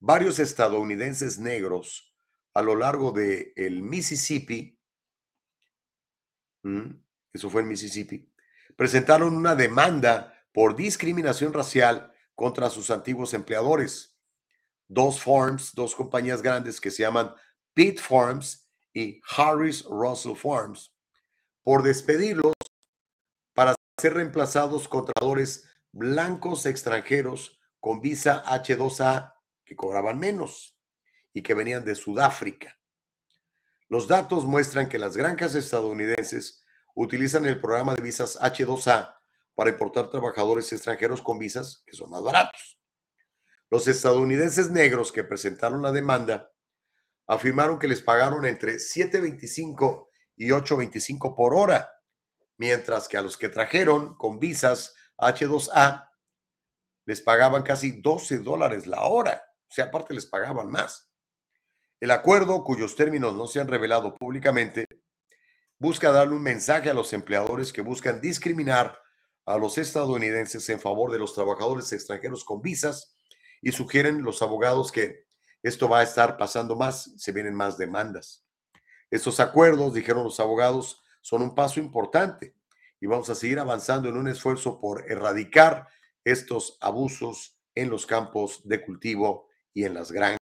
[0.00, 2.14] varios estadounidenses negros
[2.54, 4.78] a lo largo del el Mississippi,
[7.32, 8.30] eso fue en Mississippi,
[8.76, 14.16] presentaron una demanda por discriminación racial contra sus antiguos empleadores.
[14.88, 17.34] Dos farms, dos compañías grandes que se llaman
[17.74, 20.94] Pitt Farms y Harris Russell Farms,
[21.62, 22.54] por despedirlos
[23.54, 29.37] para ser reemplazados con trabajadores blancos extranjeros con visa H2A
[29.68, 30.74] que cobraban menos
[31.34, 32.74] y que venían de Sudáfrica.
[33.90, 36.64] Los datos muestran que las granjas estadounidenses
[36.94, 39.14] utilizan el programa de visas H2A
[39.54, 42.80] para importar trabajadores extranjeros con visas que son más baratos.
[43.70, 46.50] Los estadounidenses negros que presentaron la demanda
[47.26, 51.92] afirmaron que les pagaron entre 7.25 y 8.25 por hora,
[52.56, 56.08] mientras que a los que trajeron con visas H2A
[57.04, 61.10] les pagaban casi 12 dólares la hora, o sea, aparte les pagaban más.
[62.00, 64.86] El acuerdo, cuyos términos no se han revelado públicamente,
[65.78, 69.00] busca darle un mensaje a los empleadores que buscan discriminar
[69.44, 73.16] a los estadounidenses en favor de los trabajadores extranjeros con visas
[73.62, 75.26] y sugieren los abogados que
[75.62, 78.44] esto va a estar pasando más, se vienen más demandas.
[79.10, 82.54] Estos acuerdos, dijeron los abogados, son un paso importante
[83.00, 85.88] y vamos a seguir avanzando en un esfuerzo por erradicar
[86.24, 89.47] estos abusos en los campos de cultivo
[89.78, 90.40] y en las granjas.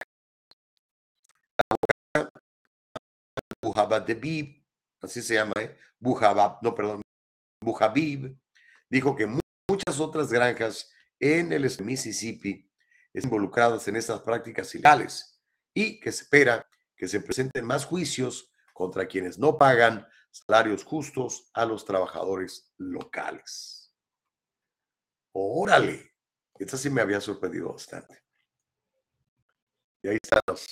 [3.61, 4.65] Buhabib,
[5.01, 5.77] así se llama, ¿eh?
[5.99, 7.03] Buhabab, no, perdón,
[7.61, 8.39] Buhabib,
[8.89, 10.89] dijo que muchas otras granjas
[11.19, 12.71] en el Mississippi
[13.13, 15.41] están involucradas en estas prácticas ilegales
[15.75, 16.65] y que se espera
[16.97, 23.93] que se presenten más juicios contra quienes no pagan salarios justos a los trabajadores locales.
[25.33, 26.13] Órale,
[26.57, 28.24] esta sí me había sorprendido bastante.
[30.05, 30.67] Y ahí están los,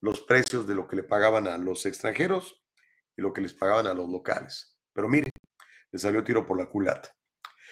[0.00, 2.60] los precios de lo que le pagaban a los extranjeros
[3.16, 4.76] y lo que les pagaban a los locales.
[4.92, 5.30] Pero mire,
[5.92, 7.14] le salió tiro por la culata.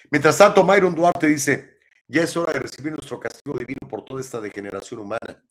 [0.09, 4.21] Mientras tanto, Myron Duarte dice, ya es hora de recibir nuestro castigo divino por toda
[4.21, 5.45] esta degeneración humana.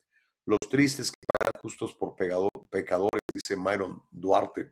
[0.46, 4.72] Los tristes que pagan justos por pecadores, dice Myron Duarte.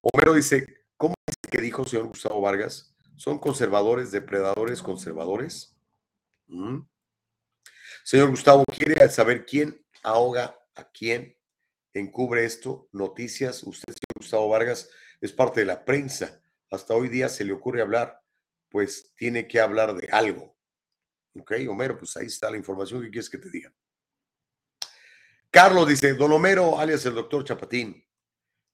[0.00, 2.94] Homero dice, ¿cómo es que dijo señor Gustavo Vargas?
[3.16, 5.76] ¿Son conservadores, depredadores, conservadores?
[6.46, 6.82] ¿Mm?
[8.04, 11.36] Señor Gustavo, ¿quiere saber quién ahoga a quién?
[11.94, 13.62] Encubre esto, noticias.
[13.62, 14.88] Usted, señor Gustavo Vargas,
[15.20, 16.40] es parte de la prensa.
[16.70, 18.22] Hasta hoy día se le ocurre hablar
[18.72, 20.56] pues tiene que hablar de algo.
[21.38, 21.98] ¿Ok, Homero?
[21.98, 23.72] Pues ahí está la información que quieres que te diga.
[25.50, 28.02] Carlos dice, don Homero, alias el doctor Chapatín.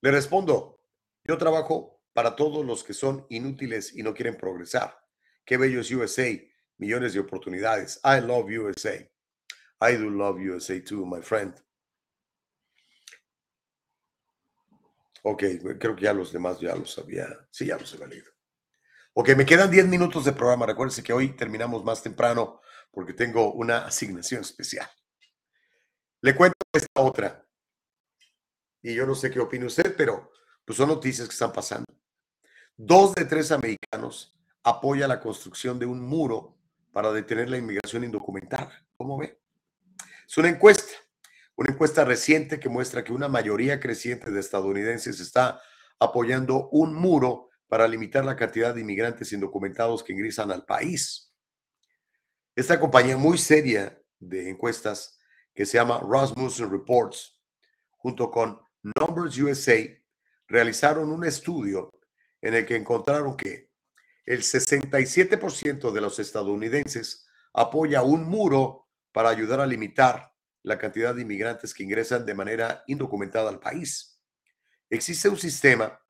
[0.01, 0.81] Le respondo,
[1.25, 4.97] yo trabajo para todos los que son inútiles y no quieren progresar.
[5.45, 6.29] Qué bello es USA,
[6.77, 8.01] millones de oportunidades.
[8.05, 9.11] I love USA.
[9.81, 11.55] I do love USA too, my friend.
[15.23, 15.43] Ok,
[15.79, 18.31] creo que ya los demás ya los había, sí, ya los he leído.
[19.15, 20.67] Ok, me quedan 10 minutos de programa.
[20.67, 22.61] Recuérdense que hoy terminamos más temprano
[22.93, 24.89] porque tengo una asignación especial.
[26.21, 27.45] Le cuento esta otra.
[28.81, 30.33] Y yo no sé qué opina usted, pero
[30.65, 31.87] pues son noticias que están pasando.
[32.77, 36.57] Dos de tres americanos apoyan la construcción de un muro
[36.93, 38.87] para detener la inmigración indocumentada.
[38.97, 39.39] ¿Cómo ve?
[40.29, 40.93] Es una encuesta,
[41.57, 45.63] una encuesta reciente que muestra que una mayoría creciente de estadounidenses está
[45.99, 51.33] apoyando un muro para limitar la cantidad de inmigrantes indocumentados que ingresan al país.
[52.55, 55.19] Esta compañía muy seria de encuestas
[55.55, 57.41] que se llama Rasmussen Reports,
[57.97, 59.79] junto con Numbers USA,
[60.47, 61.91] realizaron un estudio
[62.43, 63.71] en el que encontraron que
[64.27, 68.88] el 67% de los estadounidenses apoya un muro
[69.19, 70.33] para ayudar a limitar
[70.63, 74.23] la cantidad de inmigrantes que ingresan de manera indocumentada al país.
[74.89, 76.01] Existe un sistema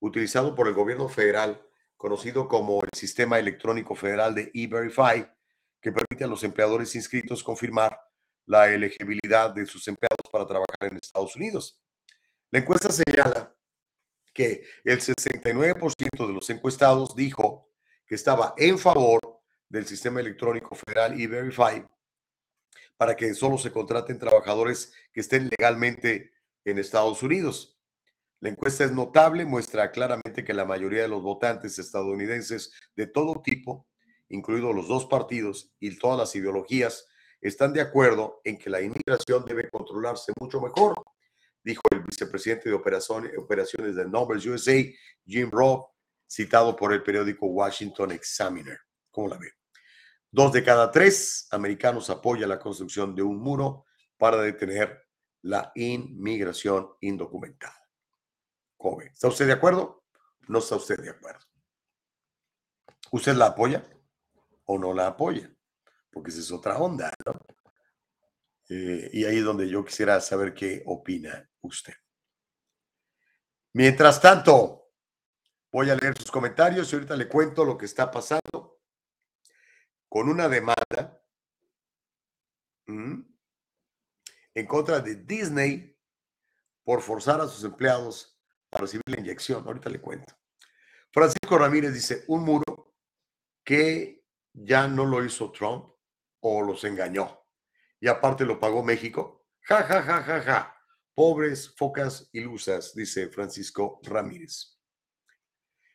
[0.00, 1.64] utilizado por el gobierno federal,
[1.96, 5.32] conocido como el Sistema Electrónico Federal de E-Verify,
[5.80, 8.00] que permite a los empleadores inscritos confirmar
[8.46, 11.80] la elegibilidad de sus empleados para trabajar en Estados Unidos.
[12.50, 13.54] La encuesta señala
[14.34, 17.70] que el 69% de los encuestados dijo
[18.04, 19.20] que estaba en favor
[19.68, 21.86] del sistema electrónico federal E-Verify
[22.96, 26.32] para que solo se contraten trabajadores que estén legalmente
[26.64, 27.78] en Estados Unidos.
[28.40, 33.40] La encuesta es notable, muestra claramente que la mayoría de los votantes estadounidenses de todo
[33.42, 33.86] tipo,
[34.28, 37.06] incluidos los dos partidos y todas las ideologías,
[37.40, 40.94] están de acuerdo en que la inmigración debe controlarse mucho mejor,
[41.62, 44.82] dijo el vicepresidente de operaciones de Numbers USA,
[45.24, 45.86] Jim Robb,
[46.28, 48.78] citado por el periódico Washington Examiner.
[49.10, 49.55] ¿Cómo la ve?
[50.36, 53.86] Dos de cada tres americanos apoyan la construcción de un muro
[54.18, 55.08] para detener
[55.40, 57.88] la inmigración indocumentada.
[59.10, 60.04] ¿Está usted de acuerdo?
[60.48, 61.40] ¿No está usted de acuerdo?
[63.12, 63.82] ¿Usted la apoya
[64.66, 65.50] o no la apoya?
[66.12, 67.32] Porque esa es otra onda, ¿no?
[68.68, 71.94] Eh, y ahí es donde yo quisiera saber qué opina usted.
[73.72, 74.90] Mientras tanto,
[75.72, 78.65] voy a leer sus comentarios y ahorita le cuento lo que está pasando
[80.08, 81.22] con una demanda
[82.86, 85.98] en contra de Disney
[86.82, 88.38] por forzar a sus empleados
[88.70, 89.66] a recibir la inyección.
[89.66, 90.34] Ahorita le cuento.
[91.10, 92.94] Francisco Ramírez dice, un muro
[93.64, 95.92] que ya no lo hizo Trump
[96.40, 97.42] o los engañó.
[98.00, 99.46] Y aparte lo pagó México.
[99.62, 100.76] Ja, ja, ja, ja, ja.
[101.14, 104.78] Pobres focas ilusas, dice Francisco Ramírez.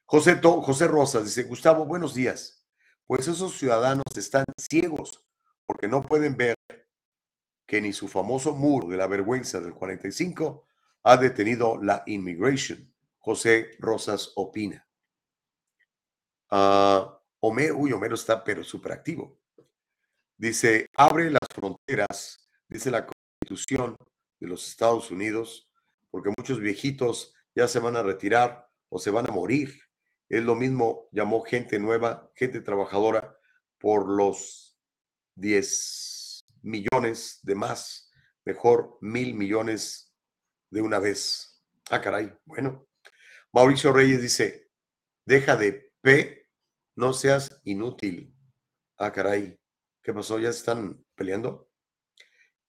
[0.06, 2.61] José, José Rosas dice, Gustavo, buenos días.
[3.12, 5.22] Pues esos ciudadanos están ciegos
[5.66, 6.56] porque no pueden ver
[7.68, 10.66] que ni su famoso muro de la vergüenza del 45
[11.04, 12.96] ha detenido la inmigración.
[13.20, 14.88] José Rosas opina.
[16.52, 19.38] Uh, uy, Homero está pero súper activo.
[20.38, 23.98] Dice, abre las fronteras, dice la constitución
[24.40, 25.70] de los Estados Unidos,
[26.10, 29.82] porque muchos viejitos ya se van a retirar o se van a morir.
[30.32, 33.38] Es lo mismo, llamó gente nueva, gente trabajadora,
[33.78, 34.80] por los
[35.36, 38.10] 10 millones de más,
[38.45, 40.16] mejor mil millones
[40.70, 41.62] de una vez.
[41.90, 42.88] Ah, caray, bueno.
[43.52, 44.72] Mauricio Reyes dice,
[45.26, 46.48] deja de P
[46.95, 48.34] no seas inútil.
[48.98, 49.60] Ah, caray.
[50.02, 50.40] ¿Qué pasó?
[50.40, 51.70] ¿Ya están peleando?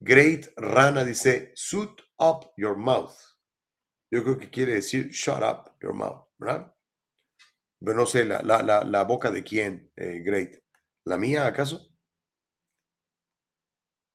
[0.01, 3.14] Great Rana dice, suit up your mouth.
[4.10, 6.71] Yo creo que quiere decir shut up your mouth, ¿verdad?
[7.82, 10.56] No sé, la, la, la, boca de quién, eh, Great.
[11.04, 11.88] ¿La mía, acaso?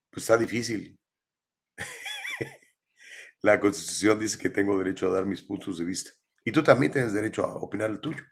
[0.09, 0.97] Pues está difícil.
[3.41, 6.11] la Constitución dice que tengo derecho a dar mis puntos de vista.
[6.45, 8.23] Y tú también tienes derecho a opinar el tuyo.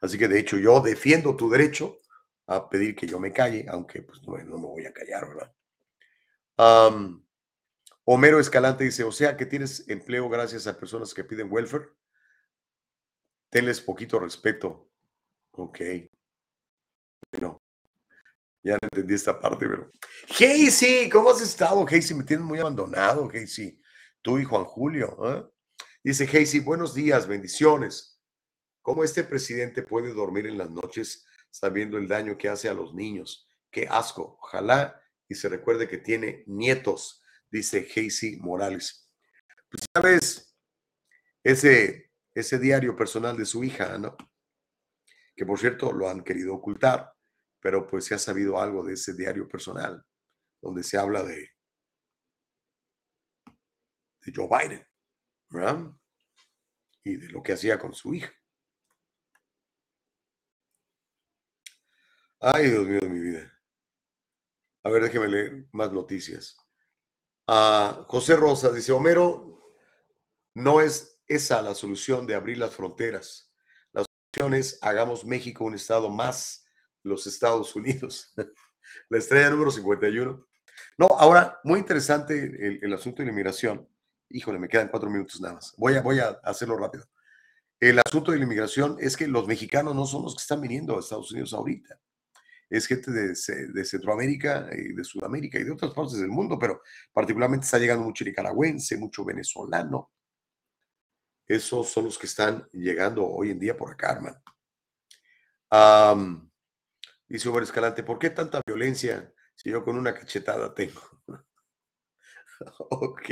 [0.00, 1.98] Así que de hecho yo defiendo tu derecho
[2.46, 5.52] a pedir que yo me calle, aunque pues no, me voy a callar, ¿verdad?
[8.04, 11.88] Homero Escalante dice, o sea que tienes empleo gracias a personas que piden welfare.
[13.54, 14.90] Tenles poquito respeto.
[15.52, 15.78] Ok.
[17.30, 17.62] Bueno,
[18.64, 19.92] ya no entendí esta parte, pero...
[20.26, 22.16] Casey, ¿cómo has estado, Casey?
[22.16, 23.80] Me tienes muy abandonado, Casey.
[24.22, 25.16] Tú y Juan Julio.
[25.24, 25.44] ¿eh?
[26.02, 28.20] Dice Casey, buenos días, bendiciones.
[28.82, 32.92] ¿Cómo este presidente puede dormir en las noches sabiendo el daño que hace a los
[32.92, 33.48] niños?
[33.70, 34.36] Qué asco.
[34.42, 37.22] Ojalá y se recuerde que tiene nietos,
[37.52, 39.08] dice Casey Morales.
[39.70, 40.56] Pues sabes,
[41.44, 44.16] ese, ese diario personal de su hija, ¿no?
[45.36, 47.12] Que por cierto lo han querido ocultar,
[47.60, 50.04] pero pues se ha sabido algo de ese diario personal,
[50.60, 51.50] donde se habla de,
[54.34, 54.86] Joe Biden,
[55.50, 55.92] ¿verdad?
[57.04, 58.32] Y de lo que hacía con su hija.
[62.40, 63.54] Ay, Dios mío de mi vida.
[64.82, 66.56] A ver, déjeme leer más noticias.
[67.46, 69.74] Ah, José Rosa dice, Homero,
[70.54, 73.52] no es esa la solución de abrir las fronteras.
[73.92, 76.66] La solución hagamos México un estado más
[77.02, 78.32] los Estados Unidos.
[79.08, 80.46] la estrella número 51.
[80.98, 83.88] No, ahora, muy interesante el, asunto de la inmigración.
[84.30, 85.74] Híjole, me quedan cuatro minutos nada más.
[85.76, 87.04] Voy a, voy a hacerlo rápido.
[87.80, 90.96] El asunto de la inmigración es que los mexicanos no son los que están viniendo
[90.96, 91.98] a Estados Unidos ahorita
[92.76, 96.82] es gente de, Centroamérica y de Sudamérica y de otras partes del mundo, pero
[97.12, 100.10] particularmente está llegando mucho nicaragüense, mucho venezolano.
[101.46, 104.42] Esos son los que están llegando hoy en día por acá, hermano.
[107.28, 111.00] dice Omar Escalante, ¿por qué tanta violencia si yo con una cachetada tengo?
[112.90, 113.30] ok.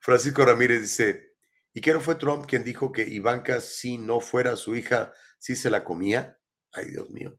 [0.00, 1.36] Francisco Ramírez dice,
[1.72, 5.70] ¿y qué fue Trump quien dijo que Ivanka, si no fuera su hija, sí se
[5.70, 6.38] la comía?
[6.72, 7.38] Ay, Dios mío.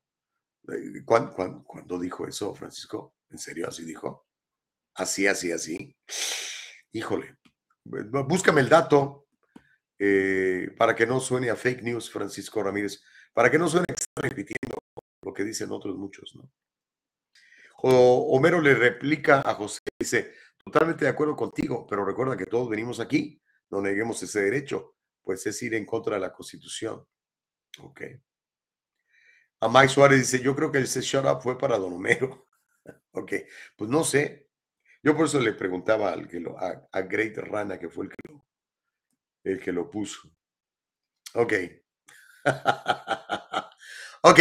[0.70, 3.16] Eh, ¿Cuándo, dijo eso, Francisco?
[3.30, 4.28] ¿En serio así dijo?
[4.96, 5.96] Así, así, así.
[6.92, 7.38] Híjole,
[7.84, 9.27] búscame el dato
[10.00, 13.02] eh, para que no suene a fake news, Francisco Ramírez,
[13.34, 14.78] para que no suene está repitiendo
[15.22, 16.50] lo que dicen otros muchos, ¿no?
[17.80, 20.34] O, Homero le replica a José, dice,
[20.64, 25.46] totalmente de acuerdo contigo, pero recuerda que todos venimos aquí, no neguemos ese derecho, pues
[25.46, 27.06] es ir en contra de la Constitución.
[27.82, 28.02] Ok.
[29.60, 32.48] A Mike Suárez dice, yo creo que ese shut up fue para Don Homero.
[33.12, 33.34] ok,
[33.76, 34.48] pues no sé.
[35.04, 38.16] Yo por eso le preguntaba al que lo, a, Great Rana, que fue el que
[38.30, 38.47] lo,
[39.52, 40.30] el que lo puso.
[41.34, 41.54] Ok.
[44.22, 44.40] ok,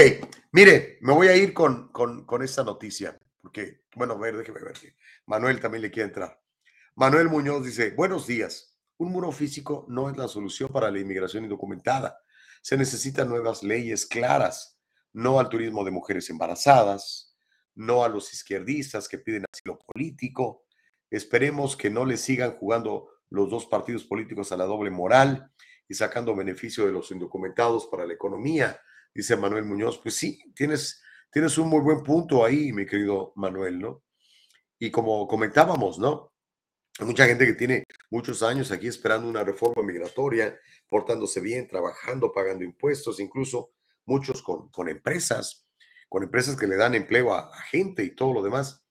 [0.52, 4.60] mire, me voy a ir con, con, con esta noticia, porque, bueno, a ver, déjeme
[4.60, 4.76] ver.
[5.26, 6.40] Manuel también le quiere entrar.
[6.94, 8.76] Manuel Muñoz dice, buenos días.
[8.98, 12.18] Un muro físico no es la solución para la inmigración indocumentada.
[12.62, 14.76] Se necesitan nuevas leyes claras
[15.16, 17.34] no al turismo de mujeres embarazadas,
[17.74, 20.66] no a los izquierdistas que piden asilo político.
[21.10, 25.50] Esperemos que no le sigan jugando los dos partidos políticos a la doble moral
[25.88, 28.80] y sacando beneficio de los indocumentados para la economía,
[29.14, 29.98] dice Manuel Muñoz.
[29.98, 34.02] Pues sí, tienes, tienes un muy buen punto ahí, mi querido Manuel, ¿no?
[34.78, 36.32] y como comentábamos, ¿no?
[36.98, 40.58] Hay mucha gente que tiene muchos años aquí esperando una reforma migratoria,
[40.88, 43.72] portándose bien, trabajando, pagando impuestos, incluso
[44.06, 45.66] muchos con, con empresas,
[46.08, 48.82] con empresas que le dan empleo a, a, gente y todo lo demás,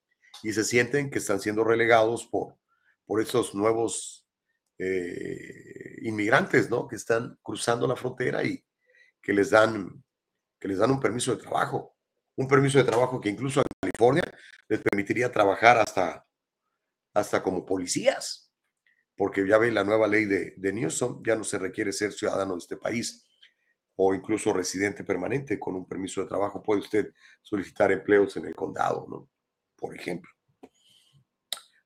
[0.43, 2.57] y se sienten que están siendo relegados por,
[3.05, 4.24] por esos nuevos
[4.77, 6.87] eh, inmigrantes, ¿no?
[6.87, 8.63] Que están cruzando la frontera y
[9.21, 10.03] que les dan,
[10.59, 11.95] que les dan un permiso de trabajo,
[12.35, 14.23] un permiso de trabajo que incluso en California
[14.67, 16.25] les permitiría trabajar hasta,
[17.13, 18.51] hasta como policías,
[19.15, 22.53] porque ya ve la nueva ley de, de Newsom, ya no se requiere ser ciudadano
[22.53, 23.25] de este país
[23.95, 28.55] o incluso residente permanente con un permiso de trabajo, puede usted solicitar empleos en el
[28.55, 29.29] condado, ¿no?
[29.75, 30.31] Por ejemplo.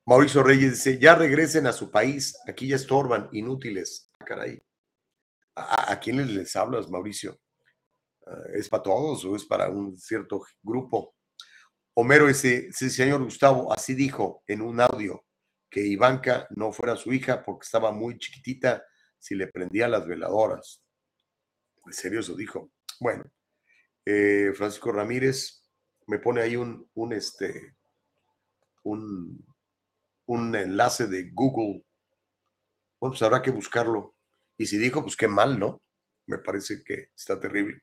[0.09, 4.11] Mauricio Reyes dice, ya regresen a su país, aquí ya estorban, inútiles.
[4.19, 4.59] Ah, caray.
[5.53, 7.39] ¿A, a quién les hablas, Mauricio?
[8.21, 11.13] Uh, ¿Es para todos o es para un cierto grupo?
[11.93, 15.27] Homero dice, sí, señor Gustavo, así dijo en un audio
[15.69, 18.83] que Ivanka no fuera su hija porque estaba muy chiquitita
[19.19, 20.83] si le prendía las veladoras.
[21.85, 22.71] ¿En serio eso dijo?
[22.99, 23.25] Bueno,
[24.03, 25.69] eh, Francisco Ramírez
[26.07, 27.75] me pone ahí un, un, este,
[28.81, 29.45] un,
[30.29, 31.83] un enlace de Google.
[32.99, 34.15] Bueno, pues habrá que buscarlo.
[34.57, 35.81] Y si dijo, pues qué mal, ¿no?
[36.27, 37.81] Me parece que está terrible.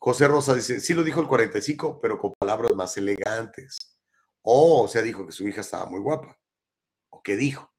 [0.00, 3.98] José Rosa dice, sí lo dijo el 45, pero con palabras más elegantes.
[4.42, 6.38] Oh, o sea, dijo que su hija estaba muy guapa.
[7.10, 7.74] ¿O qué dijo?